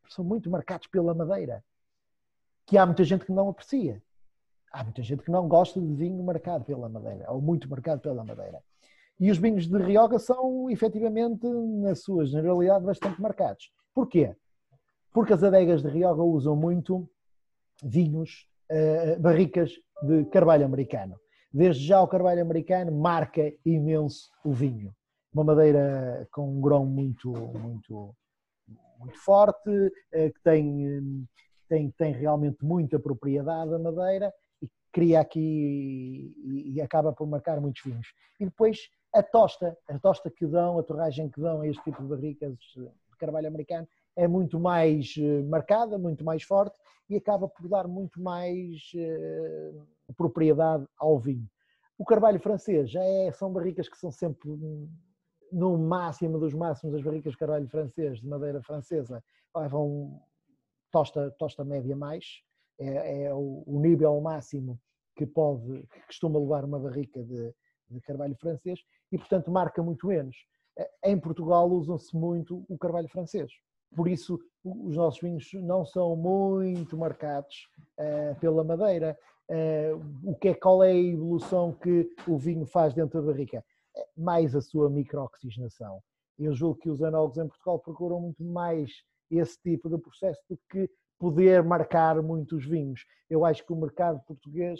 São 0.09 0.23
muito 0.23 0.49
marcados 0.49 0.87
pela 0.87 1.13
madeira. 1.13 1.63
Que 2.65 2.77
há 2.77 2.85
muita 2.85 3.03
gente 3.03 3.25
que 3.25 3.31
não 3.31 3.49
aprecia. 3.49 4.01
Há 4.71 4.83
muita 4.83 5.01
gente 5.01 5.23
que 5.23 5.31
não 5.31 5.47
gosta 5.47 5.79
de 5.79 5.93
vinho 5.93 6.23
marcado 6.23 6.65
pela 6.65 6.89
madeira, 6.89 7.31
ou 7.31 7.41
muito 7.41 7.69
marcado 7.69 8.01
pela 8.01 8.23
madeira. 8.23 8.61
E 9.19 9.31
os 9.31 9.37
vinhos 9.37 9.67
de 9.67 9.77
Rioga 9.77 10.19
são, 10.19 10.69
efetivamente, 10.69 11.47
na 11.47 11.95
sua 11.95 12.25
generalidade, 12.25 12.85
bastante 12.85 13.19
marcados. 13.21 13.71
Porquê? 13.93 14.35
Porque 15.11 15.33
as 15.33 15.43
adegas 15.43 15.81
de 15.81 15.89
Rioga 15.89 16.21
usam 16.21 16.55
muito 16.55 17.09
vinhos, 17.83 18.47
uh, 18.71 19.19
barricas 19.19 19.71
de 20.03 20.25
carvalho 20.25 20.65
americano. 20.65 21.19
Desde 21.51 21.85
já 21.85 22.01
o 22.01 22.07
carvalho 22.07 22.41
americano 22.41 22.91
marca 22.91 23.53
imenso 23.65 24.29
o 24.43 24.51
vinho. 24.51 24.93
Uma 25.33 25.43
madeira 25.43 26.27
com 26.31 26.57
um 26.57 26.61
grão 26.61 26.85
muito, 26.85 27.31
muito, 27.31 28.15
muito 28.99 29.17
forte, 29.19 29.69
eh, 30.11 30.29
que 30.29 30.41
tem, 30.41 31.27
tem, 31.69 31.91
tem 31.91 32.13
realmente 32.13 32.63
muita 32.63 32.99
propriedade 32.99 33.73
a 33.73 33.79
madeira 33.79 34.33
e 34.61 34.69
cria 34.91 35.19
aqui 35.19 36.33
e, 36.73 36.81
acaba 36.81 37.13
por 37.13 37.27
marcar 37.27 37.61
muitos 37.61 37.81
vinhos. 37.83 38.07
E 38.39 38.45
depois 38.45 38.89
a 39.13 39.23
tosta, 39.23 39.77
a 39.87 39.99
tosta 39.99 40.29
que 40.29 40.45
dão, 40.45 40.79
a 40.79 40.83
torragem 40.83 41.29
que 41.29 41.39
dão 41.39 41.61
a 41.61 41.67
este 41.67 41.83
tipo 41.83 42.01
de 42.01 42.09
barricas 42.09 42.57
de 42.75 43.17
carvalho 43.17 43.47
americano 43.47 43.87
é 44.15 44.27
muito 44.27 44.59
mais 44.59 45.13
eh, 45.17 45.43
marcada, 45.43 45.97
muito 45.97 46.25
mais 46.25 46.43
forte 46.43 46.75
e 47.09 47.15
acaba 47.15 47.47
por 47.47 47.67
dar 47.69 47.87
muito 47.87 48.21
mais 48.21 48.91
uh, 48.95 49.87
propriedade 50.13 50.85
ao 50.97 51.19
vinho. 51.19 51.49
O 51.97 52.05
carvalho 52.05 52.39
francês 52.39 52.89
já 52.89 53.03
é, 53.03 53.31
são 53.31 53.51
barricas 53.51 53.89
que 53.89 53.97
são 53.97 54.11
sempre 54.11 54.49
no 55.51 55.77
máximo 55.77 56.37
dos 56.39 56.53
máximos 56.53 56.93
das 56.93 57.03
barricas 57.03 57.33
de 57.33 57.39
carvalho 57.39 57.67
francês, 57.67 58.19
de 58.19 58.27
madeira 58.27 58.61
francesa, 58.61 59.23
levam 59.55 60.21
tosta, 60.91 61.31
tosta 61.31 61.63
média 61.63 61.95
mais, 61.95 62.41
é, 62.79 63.23
é 63.23 63.33
o, 63.33 63.63
o, 63.65 63.79
nível 63.79 64.19
máximo 64.21 64.79
que 65.15 65.25
pode, 65.25 65.83
que 65.87 66.05
costuma 66.05 66.39
levar 66.39 66.63
uma 66.63 66.79
barrica 66.79 67.23
de, 67.23 67.53
de 67.89 68.01
carvalho 68.01 68.35
francês 68.35 68.79
e, 69.11 69.17
portanto, 69.17 69.49
marca 69.49 69.81
muito 69.81 70.07
menos. 70.07 70.35
Em 71.03 71.19
Portugal 71.19 71.67
usam-se 71.69 72.15
muito 72.15 72.63
o 72.69 72.77
carvalho 72.77 73.07
francês. 73.09 73.51
Por 73.95 74.07
isso, 74.07 74.39
os 74.63 74.95
nossos 74.95 75.19
vinhos 75.19 75.49
não 75.53 75.85
são 75.85 76.15
muito 76.15 76.97
marcados 76.97 77.67
uh, 77.97 78.39
pela 78.39 78.63
madeira. 78.63 79.17
Uh, 79.49 80.31
o 80.31 80.35
que 80.35 80.49
é, 80.49 80.53
qual 80.53 80.83
é 80.83 80.91
a 80.91 80.95
evolução 80.95 81.73
que 81.73 82.09
o 82.27 82.37
vinho 82.37 82.65
faz 82.65 82.93
dentro 82.93 83.21
da 83.21 83.31
barrica? 83.31 83.63
É 83.95 84.05
mais 84.15 84.55
a 84.55 84.61
sua 84.61 84.89
microoxigenação. 84.89 86.01
Eu 86.37 86.53
julgo 86.53 86.79
que 86.79 86.89
os 86.89 87.01
análogos 87.01 87.37
em 87.37 87.47
Portugal 87.47 87.79
procuram 87.79 88.19
muito 88.19 88.43
mais 88.43 88.91
esse 89.31 89.59
tipo 89.61 89.89
de 89.89 89.97
processo 89.97 90.41
do 90.49 90.59
que 90.69 90.89
poder 91.17 91.63
marcar 91.63 92.21
muitos 92.21 92.65
vinhos. 92.65 93.05
Eu 93.29 93.43
acho 93.43 93.65
que 93.65 93.73
o 93.73 93.75
mercado 93.75 94.21
português, 94.25 94.79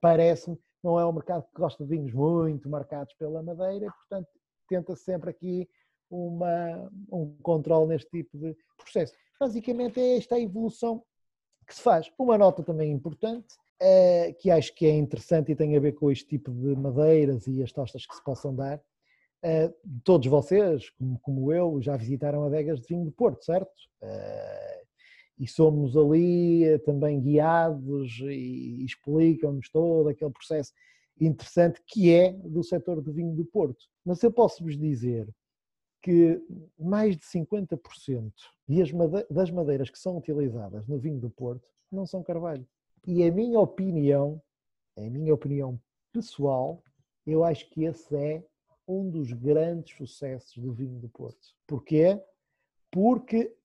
parece-me, 0.00 0.58
não 0.82 0.98
é 0.98 1.04
um 1.04 1.12
mercado 1.12 1.42
que 1.42 1.60
gosta 1.60 1.82
de 1.84 1.90
vinhos 1.90 2.12
muito 2.12 2.68
marcados 2.68 3.12
pela 3.14 3.42
madeira 3.42 3.86
e, 3.86 3.90
portanto, 3.90 4.28
tenta 4.68 4.94
sempre 4.94 5.30
aqui 5.30 5.68
uma, 6.10 6.90
um 7.10 7.36
controle 7.42 7.88
neste 7.88 8.10
tipo 8.10 8.38
de 8.38 8.56
processo. 8.76 9.14
Basicamente 9.40 10.00
é 10.00 10.16
esta 10.16 10.36
a 10.36 10.40
evolução 10.40 11.02
que 11.66 11.74
se 11.74 11.82
faz. 11.82 12.10
Uma 12.18 12.38
nota 12.38 12.62
também 12.62 12.90
importante, 12.92 13.54
é, 13.80 14.32
que 14.32 14.50
acho 14.50 14.74
que 14.74 14.86
é 14.86 14.96
interessante 14.96 15.52
e 15.52 15.56
tem 15.56 15.76
a 15.76 15.80
ver 15.80 15.92
com 15.92 16.10
este 16.10 16.26
tipo 16.26 16.50
de 16.50 16.74
madeiras 16.76 17.46
e 17.46 17.62
as 17.62 17.72
tostas 17.72 18.06
que 18.06 18.14
se 18.14 18.22
possam 18.22 18.54
dar. 18.54 18.80
É, 19.42 19.72
todos 20.02 20.26
vocês, 20.26 20.90
como, 20.90 21.18
como, 21.20 21.52
eu, 21.52 21.80
já 21.80 21.96
visitaram 21.96 22.44
adegas 22.44 22.80
de 22.80 22.88
vinho 22.88 23.04
de 23.04 23.12
Porto, 23.12 23.44
certo? 23.44 23.70
É, 24.02 24.82
e 25.38 25.46
somos 25.46 25.96
ali 25.96 26.78
também 26.80 27.20
guiados 27.20 28.18
e, 28.20 28.80
e 28.80 28.84
explicam-nos 28.84 29.70
todo 29.70 30.08
aquele 30.08 30.32
processo 30.32 30.72
interessante 31.20 31.80
que 31.86 32.12
é 32.12 32.32
do 32.32 32.62
setor 32.62 33.02
de 33.02 33.12
vinho 33.12 33.34
do 33.34 33.44
Porto. 33.44 33.86
Mas 34.04 34.22
eu 34.22 34.32
posso 34.32 34.64
vos 34.64 34.76
dizer 34.76 35.28
que 36.02 36.40
mais 36.78 37.16
de 37.16 37.24
50% 37.24 38.32
das 39.30 39.50
madeiras 39.50 39.90
que 39.90 39.98
são 39.98 40.16
utilizadas 40.16 40.86
no 40.86 40.98
vinho 40.98 41.18
do 41.18 41.30
Porto 41.30 41.68
não 41.90 42.06
são 42.06 42.22
carvalho. 42.22 42.66
E 43.10 43.26
a 43.26 43.32
minha 43.32 43.58
opinião, 43.58 44.38
a 44.94 45.00
minha 45.00 45.32
opinião 45.32 45.80
pessoal, 46.12 46.82
eu 47.26 47.42
acho 47.42 47.66
que 47.70 47.84
esse 47.84 48.14
é 48.14 48.44
um 48.86 49.08
dos 49.08 49.32
grandes 49.32 49.96
sucessos 49.96 50.54
do 50.58 50.74
vinho 50.74 51.00
do 51.00 51.08
Porto. 51.08 51.56
Porquê? 51.66 52.22
Porque 52.90 53.56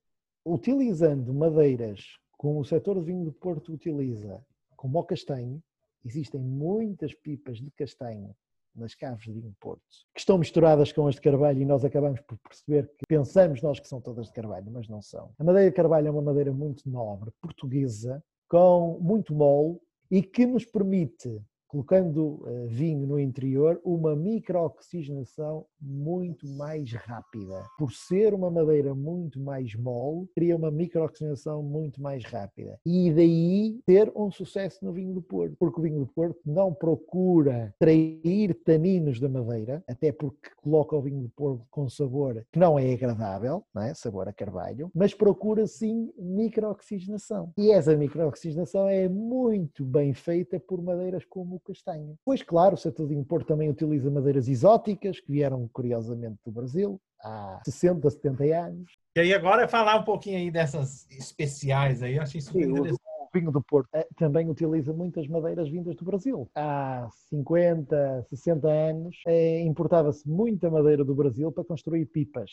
utilizando 0.46 1.34
madeiras 1.34 2.18
como 2.38 2.62
o 2.62 2.64
setor 2.64 2.96
de 2.96 3.02
vinho 3.02 3.26
do 3.26 3.34
Porto 3.34 3.74
utiliza, 3.74 4.42
como 4.78 4.98
o 4.98 5.04
castanho, 5.04 5.62
existem 6.06 6.40
muitas 6.40 7.14
pipas 7.14 7.58
de 7.58 7.70
castanho 7.72 8.34
nas 8.74 8.96
caves 8.96 9.26
de 9.26 9.34
vinho 9.34 9.54
Porto, 9.60 9.84
que 10.14 10.22
estão 10.22 10.38
misturadas 10.38 10.94
com 10.94 11.06
as 11.06 11.16
de 11.16 11.22
carvalho 11.22 11.62
e 11.62 11.66
nós 11.66 11.84
acabamos 11.84 12.22
por 12.22 12.38
perceber 12.38 12.88
que 12.98 13.06
pensamos 13.10 13.62
nós 13.62 13.78
que 13.78 13.90
são 13.90 14.00
todas 14.00 14.28
de 14.28 14.32
carvalho, 14.32 14.72
mas 14.72 14.88
não 14.88 15.02
são. 15.02 15.34
A 15.38 15.44
madeira 15.44 15.70
de 15.70 15.76
carvalho 15.76 16.08
é 16.08 16.12
uma 16.12 16.22
madeira 16.22 16.54
muito 16.54 16.90
nobre, 16.90 17.30
portuguesa, 17.42 18.24
com 18.48 19.00
muito 19.02 19.34
mole 19.34 19.80
e 20.10 20.22
que 20.22 20.46
nos 20.46 20.66
permite 20.66 21.42
colocando 21.74 22.40
uh, 22.44 22.68
vinho 22.68 23.08
no 23.08 23.20
interior, 23.20 23.82
uma 23.84 24.16
microoxigenação 24.16 25.66
muito 25.82 26.48
mais 26.48 26.94
rápida. 26.94 27.64
Por 27.80 27.92
ser 27.92 28.32
uma 28.32 28.52
madeira 28.52 28.94
muito 28.94 29.40
mais 29.40 29.74
mole, 29.74 30.28
cria 30.36 30.56
uma 30.56 30.70
microoxigenação 30.70 31.64
muito 31.64 32.00
mais 32.00 32.24
rápida. 32.26 32.80
E 32.86 33.12
daí 33.12 33.80
ter 33.88 34.12
um 34.16 34.30
sucesso 34.30 34.86
no 34.86 34.94
vinho 34.94 35.16
do 35.16 35.22
Porto, 35.22 35.56
porque 35.58 35.80
o 35.80 35.84
vinho 35.84 36.02
do 36.02 36.08
Porto 36.08 36.40
não 36.46 36.72
procura 36.72 37.74
trair 37.80 38.54
taninos 38.64 39.20
da 39.20 39.28
madeira, 39.28 39.84
até 39.88 40.12
porque 40.12 40.52
coloca 40.58 40.96
o 40.96 41.02
vinho 41.02 41.24
do 41.24 41.30
Porto 41.30 41.66
com 41.72 41.90
sabor 41.90 42.46
que 42.52 42.60
não 42.60 42.78
é 42.78 42.94
agradável, 42.94 43.64
não 43.74 43.82
é? 43.82 43.96
sabor 43.96 44.28
a 44.28 44.34
carvalho, 44.34 44.92
mas 44.94 45.16
procura 45.16 45.66
sim 45.66 46.14
microoxigenação. 46.20 47.52
E 47.58 47.72
essa 47.72 47.98
microoxigenação 47.98 48.88
é 48.88 49.10
muito 49.10 49.84
bem 49.84 50.14
feita 50.14 50.60
por 50.60 50.80
madeiras 50.80 51.26
como 51.26 51.63
castanho. 51.64 52.16
Pois 52.26 52.42
claro, 52.42 52.76
o 52.76 52.78
setor 52.78 53.08
de 53.08 53.16
impor 53.16 53.44
também 53.44 53.70
utiliza 53.70 54.10
madeiras 54.10 54.48
exóticas, 54.48 55.20
que 55.20 55.32
vieram 55.32 55.68
curiosamente 55.72 56.40
do 56.46 56.52
Brasil 56.52 57.00
há 57.24 57.62
60, 57.66 58.10
70 58.10 58.44
anos. 58.44 58.92
E 59.16 59.22
aí 59.22 59.34
agora 59.34 59.64
é 59.64 59.68
falar 59.68 59.96
um 59.98 60.04
pouquinho 60.04 60.38
aí 60.38 60.52
dessas 60.52 61.10
especiais 61.10 62.02
aí, 62.02 62.20
achei 62.20 62.42
super 62.42 62.64
Sim, 62.64 62.72
interessante. 62.72 63.02
O 63.02 63.40
vinho 63.40 63.52
do 63.52 63.64
Porto 63.64 63.90
eh, 63.94 64.08
também 64.16 64.50
utiliza 64.50 64.94
muitas 64.94 65.28
madeiras 65.28 65.70
vindas 65.70 65.96
do 65.96 66.06
Brasil. 66.06 66.48
Há 66.54 67.08
50, 67.30 68.26
60 68.30 68.68
anos 68.68 69.16
eh, 69.26 69.62
importava-se 69.62 70.28
muita 70.28 70.70
madeira 70.70 71.04
do 71.04 71.16
Brasil 71.16 71.52
para 71.52 71.64
construir 71.64 72.06
pipas 72.06 72.52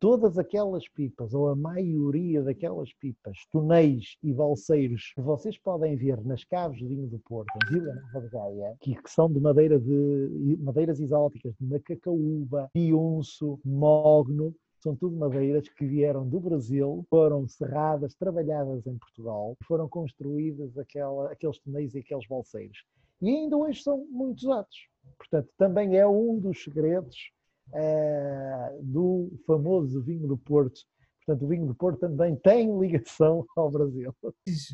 todas 0.00 0.38
aquelas 0.38 0.88
pipas, 0.88 1.34
ou 1.34 1.48
a 1.48 1.54
maioria 1.54 2.42
daquelas 2.42 2.90
pipas, 2.94 3.36
tonéis 3.52 4.16
e 4.22 4.32
balseiros 4.32 5.12
que 5.14 5.20
vocês 5.20 5.58
podem 5.58 5.94
ver 5.94 6.24
nas 6.24 6.42
caves 6.42 6.78
de 6.78 6.86
vinho 6.86 7.06
do 7.06 7.18
Porto, 7.18 7.50
em 7.66 7.74
Vila 7.74 7.94
Nova 7.94 8.20
de 8.26 8.30
Gaia, 8.30 8.76
que, 8.80 8.94
que 8.94 9.10
são 9.10 9.30
de 9.30 9.38
madeira 9.38 9.78
de 9.78 10.58
madeiras 10.60 10.98
exóticas, 10.98 11.54
de 11.60 11.66
macacaúba, 11.66 12.70
piunço, 12.72 13.60
mogno, 13.62 14.54
são 14.82 14.96
tudo 14.96 15.14
madeiras 15.14 15.68
que 15.68 15.84
vieram 15.84 16.26
do 16.26 16.40
Brasil, 16.40 17.04
foram 17.10 17.46
serradas, 17.46 18.14
trabalhadas 18.14 18.86
em 18.86 18.96
Portugal, 18.96 19.54
foram 19.64 19.86
construídas 19.86 20.78
aquela, 20.78 21.30
aqueles 21.30 21.58
tonéis 21.58 21.94
e 21.94 21.98
aqueles 21.98 22.26
balseiros. 22.26 22.78
E 23.20 23.28
ainda 23.28 23.58
hoje 23.58 23.82
são 23.82 24.06
muito 24.10 24.38
usados. 24.38 24.88
Portanto, 25.18 25.50
também 25.58 25.98
é 25.98 26.06
um 26.06 26.38
dos 26.38 26.64
segredos 26.64 27.30
é, 27.72 28.78
do 28.82 29.30
famoso 29.46 30.02
vinho 30.02 30.26
do 30.26 30.36
Porto. 30.36 30.80
Portanto, 31.24 31.44
o 31.44 31.48
vinho 31.48 31.66
do 31.66 31.74
Porto 31.74 32.00
também 32.00 32.34
tem 32.36 32.78
ligação 32.78 33.44
ao 33.56 33.70
Brasil. 33.70 34.14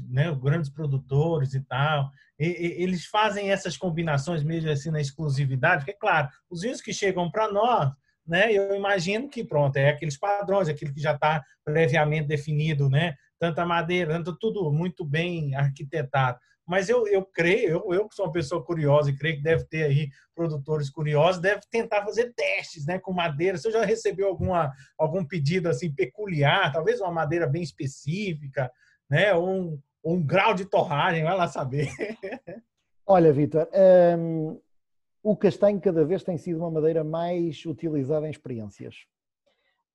Né, 0.08 0.34
grandes 0.34 0.70
produtores 0.70 1.54
e 1.54 1.60
tal, 1.60 2.10
e, 2.38 2.46
e, 2.46 2.82
eles 2.82 3.06
fazem 3.06 3.50
essas 3.50 3.76
combinações 3.76 4.42
mesmo 4.42 4.70
assim 4.70 4.90
na 4.90 5.00
exclusividade, 5.00 5.84
porque, 5.84 5.98
claro, 5.98 6.28
os 6.50 6.62
vinhos 6.62 6.80
que 6.80 6.92
chegam 6.92 7.30
para 7.30 7.50
nós, 7.52 7.90
né, 8.26 8.52
eu 8.52 8.74
imagino 8.74 9.28
que, 9.28 9.44
pronto, 9.44 9.76
é 9.76 9.90
aqueles 9.90 10.18
padrões, 10.18 10.68
aquilo 10.68 10.92
que 10.92 11.00
já 11.00 11.14
está 11.14 11.42
previamente 11.64 12.26
definido, 12.26 12.88
né, 12.88 13.14
tanta 13.38 13.64
madeira, 13.64 14.14
tanto 14.14 14.36
tudo 14.38 14.72
muito 14.72 15.04
bem 15.04 15.54
arquitetado. 15.54 16.38
Mas 16.66 16.88
eu, 16.88 17.06
eu 17.06 17.24
creio, 17.24 17.68
eu, 17.68 17.94
eu 17.94 18.08
que 18.08 18.14
sou 18.14 18.26
uma 18.26 18.32
pessoa 18.32 18.62
curiosa 18.62 19.08
e 19.08 19.16
creio 19.16 19.36
que 19.36 19.42
deve 19.42 19.64
ter 19.66 19.84
aí 19.84 20.08
produtores 20.34 20.90
curiosos, 20.90 21.40
deve 21.40 21.60
tentar 21.70 22.04
fazer 22.04 22.32
testes 22.34 22.84
né, 22.84 22.98
com 22.98 23.12
madeira. 23.12 23.56
Você 23.56 23.70
já 23.70 23.84
recebeu 23.84 24.26
alguma, 24.26 24.72
algum 24.98 25.24
pedido 25.24 25.68
assim 25.68 25.94
peculiar, 25.94 26.72
talvez 26.72 27.00
uma 27.00 27.12
madeira 27.12 27.46
bem 27.46 27.62
específica, 27.62 28.70
né, 29.08 29.32
ou 29.32 29.48
um, 29.48 29.80
um 30.04 30.20
grau 30.20 30.54
de 30.54 30.64
torragem, 30.64 31.22
vai 31.22 31.36
lá 31.36 31.46
saber. 31.46 31.88
Olha, 33.06 33.32
Vitor, 33.32 33.68
um, 34.18 34.60
o 35.22 35.36
castanho 35.36 35.80
cada 35.80 36.04
vez 36.04 36.24
tem 36.24 36.36
sido 36.36 36.58
uma 36.58 36.70
madeira 36.70 37.04
mais 37.04 37.64
utilizada 37.64 38.26
em 38.26 38.30
experiências. 38.30 39.06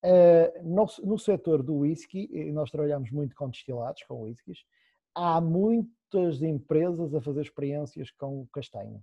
Uh, 0.03 0.63
no, 0.63 0.87
no 1.03 1.19
setor 1.19 1.61
do 1.61 1.79
whisky, 1.79 2.49
nós 2.53 2.71
trabalhamos 2.71 3.11
muito 3.11 3.35
com 3.35 3.49
destilados, 3.49 4.01
com 4.03 4.23
whiskies, 4.23 4.59
há 5.13 5.39
muitas 6.11 6.41
empresas 6.41 7.13
a 7.15 7.21
fazer 7.21 7.41
experiências 7.41 8.11
com 8.11 8.45
castanho, 8.47 9.01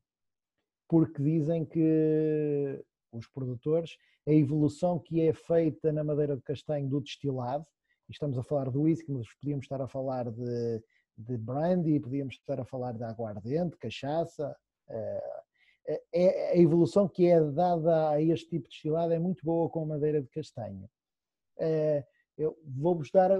porque 0.89 1.23
dizem 1.23 1.65
que 1.65 2.85
os 3.13 3.27
produtores, 3.27 3.97
a 4.27 4.33
evolução 4.33 4.99
que 4.99 5.23
é 5.23 5.33
feita 5.33 5.91
na 5.93 6.05
madeira 6.05 6.37
de 6.37 6.43
castanho 6.43 6.89
do 6.89 7.01
destilado, 7.01 7.65
estamos 8.09 8.39
a 8.39 8.43
falar 8.43 8.71
do 8.71 8.83
whisky, 8.83 9.11
mas 9.11 9.27
podíamos 9.41 9.65
estar 9.65 9.81
a 9.81 9.89
falar 9.89 10.31
de, 10.31 10.83
de 11.17 11.37
brandy, 11.37 11.99
podíamos 12.01 12.35
estar 12.35 12.61
a 12.61 12.65
falar 12.65 12.93
de 12.93 13.05
aguardente, 13.05 13.77
cachaça, 13.77 14.55
eh, 14.89 16.03
é, 16.13 16.53
a 16.53 16.57
evolução 16.57 17.09
que 17.09 17.27
é 17.27 17.41
dada 17.41 18.11
a 18.11 18.21
este 18.21 18.51
tipo 18.51 18.65
de 18.65 18.71
destilado 18.71 19.13
é 19.13 19.19
muito 19.19 19.45
boa 19.45 19.71
com 19.71 19.83
a 19.83 19.87
madeira 19.87 20.21
de 20.21 20.29
castanho. 20.29 20.89
Eh, 21.59 22.05
eu 22.37 22.59
vou-vos 22.65 23.11
dar 23.11 23.31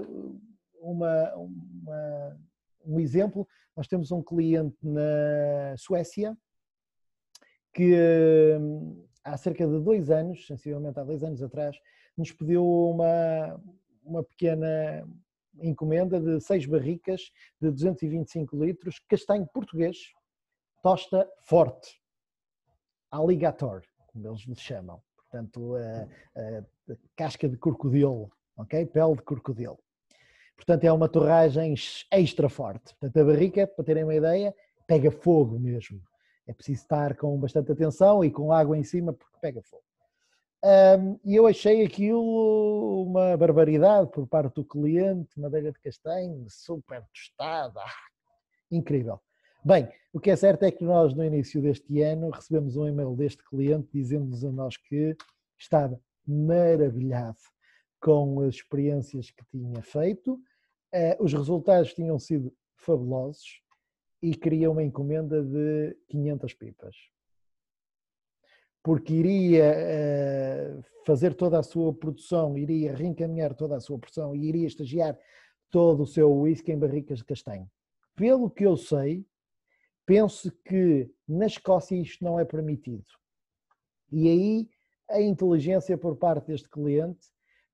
uma, 0.81 1.35
uma, 1.35 2.39
um 2.85 2.99
exemplo, 2.99 3.47
nós 3.79 3.87
temos 3.87 4.11
um 4.11 4.21
cliente 4.21 4.75
na 4.83 5.73
Suécia 5.77 6.37
que 7.73 7.95
hum, 8.59 9.07
há 9.23 9.37
cerca 9.37 9.65
de 9.65 9.79
dois 9.79 10.11
anos, 10.11 10.45
sensivelmente 10.45 10.99
há 10.99 11.03
dois 11.05 11.23
anos 11.23 11.41
atrás, 11.41 11.77
nos 12.17 12.29
pediu 12.29 12.61
uma, 12.61 13.57
uma 14.03 14.21
pequena 14.21 15.07
encomenda 15.61 16.19
de 16.19 16.41
seis 16.41 16.65
barricas 16.65 17.31
de 17.61 17.71
225 17.71 18.61
litros, 18.61 18.99
castanho 19.07 19.47
português, 19.47 20.11
tosta 20.83 21.25
forte, 21.45 22.01
alligator, 23.09 23.81
como 24.07 24.27
eles 24.27 24.41
lhe 24.41 24.55
chamam. 24.57 25.01
Portanto, 25.15 25.75
a, 25.77 26.01
a, 26.35 26.59
a 26.91 26.97
casca 27.15 27.47
de 27.47 27.55
crocodilo, 27.55 28.29
ok? 28.57 28.85
Pele 28.87 29.15
de 29.15 29.21
crocodilo. 29.21 29.79
Portanto, 30.59 30.83
é 30.83 30.91
uma 30.91 31.07
torragem 31.07 31.73
extra 32.11 32.49
forte. 32.49 32.93
Portanto, 32.99 33.17
a 33.17 33.25
barrica, 33.31 33.65
para 33.65 33.85
terem 33.85 34.03
uma 34.03 34.13
ideia, 34.13 34.53
pega 34.85 35.09
fogo 35.09 35.57
mesmo. 35.57 36.01
É 36.45 36.53
preciso 36.53 36.81
estar 36.81 37.15
com 37.15 37.39
bastante 37.39 37.71
atenção 37.71 38.25
e 38.25 38.29
com 38.29 38.51
água 38.51 38.77
em 38.77 38.83
cima 38.83 39.13
porque 39.13 39.37
pega 39.41 39.61
fogo. 39.61 39.83
Um, 40.61 41.17
e 41.23 41.33
eu 41.33 41.47
achei 41.47 41.85
aquilo 41.85 43.03
uma 43.03 43.37
barbaridade 43.37 44.11
por 44.11 44.27
parte 44.27 44.55
do 44.55 44.65
cliente, 44.65 45.39
madeira 45.39 45.71
de 45.71 45.79
castanho, 45.79 46.45
super 46.49 47.05
tostada, 47.13 47.81
incrível. 48.69 49.21
Bem, 49.63 49.87
o 50.11 50.19
que 50.19 50.29
é 50.29 50.35
certo 50.35 50.63
é 50.63 50.71
que 50.71 50.83
nós 50.83 51.13
no 51.13 51.23
início 51.23 51.61
deste 51.61 52.01
ano 52.01 52.31
recebemos 52.31 52.75
um 52.75 52.85
e-mail 52.85 53.15
deste 53.15 53.43
cliente 53.45 53.87
dizendo-nos 53.93 54.43
a 54.43 54.51
nós 54.51 54.75
que 54.75 55.15
estava 55.57 55.97
maravilhado 56.27 57.37
com 58.01 58.41
as 58.41 58.55
experiências 58.55 59.31
que 59.31 59.45
tinha 59.49 59.81
feito 59.81 60.37
os 61.19 61.33
resultados 61.33 61.93
tinham 61.93 62.17
sido 62.17 62.53
fabulosos 62.75 63.61
e 64.21 64.35
queria 64.35 64.69
uma 64.69 64.83
encomenda 64.83 65.43
de 65.43 65.97
500 66.09 66.53
pipas. 66.53 66.95
Porque 68.83 69.13
iria 69.13 69.73
eh, 69.75 70.79
fazer 71.05 71.33
toda 71.33 71.59
a 71.59 71.63
sua 71.63 71.93
produção, 71.93 72.57
iria 72.57 72.95
reencaminhar 72.95 73.53
toda 73.53 73.75
a 73.75 73.79
sua 73.79 73.99
produção 73.99 74.35
e 74.35 74.47
iria 74.47 74.67
estagiar 74.67 75.17
todo 75.69 76.03
o 76.03 76.07
seu 76.07 76.31
whisky 76.31 76.71
em 76.71 76.79
barricas 76.79 77.19
de 77.19 77.25
castanho. 77.25 77.69
Pelo 78.15 78.49
que 78.49 78.65
eu 78.65 78.75
sei, 78.75 79.25
penso 80.05 80.51
que 80.65 81.09
na 81.27 81.45
Escócia 81.45 81.95
isto 81.95 82.23
não 82.23 82.39
é 82.39 82.45
permitido. 82.45 83.05
E 84.11 84.27
aí 84.27 84.69
a 85.09 85.21
inteligência 85.21 85.97
por 85.97 86.15
parte 86.15 86.47
deste 86.47 86.69
cliente 86.69 87.27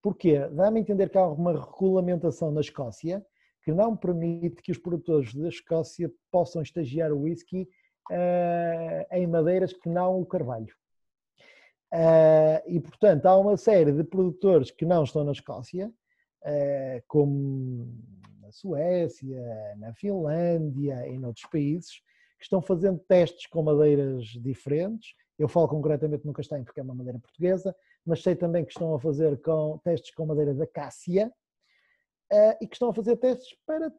Porquê? 0.05 0.37
Dá-me 0.51 0.77
a 0.77 0.81
entender 0.81 1.09
que 1.09 1.17
há 1.17 1.25
uma 1.25 1.51
regulamentação 1.51 2.51
na 2.51 2.61
Escócia 2.61 3.25
que 3.63 3.71
não 3.71 3.97
permite 3.97 4.61
que 4.61 4.71
os 4.71 4.77
produtores 4.77 5.33
da 5.33 5.49
Escócia 5.49 6.11
possam 6.29 6.61
estagiar 6.61 7.11
o 7.11 7.21
whisky 7.21 7.67
uh, 8.11 9.15
em 9.15 9.25
madeiras 9.25 9.73
que 9.73 9.89
não 9.89 10.21
o 10.21 10.23
carvalho. 10.27 10.71
Uh, 11.91 12.61
e, 12.67 12.79
portanto, 12.79 13.25
há 13.25 13.35
uma 13.35 13.57
série 13.57 13.91
de 13.91 14.03
produtores 14.03 14.69
que 14.69 14.85
não 14.85 15.03
estão 15.03 15.23
na 15.23 15.31
Escócia, 15.31 15.87
uh, 15.87 17.03
como 17.07 17.91
na 18.41 18.51
Suécia, 18.51 19.75
na 19.77 19.91
Finlândia 19.95 21.07
e 21.07 21.17
noutros 21.17 21.49
países, 21.49 21.95
que 22.37 22.43
estão 22.43 22.61
fazendo 22.61 22.99
testes 23.07 23.47
com 23.47 23.63
madeiras 23.63 24.25
diferentes. 24.39 25.15
Eu 25.39 25.47
falo 25.47 25.67
concretamente 25.67 26.27
no 26.27 26.31
castanho 26.31 26.63
porque 26.63 26.79
é 26.79 26.83
uma 26.83 26.93
madeira 26.93 27.17
portuguesa, 27.17 27.75
mas 28.05 28.21
sei 28.21 28.35
também 28.35 28.63
que 28.63 28.71
estão 28.71 28.93
a 28.93 28.99
fazer 28.99 29.41
com, 29.41 29.79
testes 29.83 30.13
com 30.13 30.25
madeira 30.25 30.53
da 30.53 30.67
cássia 30.67 31.31
uh, 32.31 32.57
e 32.61 32.67
que 32.67 32.75
estão 32.75 32.89
a 32.89 32.93
fazer 32.93 33.17
testes 33.17 33.57
para 33.65 33.91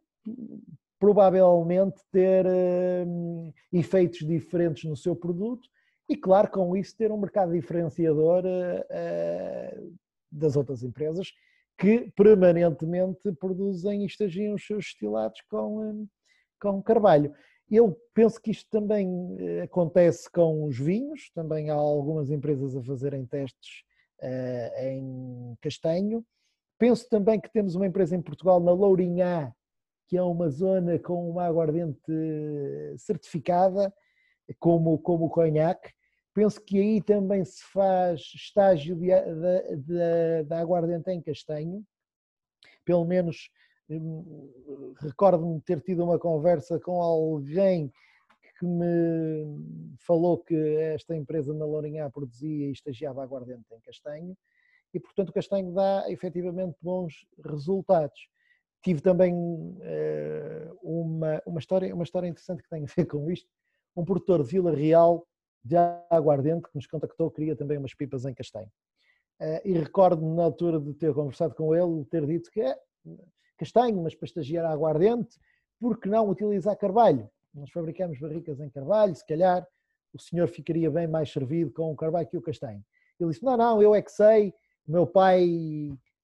provavelmente 0.99 2.01
ter 2.13 2.47
uh, 2.47 3.55
efeitos 3.73 4.21
diferentes 4.21 4.85
no 4.85 4.97
seu 4.97 5.17
produto 5.17 5.69
e, 6.09 6.17
claro, 6.17 6.49
com 6.51 6.77
isso 6.77 6.97
ter 6.97 7.11
um 7.11 7.19
mercado 7.19 7.53
diferenciador 7.53 8.45
uh, 8.45 9.97
das 10.31 10.57
outras 10.57 10.85
empresas 10.85 11.33
que 11.79 12.11
permanentemente 12.17 13.33
produzem 13.39 14.03
e 14.03 14.07
estagiam 14.07 14.55
os 14.55 14.65
seus 14.65 14.85
destilados 14.85 15.43
com, 15.51 16.07
com 16.61 16.83
carvalho. 16.83 17.35
Eu 17.69 18.01
penso 18.15 18.41
que 18.41 18.53
isto 18.53 18.71
também 18.71 19.37
acontece 19.63 20.31
com 20.31 20.65
os 20.65 20.79
vinhos, 20.79 21.31
também 21.35 21.69
há 21.69 21.75
algumas 21.75 22.31
empresas 22.31 22.75
a 22.75 22.83
fazerem 22.83 23.27
testes 23.27 23.85
em 24.23 25.57
castanho. 25.61 26.25
Penso 26.79 27.09
também 27.09 27.41
que 27.41 27.51
temos 27.51 27.75
uma 27.75 27.87
empresa 27.87 28.15
em 28.15 28.23
Portugal, 28.23 28.61
na 28.61 28.73
Lourinhã, 28.73 29.53
que 30.09 30.17
é 30.17 30.23
uma 30.23 30.49
zona 30.49 30.99
com 30.99 31.31
uma 31.31 31.45
aguardente 31.45 32.01
certificada, 32.99 33.93
como, 34.59 34.99
como 34.99 35.27
o 35.27 35.31
conhaque. 35.31 35.91
Penso 36.35 36.61
que 36.61 36.79
aí 36.79 37.03
também 37.03 37.45
se 37.45 37.63
faz 37.73 38.21
estágio 38.35 38.95
de 38.95 39.11
aguardente 40.53 41.11
em 41.11 41.23
castanho. 41.23 41.83
Pelo 42.85 43.05
menos 43.05 43.49
hum, 43.89 44.95
recordo-me 45.01 45.61
ter 45.63 45.81
tido 45.81 46.05
uma 46.05 46.19
conversa 46.19 46.79
com 46.79 47.01
alguém 47.01 47.91
que 48.59 48.67
me 48.67 49.97
falou 49.99 50.39
que 50.39 50.55
esta 50.55 51.15
empresa 51.15 51.53
na 51.53 51.65
Lourinhã 51.65 52.11
produzia 52.11 52.69
e 52.69 52.73
estagiava 52.73 53.23
aguardente 53.23 53.67
em 53.73 53.81
castanho 53.81 54.37
e, 54.95 55.01
portanto, 55.01 55.29
o 55.29 55.33
castanho 55.33 55.73
dá 55.73 56.05
efetivamente 56.11 56.77
bons 56.81 57.27
resultados. 57.45 58.29
Tive 58.83 59.01
também 59.01 59.35
uh, 59.35 60.79
uma, 60.83 61.43
uma, 61.45 61.59
história, 61.59 61.95
uma 61.95 62.05
história 62.05 62.29
interessante 62.29 62.63
que 62.63 62.69
tem 62.69 62.85
a 62.85 62.87
ver 62.97 63.07
com 63.07 63.31
isto. 63.31 63.49
Um 63.95 64.05
produtor 64.05 64.43
de 64.43 64.51
Vila 64.51 64.75
Real 64.75 65.27
de 65.63 65.77
aguardente 66.11 66.69
que 66.69 66.77
nos 66.77 66.87
contactou, 66.87 67.31
queria 67.31 67.57
também 67.57 67.77
umas 67.77 67.95
pipas 67.95 68.25
em 68.25 68.33
castanho. 68.33 68.71
Uh, 69.41 69.61
e 69.65 69.73
recordo-me 69.73 70.35
na 70.35 70.45
altura 70.45 70.81
de 70.81 70.95
ter 70.95 71.13
conversado 71.13 71.55
com 71.55 71.75
ele, 71.75 72.05
ter 72.07 72.25
dito 72.25 72.51
que 72.51 72.61
é 72.61 72.77
castanho, 73.59 74.03
mas 74.03 74.15
para 74.15 74.27
estagiar 74.27 74.65
aguardente, 74.65 75.37
por 75.79 75.99
que 76.01 76.09
não 76.09 76.29
utilizar 76.29 76.77
carvalho? 76.77 77.29
Nós 77.57 77.71
fabricamos 77.71 78.19
barricas 78.21 78.61
em 78.61 78.69
carvalho, 78.69 79.15
se 79.15 79.27
calhar 79.27 79.67
o 80.13 80.21
senhor 80.21 80.47
ficaria 80.49 80.91
bem 80.91 81.07
mais 81.07 81.33
servido 81.33 81.73
com 81.73 81.91
o 81.91 81.97
carvalho 81.97 82.29
que 82.29 82.37
o 82.37 82.43
castanho. 82.43 82.85
Ele 83.19 83.31
disse, 83.31 83.43
não, 83.43 83.57
não, 83.57 83.83
eu 83.83 83.95
é 83.95 84.03
que 84.03 84.13
sei, 84.13 84.53
meu 84.87 85.07
pai 85.07 85.49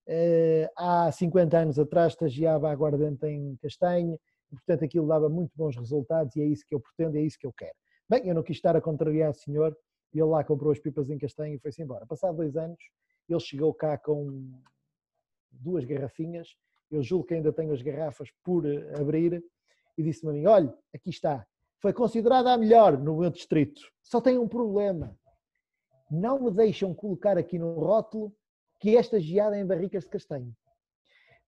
eh, 0.07 0.71
há 0.77 1.11
50 1.11 1.59
anos 1.59 1.79
atrás 1.79 2.13
estagiava 2.13 2.71
aguardente 2.71 3.27
em 3.27 3.57
castanho, 3.57 4.19
e, 4.51 4.57
portanto 4.57 4.85
aquilo 4.85 5.09
dava 5.09 5.29
muito 5.29 5.53
bons 5.57 5.77
resultados 5.77 6.37
e 6.37 6.43
é 6.43 6.45
isso 6.45 6.65
que 6.67 6.75
eu 6.75 6.81
pretendo, 6.81 7.17
é 7.17 7.23
isso 7.23 7.39
que 7.39 7.47
eu 7.47 7.53
quero. 7.53 7.75
Bem, 8.09 8.29
eu 8.29 8.35
não 8.35 8.43
quis 8.43 8.57
estar 8.57 8.77
a 8.77 8.81
contrariar 8.81 9.31
o 9.31 9.35
senhor, 9.35 9.77
ele 10.13 10.25
lá 10.25 10.45
comprou 10.45 10.71
as 10.71 10.79
pipas 10.79 11.09
em 11.09 11.19
castanho 11.19 11.55
e 11.55 11.59
foi-se 11.59 11.83
embora. 11.83 12.07
Passado 12.07 12.37
dois 12.37 12.57
anos, 12.57 12.79
ele 13.27 13.41
chegou 13.41 13.73
cá 13.73 13.97
com 13.97 14.53
duas 15.51 15.85
garrafinhas, 15.85 16.49
eu 16.91 17.03
julgo 17.03 17.25
que 17.25 17.35
ainda 17.35 17.53
tenho 17.53 17.73
as 17.73 17.81
garrafas 17.81 18.29
por 18.45 18.65
abrir, 19.01 19.43
e 19.97 20.03
disse-me 20.03 20.31
a 20.31 20.35
mim, 20.35 20.47
olha, 20.47 20.75
aqui 20.95 21.11
está, 21.11 21.47
foi 21.81 21.93
considerada 21.93 22.53
a 22.53 22.59
melhor 22.59 22.99
no 22.99 23.19
meu 23.19 23.31
distrito, 23.31 23.83
só 24.03 24.21
tem 24.21 24.39
um 24.39 24.49
problema, 24.49 25.17
não 26.11 26.41
me 26.41 26.51
deixam 26.51 26.95
colocar 26.95 27.39
aqui 27.39 27.59
no 27.59 27.73
rótulo 27.75 28.35
que 28.81 28.97
esta 28.97 29.21
geada 29.21 29.57
é 29.57 29.61
em 29.61 29.67
barricas 29.67 30.05
de 30.05 30.11
castanho. 30.11 30.55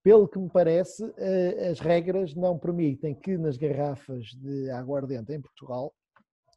Pelo 0.03 0.29
que 0.29 0.39
me 0.39 0.49
parece, 0.49 1.03
eh, 1.17 1.69
as 1.71 1.81
regras 1.81 2.35
não 2.35 2.59
permitem 2.59 3.15
que 3.15 3.37
nas 3.37 3.57
garrafas 3.57 4.27
de 4.27 4.71
aguardente 4.71 5.33
em 5.33 5.41
Portugal, 5.41 5.95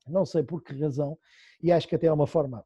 não 0.08 0.26
sei 0.26 0.44
por 0.44 0.62
que 0.62 0.78
razão, 0.80 1.18
e 1.62 1.72
acho 1.72 1.88
que 1.88 1.96
até 1.96 2.08
é 2.08 2.12
uma 2.12 2.28
forma 2.28 2.64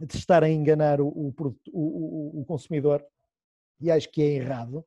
de 0.00 0.16
estar 0.16 0.42
a 0.42 0.48
enganar 0.48 1.00
o, 1.00 1.08
o, 1.08 1.34
o, 1.72 2.40
o 2.40 2.44
consumidor, 2.44 3.04
e 3.80 3.90
acho 3.90 4.10
que 4.10 4.22
é 4.22 4.34
errado, 4.36 4.84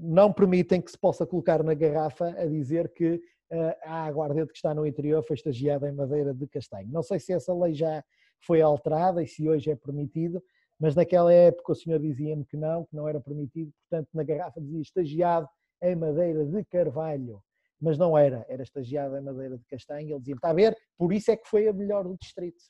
não 0.00 0.32
permitem 0.32 0.80
que 0.80 0.90
se 0.90 0.98
possa 0.98 1.26
colocar 1.26 1.62
na 1.62 1.74
garrafa 1.74 2.28
a 2.30 2.46
dizer 2.46 2.92
que 2.92 3.14
uh, 3.52 3.74
a 3.84 4.04
aguardente 4.04 4.52
que 4.52 4.56
está 4.56 4.74
no 4.74 4.86
interior 4.86 5.22
foi 5.24 5.34
estagiada 5.34 5.88
em 5.88 5.92
madeira 5.92 6.34
de 6.34 6.46
castanho. 6.48 6.88
Não 6.90 7.02
sei 7.02 7.20
se 7.20 7.32
essa 7.32 7.54
lei 7.54 7.74
já 7.74 8.02
foi 8.44 8.60
alterada 8.60 9.22
e 9.22 9.26
se 9.26 9.48
hoje 9.48 9.70
é 9.70 9.76
permitido, 9.76 10.42
mas 10.80 10.96
naquela 10.96 11.32
época 11.32 11.72
o 11.72 11.74
senhor 11.74 12.00
dizia-me 12.00 12.44
que 12.44 12.56
não, 12.56 12.84
que 12.84 12.96
não 12.96 13.08
era 13.08 13.20
permitido, 13.20 13.72
portanto 13.88 14.08
na 14.12 14.24
garrafa 14.24 14.60
dizia 14.60 14.80
estagiado 14.80 15.48
em 15.80 15.94
madeira 15.94 16.44
de 16.44 16.64
carvalho, 16.64 17.40
mas 17.80 17.98
não 17.98 18.16
era, 18.16 18.44
era 18.48 18.62
estagiado 18.62 19.16
em 19.16 19.20
madeira 19.20 19.56
de 19.56 19.64
castanho, 19.66 20.10
ele 20.10 20.18
dizia 20.18 20.34
está 20.34 20.50
a 20.50 20.54
ver, 20.54 20.76
por 20.96 21.12
isso 21.12 21.30
é 21.30 21.36
que 21.36 21.48
foi 21.48 21.68
a 21.68 21.72
melhor 21.72 22.04
do 22.04 22.16
distrito. 22.16 22.62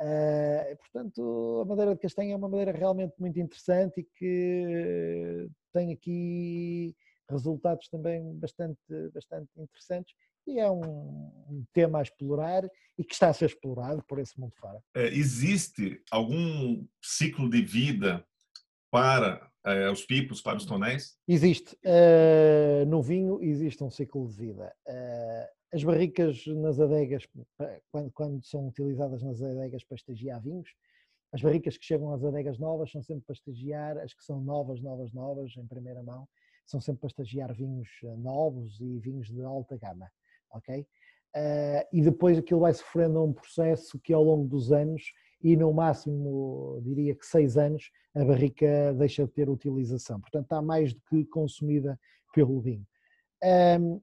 Uh, 0.00 0.76
portanto, 0.78 1.60
a 1.62 1.64
madeira 1.66 1.94
de 1.94 2.00
castanho 2.00 2.32
é 2.32 2.36
uma 2.36 2.48
madeira 2.48 2.72
realmente 2.72 3.14
muito 3.18 3.38
interessante 3.38 4.00
e 4.00 4.04
que 4.04 5.46
tem 5.72 5.92
aqui 5.92 6.94
resultados 7.28 7.88
também 7.88 8.34
bastante, 8.34 8.78
bastante 9.14 9.48
interessantes 9.56 10.14
e 10.46 10.58
é 10.58 10.70
um, 10.70 10.82
um, 11.48 11.64
tema 11.72 12.00
a 12.00 12.02
explorar 12.02 12.68
e 12.98 13.04
que 13.04 13.14
está 13.14 13.28
a 13.28 13.32
ser 13.32 13.46
explorado 13.46 14.02
por 14.04 14.18
esse 14.18 14.38
mundo 14.38 14.52
fora. 14.56 14.82
É, 14.94 15.06
existe 15.06 16.02
algum 16.10 16.84
ciclo 17.00 17.48
de 17.48 17.62
vida 17.62 18.24
para 18.90 19.50
é, 19.64 19.90
os 19.90 20.04
pipos, 20.04 20.40
para 20.40 20.56
os 20.56 20.64
tonéis? 20.64 21.16
Existe. 21.28 21.76
Uh, 21.84 22.84
no 22.86 23.02
vinho 23.02 23.42
existe 23.42 23.84
um 23.84 23.90
ciclo 23.90 24.26
de 24.28 24.36
vida. 24.36 24.74
Uh, 24.88 25.60
as 25.72 25.84
barricas 25.84 26.44
nas 26.46 26.80
adegas, 26.80 27.28
quando, 27.92 28.10
quando, 28.12 28.44
são 28.44 28.66
utilizadas 28.66 29.22
nas 29.22 29.40
adegas 29.40 29.84
para 29.84 29.94
estagiar 29.94 30.42
vinhos, 30.42 30.68
as 31.32 31.40
barricas 31.40 31.76
que 31.76 31.84
chegam 31.84 32.12
às 32.12 32.24
adegas 32.24 32.58
novas 32.58 32.90
são 32.90 33.02
sempre 33.02 33.24
para 33.24 33.34
estagiar, 33.34 33.98
as 33.98 34.12
que 34.12 34.24
são 34.24 34.40
novas, 34.40 34.80
novas, 34.80 35.12
novas, 35.12 35.56
em 35.56 35.66
primeira 35.66 36.02
mão, 36.02 36.28
são 36.66 36.80
sempre 36.80 37.00
para 37.00 37.08
estagiar 37.08 37.54
vinhos 37.54 37.88
novos 38.18 38.80
e 38.80 38.98
vinhos 38.98 39.30
de 39.30 39.42
alta 39.42 39.76
gama 39.76 40.10
ok? 40.52 40.86
Uh, 41.36 41.86
e 41.92 42.02
depois 42.02 42.38
aquilo 42.38 42.60
vai 42.60 42.74
sofrendo 42.74 43.22
um 43.22 43.32
processo 43.32 43.98
que 44.00 44.12
ao 44.12 44.22
longo 44.22 44.48
dos 44.48 44.72
anos, 44.72 45.12
e 45.42 45.56
no 45.56 45.72
máximo 45.72 46.80
diria 46.82 47.14
que 47.14 47.24
seis 47.24 47.56
anos, 47.56 47.90
a 48.14 48.24
barrica 48.24 48.92
deixa 48.94 49.24
de 49.24 49.32
ter 49.32 49.48
utilização. 49.48 50.20
Portanto, 50.20 50.44
está 50.44 50.60
mais 50.60 50.92
do 50.92 51.00
que 51.08 51.24
consumida 51.26 51.98
pelo 52.34 52.60
vinho. 52.60 52.86
Um, 53.80 54.00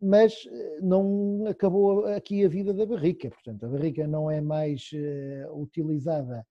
mas 0.00 0.44
eh, 0.50 0.80
não 0.80 1.46
acabou 1.46 2.06
aqui 2.06 2.44
a 2.44 2.48
vida 2.48 2.74
da 2.74 2.84
barrica, 2.84 3.30
portanto, 3.30 3.64
a 3.64 3.68
barrica 3.68 4.04
não 4.08 4.28
é 4.28 4.40
mais 4.40 4.90
uh, 4.92 5.62
utilizada 5.62 6.44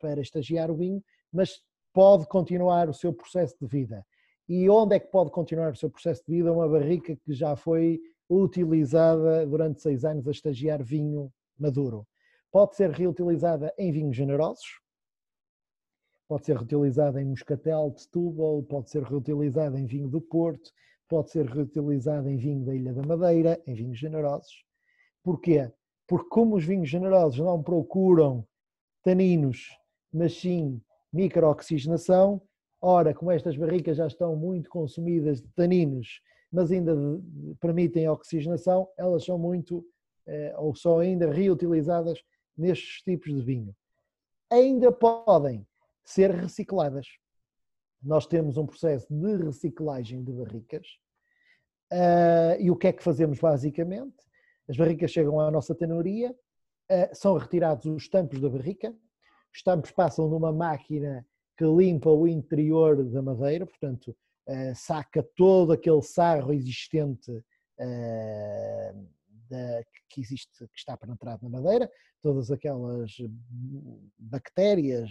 para 0.00 0.20
estagiar 0.20 0.70
o 0.70 0.76
vinho, 0.76 1.02
mas 1.32 1.62
pode 1.92 2.26
continuar 2.26 2.88
o 2.88 2.94
seu 2.94 3.12
processo 3.12 3.56
de 3.60 3.66
vida. 3.66 4.04
E 4.48 4.68
onde 4.68 4.96
é 4.96 5.00
que 5.00 5.10
pode 5.10 5.30
continuar 5.30 5.72
o 5.72 5.76
seu 5.76 5.90
processo 5.90 6.22
de 6.26 6.36
vida? 6.36 6.52
Uma 6.52 6.68
barrica 6.68 7.14
que 7.16 7.32
já 7.32 7.54
foi 7.54 8.00
utilizada 8.28 9.46
durante 9.46 9.80
seis 9.80 10.04
anos 10.04 10.26
a 10.26 10.30
estagiar 10.30 10.82
vinho 10.82 11.32
maduro. 11.58 12.06
Pode 12.50 12.74
ser 12.74 12.90
reutilizada 12.90 13.72
em 13.78 13.92
vinhos 13.92 14.16
generosos, 14.16 14.80
pode 16.28 16.46
ser 16.46 16.56
reutilizada 16.56 17.20
em 17.20 17.26
moscatel 17.26 17.90
de 17.90 18.02
Setúbal, 18.02 18.62
pode 18.62 18.90
ser 18.90 19.02
reutilizada 19.02 19.78
em 19.78 19.86
vinho 19.86 20.08
do 20.08 20.20
Porto, 20.20 20.70
pode 21.08 21.30
ser 21.30 21.46
reutilizada 21.46 22.30
em 22.30 22.36
vinho 22.36 22.64
da 22.64 22.74
Ilha 22.74 22.92
da 22.92 23.02
Madeira, 23.02 23.60
em 23.66 23.74
vinhos 23.74 23.98
generosos. 23.98 24.64
Porquê? 25.22 25.70
Porque 26.06 26.28
como 26.28 26.56
os 26.56 26.64
vinhos 26.64 26.88
generosos 26.88 27.38
não 27.38 27.62
procuram 27.62 28.46
taninos, 29.02 29.68
mas 30.12 30.34
sim 30.34 30.80
microoxigenação, 31.12 32.40
ora, 32.80 33.12
como 33.12 33.30
estas 33.30 33.56
barricas 33.56 33.96
já 33.96 34.06
estão 34.06 34.36
muito 34.36 34.70
consumidas 34.70 35.40
de 35.40 35.48
taninos 35.48 36.20
mas 36.50 36.72
ainda 36.72 36.92
permitem 37.60 38.08
oxigenação, 38.08 38.88
elas 38.96 39.24
são 39.24 39.38
muito, 39.38 39.86
eh, 40.26 40.54
ou 40.58 40.74
são 40.74 40.98
ainda 40.98 41.30
reutilizadas 41.30 42.20
nestes 42.56 43.02
tipos 43.02 43.32
de 43.32 43.42
vinho. 43.42 43.74
Ainda 44.50 44.90
podem 44.90 45.64
ser 46.04 46.32
recicladas. 46.32 47.06
Nós 48.02 48.26
temos 48.26 48.56
um 48.56 48.66
processo 48.66 49.06
de 49.08 49.36
reciclagem 49.36 50.24
de 50.24 50.32
barricas. 50.32 50.86
Uh, 51.92 52.54
e 52.60 52.70
o 52.70 52.76
que 52.76 52.86
é 52.86 52.92
que 52.92 53.02
fazemos 53.02 53.38
basicamente? 53.38 54.16
As 54.68 54.76
barricas 54.76 55.10
chegam 55.10 55.40
à 55.40 55.50
nossa 55.50 55.74
tenoria, 55.74 56.34
são 57.14 57.36
retirados 57.36 57.86
os 57.86 58.08
tampos 58.08 58.40
da 58.40 58.48
barrica, 58.48 58.94
os 59.52 59.62
tampos 59.62 59.90
passam 59.90 60.28
numa 60.28 60.52
máquina 60.52 61.26
que 61.56 61.64
limpa 61.64 62.10
o 62.10 62.26
interior 62.26 63.04
da 63.04 63.20
madeira, 63.20 63.66
portanto, 63.66 64.16
uh, 64.48 64.74
saca 64.74 65.22
todo 65.36 65.72
aquele 65.72 66.02
sarro 66.02 66.52
existente 66.52 67.30
da, 69.48 69.82
que 70.08 70.20
existe, 70.20 70.50
que 70.58 70.78
está 70.78 70.96
penetrado 70.96 71.42
na 71.48 71.60
madeira, 71.60 71.90
todas 72.22 72.50
aquelas 72.50 73.16
bactérias 74.18 75.10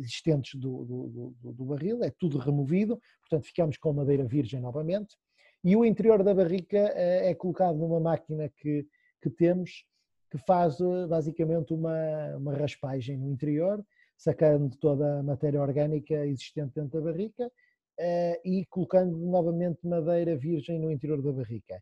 existentes 0.00 0.60
do, 0.60 0.84
do, 0.84 1.34
do, 1.40 1.52
do, 1.52 1.64
barril, 1.64 2.02
é 2.02 2.10
tudo 2.10 2.38
removido, 2.38 3.00
portanto 3.20 3.46
ficamos 3.46 3.76
com 3.78 3.92
madeira 3.92 4.24
virgem 4.24 4.60
novamente, 4.60 5.16
e 5.64 5.76
o 5.76 5.84
interior 5.84 6.22
da 6.22 6.34
barrica 6.34 6.78
é 6.78 7.34
colocado 7.34 7.78
numa 7.78 8.00
máquina 8.00 8.48
que, 8.56 8.86
que 9.22 9.30
temos, 9.30 9.84
que 10.30 10.38
faz 10.38 10.80
eh, 10.80 11.06
basicamente 11.06 11.72
uma, 11.72 12.36
uma 12.36 12.54
raspagem 12.54 13.16
no 13.16 13.30
interior, 13.30 13.84
sacando 14.16 14.76
toda 14.76 15.20
a 15.20 15.22
matéria 15.22 15.60
orgânica 15.60 16.26
existente 16.26 16.72
dentro 16.74 17.00
da 17.00 17.10
barrica 17.10 17.46
uh, 17.46 18.40
e 18.44 18.66
colocando 18.66 19.16
novamente 19.16 19.86
madeira 19.86 20.36
virgem 20.36 20.78
no 20.78 20.90
interior 20.90 21.22
da 21.22 21.32
barrica. 21.32 21.80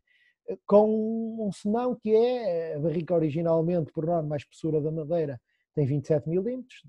Com 0.65 1.45
um 1.45 1.51
senão 1.51 1.95
que 1.95 2.15
é, 2.15 2.75
a 2.75 2.79
barrica 2.79 3.13
originalmente, 3.13 3.91
por 3.91 4.05
norma, 4.05 4.35
a 4.35 4.37
espessura 4.37 4.79
da 4.79 4.91
madeira 4.91 5.41
tem 5.73 5.85
27 5.85 6.29
milímetros, 6.29 6.83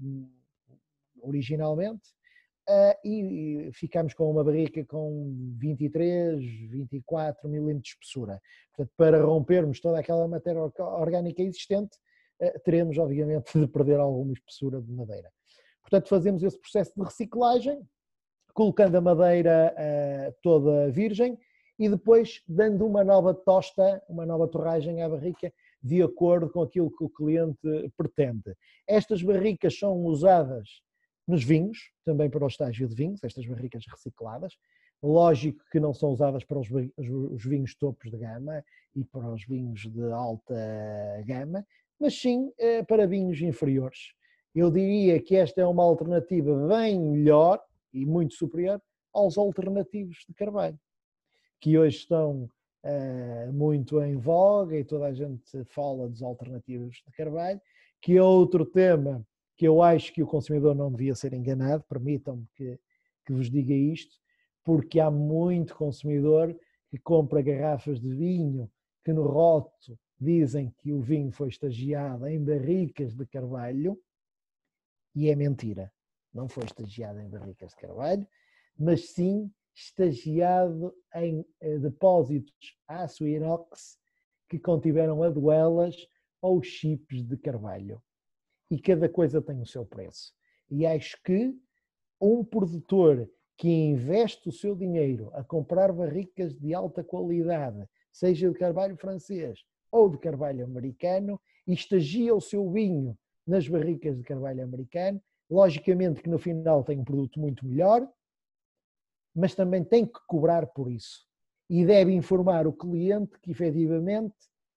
originalmente, 1.22 2.14
uh, 2.68 2.94
e, 3.04 3.70
ficamos 3.72 4.14
com 4.14 4.30
uma 4.30 4.44
barrica 4.44 4.84
com 4.84 5.34
23, 5.58 6.38
24 6.70 7.48
milímetros 7.48 7.82
de 7.82 7.88
espessura. 7.88 8.40
Portanto, 8.74 8.94
para 8.96 9.22
rompermos 9.22 9.80
toda 9.80 9.98
aquela 9.98 10.28
matéria 10.28 10.60
orgânica 10.60 11.42
existente, 11.42 11.96
uh, 12.40 12.60
teremos, 12.64 12.98
obviamente, 12.98 13.52
de 13.58 13.66
perder 13.66 13.98
alguma 13.98 14.32
espessura 14.32 14.80
de 14.80 14.92
madeira. 14.92 15.30
Portanto, 15.80 16.08
fazemos 16.08 16.42
esse 16.42 16.58
processo 16.60 16.92
de 16.94 17.02
reciclagem, 17.02 17.80
colocando 18.52 18.96
a 18.96 19.00
madeira 19.00 19.74
uh, 19.74 20.34
toda 20.42 20.90
virgem 20.90 21.38
e 21.78 21.88
depois 21.88 22.42
dando 22.46 22.84
uma 22.86 23.04
nova 23.04 23.32
tosta, 23.32 24.02
uma 24.08 24.26
nova 24.26 24.48
torragem 24.48 25.02
à 25.02 25.08
barrica, 25.08 25.52
de 25.80 26.02
acordo 26.02 26.50
com 26.50 26.60
aquilo 26.60 26.90
que 26.90 27.04
o 27.04 27.08
cliente 27.08 27.60
pretende. 27.96 28.52
Estas 28.86 29.22
barricas 29.22 29.78
são 29.78 29.96
usadas 30.02 30.82
nos 31.28 31.44
vinhos, 31.44 31.92
também 32.04 32.30
para 32.30 32.44
o 32.44 32.48
estágio 32.48 32.88
de 32.88 32.94
vinhos, 32.94 33.22
estas 33.22 33.46
barricas 33.46 33.84
recicladas. 33.86 34.54
Lógico 35.02 35.62
que 35.70 35.78
não 35.78 35.92
são 35.92 36.10
usadas 36.10 36.42
para 36.42 36.58
os, 36.58 36.68
os 36.96 37.44
vinhos 37.44 37.74
topos 37.74 38.10
de 38.10 38.16
gama 38.16 38.64
e 38.96 39.04
para 39.04 39.30
os 39.30 39.44
vinhos 39.44 39.82
de 39.82 40.10
alta 40.10 40.54
gama, 41.26 41.64
mas 42.00 42.18
sim 42.18 42.50
eh, 42.58 42.82
para 42.82 43.06
vinhos 43.06 43.40
inferiores. 43.40 44.14
Eu 44.54 44.70
diria 44.70 45.20
que 45.20 45.36
esta 45.36 45.60
é 45.60 45.66
uma 45.66 45.84
alternativa 45.84 46.66
bem 46.66 46.98
melhor 46.98 47.62
e 47.92 48.04
muito 48.06 48.34
superior 48.34 48.82
aos 49.12 49.36
alternativos 49.36 50.24
de 50.28 50.34
carvalho, 50.34 50.78
que 51.60 51.78
hoje 51.78 51.98
estão 51.98 52.50
uh, 52.84 53.52
muito 53.52 54.02
em 54.02 54.16
voga 54.16 54.76
e 54.76 54.84
toda 54.84 55.06
a 55.06 55.14
gente 55.14 55.64
fala 55.66 56.08
dos 56.08 56.22
alternativos 56.22 57.02
de 57.06 57.12
carvalho, 57.12 57.60
que 58.00 58.16
é 58.16 58.22
outro 58.22 58.64
tema 58.64 59.24
que 59.58 59.66
eu 59.66 59.82
acho 59.82 60.12
que 60.12 60.22
o 60.22 60.26
consumidor 60.26 60.72
não 60.72 60.88
devia 60.88 61.16
ser 61.16 61.32
enganado, 61.34 61.82
permitam-me 61.82 62.46
que, 62.54 62.78
que 63.26 63.32
vos 63.32 63.50
diga 63.50 63.74
isto, 63.74 64.16
porque 64.62 65.00
há 65.00 65.10
muito 65.10 65.74
consumidor 65.74 66.56
que 66.88 66.96
compra 66.96 67.42
garrafas 67.42 68.00
de 68.00 68.08
vinho 68.08 68.70
que 69.04 69.12
no 69.12 69.26
rótulo 69.26 69.98
dizem 70.18 70.72
que 70.78 70.92
o 70.92 71.00
vinho 71.00 71.32
foi 71.32 71.48
estagiado 71.48 72.28
em 72.28 72.42
barricas 72.42 73.16
de 73.16 73.26
carvalho 73.26 74.00
e 75.12 75.28
é 75.28 75.34
mentira. 75.34 75.92
Não 76.32 76.48
foi 76.48 76.64
estagiado 76.64 77.18
em 77.20 77.28
barricas 77.28 77.70
de 77.70 77.76
carvalho, 77.78 78.26
mas 78.78 79.10
sim 79.10 79.52
estagiado 79.74 80.94
em 81.16 81.44
eh, 81.60 81.78
depósitos 81.78 82.76
aço 82.86 83.26
inox 83.26 83.98
que 84.48 84.58
contiveram 84.58 85.20
aduelas 85.24 85.96
ou 86.40 86.62
chips 86.62 87.24
de 87.24 87.36
carvalho 87.36 88.00
e 88.70 88.78
cada 88.80 89.08
coisa 89.08 89.40
tem 89.40 89.60
o 89.60 89.66
seu 89.66 89.84
preço. 89.84 90.32
E 90.70 90.84
acho 90.84 91.20
que 91.22 91.54
um 92.20 92.44
produtor 92.44 93.28
que 93.56 93.68
investe 93.68 94.48
o 94.48 94.52
seu 94.52 94.76
dinheiro 94.76 95.30
a 95.34 95.42
comprar 95.42 95.92
barricas 95.92 96.54
de 96.54 96.74
alta 96.74 97.02
qualidade, 97.02 97.88
seja 98.12 98.48
de 98.48 98.58
carvalho 98.58 98.96
francês 98.96 99.64
ou 99.90 100.08
de 100.08 100.18
carvalho 100.18 100.64
americano, 100.64 101.40
e 101.66 101.72
estagia 101.72 102.34
o 102.34 102.40
seu 102.40 102.70
vinho 102.70 103.18
nas 103.46 103.66
barricas 103.66 104.16
de 104.16 104.22
carvalho 104.22 104.62
americano, 104.62 105.20
logicamente 105.50 106.22
que 106.22 106.28
no 106.28 106.38
final 106.38 106.84
tem 106.84 106.98
um 106.98 107.04
produto 107.04 107.40
muito 107.40 107.66
melhor, 107.66 108.06
mas 109.34 109.54
também 109.54 109.82
tem 109.82 110.06
que 110.06 110.18
cobrar 110.26 110.66
por 110.66 110.90
isso. 110.90 111.26
E 111.68 111.84
deve 111.84 112.12
informar 112.12 112.66
o 112.66 112.72
cliente 112.72 113.38
que 113.40 113.50
efetivamente 113.50 114.34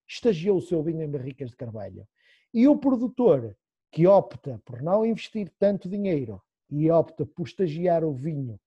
estagiou 0.08 0.58
o 0.58 0.62
seu 0.62 0.82
vinho 0.82 1.02
em 1.02 1.10
barricas 1.10 1.50
de 1.50 1.56
carvalho. 1.56 2.06
E 2.52 2.66
o 2.68 2.76
produtor 2.76 3.56
que 3.92 4.06
opta 4.06 4.60
por 4.64 4.80
não 4.80 5.04
investir 5.04 5.52
tanto 5.58 5.88
dinheiro 5.88 6.42
e 6.70 6.90
opta 6.90 7.26
por 7.26 7.46
estagiar 7.46 8.02
o 8.02 8.14
vinho 8.14 8.58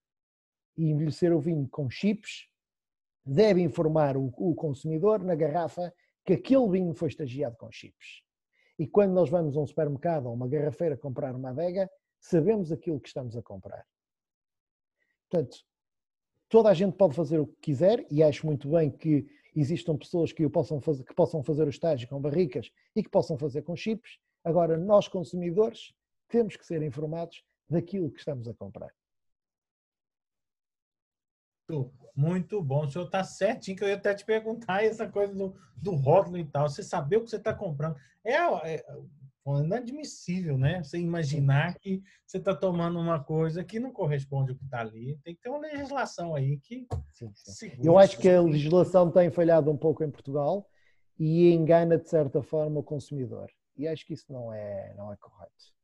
e 0.78 0.92
envelhecer 0.92 1.36
o 1.36 1.40
vinho 1.40 1.68
com 1.68 1.90
chips, 1.90 2.48
deve 3.26 3.62
informar 3.62 4.16
o, 4.16 4.32
o 4.38 4.54
consumidor 4.54 5.24
na 5.24 5.34
garrafa 5.34 5.92
que 6.24 6.34
aquele 6.34 6.70
vinho 6.70 6.94
foi 6.94 7.10
estagiado 7.10 7.58
com 7.58 7.72
chips. 7.72 8.22
E 8.78 8.86
quando 8.88 9.14
nós 9.14 9.30
vamos 9.30 9.58
a 9.58 9.62
um 9.62 9.66
supermercado 9.66 10.28
ou 10.28 10.34
uma 10.34 10.48
garrafeira 10.48 10.96
comprar 10.96 11.36
uma 11.36 11.50
adega, 11.50 11.90
sabemos 12.20 12.72
aquilo 12.72 13.00
que 13.00 13.08
estamos 13.08 13.36
a 13.36 13.42
comprar. 13.42 13.84
Portanto, 15.28 15.58
toda 16.50 16.70
a 16.70 16.74
gente 16.74 16.96
pode 16.96 17.16
fazer 17.16 17.40
o 17.40 17.48
que 17.48 17.58
quiser 17.62 18.06
e 18.12 18.22
acho 18.22 18.46
muito 18.46 18.70
bem 18.70 18.92
que 18.92 19.26
existam 19.56 19.98
pessoas 19.98 20.32
que, 20.32 20.48
possam 20.50 20.80
fazer, 20.80 21.04
que 21.04 21.16
possam 21.16 21.42
fazer 21.42 21.66
o 21.66 21.70
estágio 21.70 22.08
com 22.08 22.22
barricas 22.22 22.70
e 22.96 23.02
que 23.02 23.10
possam 23.10 23.38
fazer 23.38 23.64
com 23.64 23.76
chips, 23.76 24.20
Agora, 24.46 24.78
nós 24.78 25.08
consumidores 25.08 25.92
temos 26.30 26.56
que 26.56 26.66
ser 26.66 26.84
informados 26.84 27.44
daquilo 27.68 28.12
que 28.12 28.20
estamos 28.20 28.48
a 28.48 28.54
comprar. 28.54 28.94
Muito 32.16 32.62
bom, 32.62 32.86
o 32.86 32.90
senhor 32.90 33.06
está 33.06 33.24
certinho, 33.24 33.76
que 33.76 33.84
eu 33.84 33.88
ia 33.88 33.96
até 33.96 34.14
te 34.14 34.24
perguntar 34.24 34.84
essa 34.86 35.10
coisa 35.10 35.34
do, 35.34 35.56
do 35.76 35.96
rótulo 35.96 36.38
e 36.38 36.46
tal. 36.46 36.70
Você 36.70 36.84
saber 36.84 37.18
o 37.18 37.24
que 37.24 37.30
você 37.32 37.38
está 37.38 37.56
comprando. 37.56 37.96
É, 38.24 38.36
é, 38.36 38.76
é 38.76 39.60
inadmissível, 39.64 40.60
né? 40.60 40.84
Você 40.84 41.00
imaginar 41.00 41.74
que 41.80 42.04
você 42.26 42.38
está 42.38 42.56
tomando 42.56 43.00
uma 43.00 43.22
coisa 43.24 43.64
que 43.64 43.80
não 43.80 43.92
corresponde 43.92 44.52
ao 44.52 44.58
que 44.58 44.64
está 44.64 44.82
ali. 44.82 45.18
Tem 45.24 45.34
que 45.34 45.42
ter 45.42 45.50
uma 45.50 45.60
legislação 45.60 46.36
aí 46.36 46.60
que. 46.60 46.88
Sim, 47.12 47.32
sim. 47.34 47.72
Eu 47.84 47.98
acho 47.98 48.20
que 48.20 48.30
a 48.30 48.42
legislação 48.42 49.10
tem 49.10 49.32
falhado 49.32 49.72
um 49.72 49.78
pouco 49.78 50.04
em 50.04 50.12
Portugal 50.12 50.70
e 51.18 51.52
engana, 51.52 51.98
de 51.98 52.08
certa 52.08 52.44
forma, 52.44 52.80
o 52.80 52.84
consumidor. 52.84 53.50
E 53.78 53.88
acho 53.88 54.06
que 54.06 54.14
isso 54.14 54.32
não 54.32 54.54
é, 54.54 54.94
não 54.96 55.12
é 55.12 55.18
correto. 55.18 55.76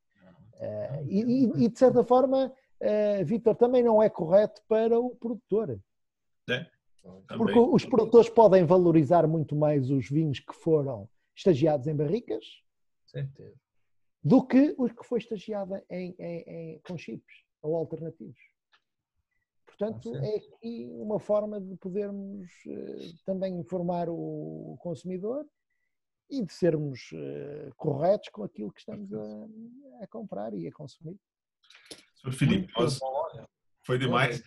Uh, 0.62 1.06
e, 1.10 1.66
e, 1.66 1.70
de 1.70 1.80
certa 1.80 2.04
forma, 2.04 2.54
uh, 2.82 3.26
Vitor, 3.26 3.56
também 3.56 3.82
não 3.82 4.02
é 4.02 4.10
correto 4.10 4.62
para 4.68 5.00
o 5.00 5.16
produtor. 5.16 5.80
É, 6.50 6.68
Porque 7.36 7.58
os 7.58 7.84
produtores 7.86 8.30
podem 8.30 8.64
valorizar 8.64 9.28
muito 9.28 9.56
mais 9.56 9.90
os 9.90 10.08
vinhos 10.08 10.40
que 10.40 10.54
foram 10.54 11.10
estagiados 11.36 11.88
em 11.88 11.96
barricas 11.96 12.46
Certeza. 13.08 13.56
do 14.24 14.46
que 14.46 14.76
os 14.78 14.92
que 14.92 15.04
foi 15.04 15.20
estagiado 15.20 15.82
em, 15.90 16.16
em, 16.20 16.44
em, 16.48 16.82
com 16.82 16.96
chips 16.96 17.44
ou 17.62 17.76
alternativos. 17.76 18.40
Portanto, 19.66 20.16
é 20.16 20.36
aqui 20.36 20.88
uma 20.92 21.20
forma 21.20 21.60
de 21.60 21.76
podermos 21.78 22.48
uh, 22.68 23.26
também 23.26 23.58
informar 23.58 24.08
o 24.10 24.78
consumidor 24.80 25.44
e 26.32 26.44
de 26.44 26.54
sermos 26.54 27.12
uh, 27.12 27.76
corretos 27.76 28.30
com 28.32 28.44
aquilo 28.44 28.72
que 28.72 28.80
estamos 28.80 29.14
a, 29.14 30.04
a, 30.04 30.08
comprar 30.08 30.54
e 30.54 30.68
a 30.68 30.72
consumir. 30.72 31.18
Sr. 32.16 32.32
Felipe, 32.32 32.74
nós, 32.78 33.00
foi 33.86 33.98
demais. 33.98 34.42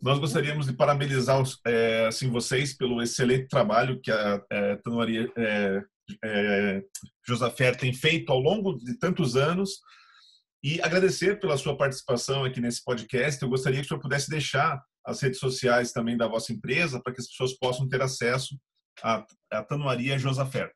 Nós 0.00 0.18
gostaríamos 0.18 0.66
de 0.66 0.72
parabenizar 0.72 1.42
é, 1.64 2.06
assim, 2.06 2.30
vocês 2.30 2.76
pelo 2.76 3.02
excelente 3.02 3.48
trabalho 3.48 4.00
que 4.00 4.10
a 4.10 4.42
é, 4.50 4.76
Tanuaria 4.76 5.30
é, 5.36 5.82
é, 6.24 6.84
Josafer 7.26 7.76
tem 7.76 7.92
feito 7.92 8.32
ao 8.32 8.38
longo 8.38 8.76
de 8.76 8.98
tantos 8.98 9.36
anos 9.36 9.80
e 10.62 10.80
agradecer 10.82 11.38
pela 11.38 11.56
sua 11.56 11.76
participação 11.76 12.44
aqui 12.44 12.60
nesse 12.60 12.82
podcast. 12.82 13.42
Eu 13.42 13.48
gostaria 13.48 13.80
que 13.80 13.86
o 13.86 13.88
senhor 13.88 14.00
pudesse 14.00 14.30
deixar 14.30 14.82
as 15.04 15.20
redes 15.20 15.38
sociais 15.38 15.92
também 15.92 16.16
da 16.16 16.28
vossa 16.28 16.52
empresa 16.52 17.00
para 17.00 17.12
que 17.12 17.20
as 17.20 17.28
pessoas 17.28 17.54
possam 17.54 17.88
ter 17.88 18.02
acesso 18.02 18.58
à, 19.02 19.24
à 19.50 19.62
Tanuaria 19.62 20.18
Josafer. 20.18 20.72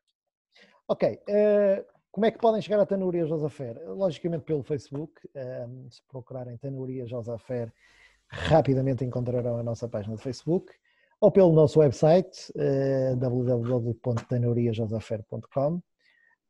Ok. 0.87 1.19
Uh, 1.29 1.83
como 2.11 2.25
é 2.25 2.31
que 2.31 2.37
podem 2.37 2.61
chegar 2.61 2.79
a 2.79 2.85
Tanuria 2.85 3.25
Josafer? 3.25 3.81
Logicamente 3.89 4.43
pelo 4.43 4.61
Facebook. 4.61 5.13
Um, 5.35 5.89
se 5.89 5.99
procurarem 6.07 6.55
Tanuria 6.57 7.07
Josafer, 7.07 7.73
rapidamente 8.27 9.03
encontrarão 9.03 9.57
a 9.57 9.63
nossa 9.63 9.89
página 9.89 10.15
de 10.15 10.21
Facebook. 10.21 10.71
Ou 11.19 11.31
pelo 11.31 11.51
nosso 11.53 11.79
website, 11.79 12.53
uh, 12.55 13.15
www.tanuriajosafer.com. 13.15 15.81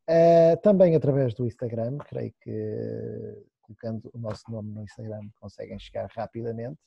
Uh, 0.10 0.58
também 0.62 0.96
através 0.96 1.34
do 1.34 1.46
Instagram, 1.46 1.98
creio 2.00 2.34
que 2.42 3.42
colocando 3.62 4.12
o 4.14 4.18
nosso 4.18 4.44
nome 4.52 4.74
no 4.74 4.84
Instagram 4.84 5.30
conseguem 5.40 5.80
chegar 5.80 6.10
rapidamente. 6.14 6.78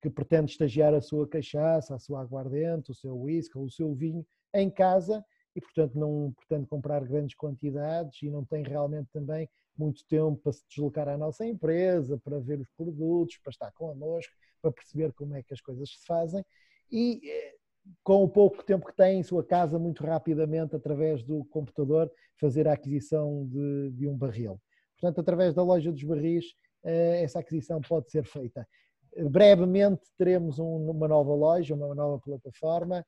que 0.00 0.08
pretende 0.08 0.52
estagiar 0.52 0.94
a 0.94 1.00
sua 1.00 1.28
cachaça, 1.28 1.94
a 1.94 1.98
sua 1.98 2.20
aguardente, 2.22 2.90
o 2.90 2.94
seu 2.94 3.16
whisky 3.18 3.58
o 3.58 3.68
seu 3.68 3.94
vinho 3.94 4.24
em 4.54 4.70
casa 4.70 5.24
e, 5.54 5.60
portanto, 5.60 5.98
não 5.98 6.32
pretende 6.32 6.66
comprar 6.66 7.04
grandes 7.04 7.36
quantidades 7.36 8.22
e 8.22 8.30
não 8.30 8.44
tem 8.44 8.62
realmente 8.62 9.08
também 9.12 9.48
muito 9.76 10.04
tempo 10.06 10.36
para 10.36 10.52
se 10.52 10.64
deslocar 10.68 11.08
à 11.08 11.16
nossa 11.16 11.44
empresa, 11.44 12.18
para 12.18 12.38
ver 12.38 12.60
os 12.60 12.68
produtos, 12.76 13.38
para 13.38 13.50
estar 13.50 13.72
connosco, 13.72 14.32
para 14.60 14.72
perceber 14.72 15.12
como 15.12 15.34
é 15.34 15.42
que 15.42 15.54
as 15.54 15.60
coisas 15.60 15.90
se 15.90 16.06
fazem. 16.06 16.44
E 16.90 17.20
eh, 17.24 17.54
com 18.02 18.22
o 18.22 18.28
pouco 18.28 18.62
tempo 18.64 18.86
que 18.86 18.96
tem 18.96 19.20
em 19.20 19.22
sua 19.22 19.44
casa, 19.44 19.78
muito 19.78 20.04
rapidamente, 20.04 20.74
através 20.74 21.22
do 21.22 21.44
computador, 21.46 22.10
fazer 22.38 22.66
a 22.66 22.72
aquisição 22.72 23.46
de, 23.46 23.90
de 23.92 24.08
um 24.08 24.16
barril. 24.16 24.60
Portanto, 24.98 25.20
através 25.20 25.54
da 25.54 25.62
loja 25.62 25.90
dos 25.92 26.02
barris, 26.02 26.46
eh, 26.84 27.22
essa 27.22 27.40
aquisição 27.40 27.80
pode 27.80 28.10
ser 28.10 28.24
feita. 28.24 28.66
Brevemente 29.30 30.02
teremos 30.16 30.58
uma 30.58 31.08
nova 31.08 31.34
loja, 31.34 31.74
uma 31.74 31.94
nova 31.94 32.20
plataforma, 32.20 33.04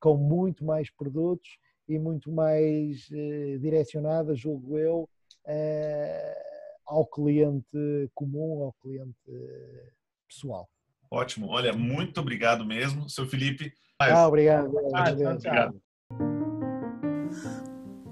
com 0.00 0.16
muito 0.16 0.64
mais 0.64 0.90
produtos 0.90 1.58
e 1.88 1.98
muito 1.98 2.30
mais 2.30 3.08
eh, 3.12 3.58
direcionada, 3.58 4.34
julgo 4.34 4.78
eu, 4.78 5.08
ao 6.86 7.06
cliente 7.06 8.10
comum, 8.14 8.62
ao 8.64 8.72
cliente 8.74 9.30
pessoal. 10.26 10.68
Ótimo. 11.14 11.48
Olha, 11.48 11.72
muito 11.72 12.20
obrigado 12.20 12.64
mesmo, 12.64 13.08
seu 13.08 13.24
Felipe. 13.26 13.72
Ah, 14.00 14.26
obrigado. 14.26 14.72
Ah, 14.92 15.10
obrigado. 15.12 15.80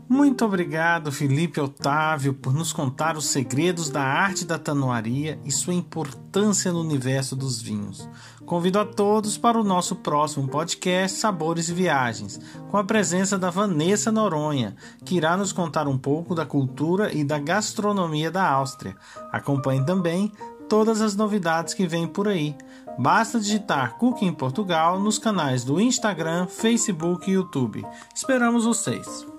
Muito 0.08 0.44
obrigado, 0.44 1.10
Felipe 1.10 1.58
Otávio, 1.58 2.34
por 2.34 2.52
nos 2.52 2.70
contar 2.70 3.16
os 3.16 3.26
segredos 3.26 3.88
da 3.88 4.02
arte 4.02 4.44
da 4.44 4.58
tanuaria 4.58 5.40
e 5.42 5.50
sua 5.50 5.72
importância 5.72 6.70
no 6.70 6.80
universo 6.80 7.34
dos 7.34 7.62
vinhos. 7.62 8.06
Convido 8.44 8.78
a 8.78 8.84
todos 8.84 9.38
para 9.38 9.58
o 9.58 9.64
nosso 9.64 9.96
próximo 9.96 10.46
podcast 10.46 11.18
Sabores 11.18 11.70
e 11.70 11.74
Viagens, 11.74 12.38
com 12.70 12.76
a 12.76 12.84
presença 12.84 13.38
da 13.38 13.48
Vanessa 13.48 14.12
Noronha, 14.12 14.76
que 15.02 15.16
irá 15.16 15.34
nos 15.34 15.50
contar 15.50 15.88
um 15.88 15.96
pouco 15.96 16.34
da 16.34 16.44
cultura 16.44 17.10
e 17.12 17.24
da 17.24 17.38
gastronomia 17.38 18.30
da 18.30 18.46
Áustria. 18.46 18.94
Acompanhe 19.32 19.84
também 19.86 20.30
todas 20.68 21.02
as 21.02 21.14
novidades 21.14 21.74
que 21.74 21.86
vêm 21.86 22.06
por 22.06 22.28
aí. 22.28 22.56
Basta 22.98 23.40
digitar 23.40 23.96
Cooking 23.96 24.32
Portugal 24.32 25.00
nos 25.00 25.18
canais 25.18 25.64
do 25.64 25.80
Instagram, 25.80 26.46
Facebook 26.46 27.28
e 27.30 27.34
YouTube. 27.34 27.84
Esperamos 28.14 28.64
vocês! 28.64 29.31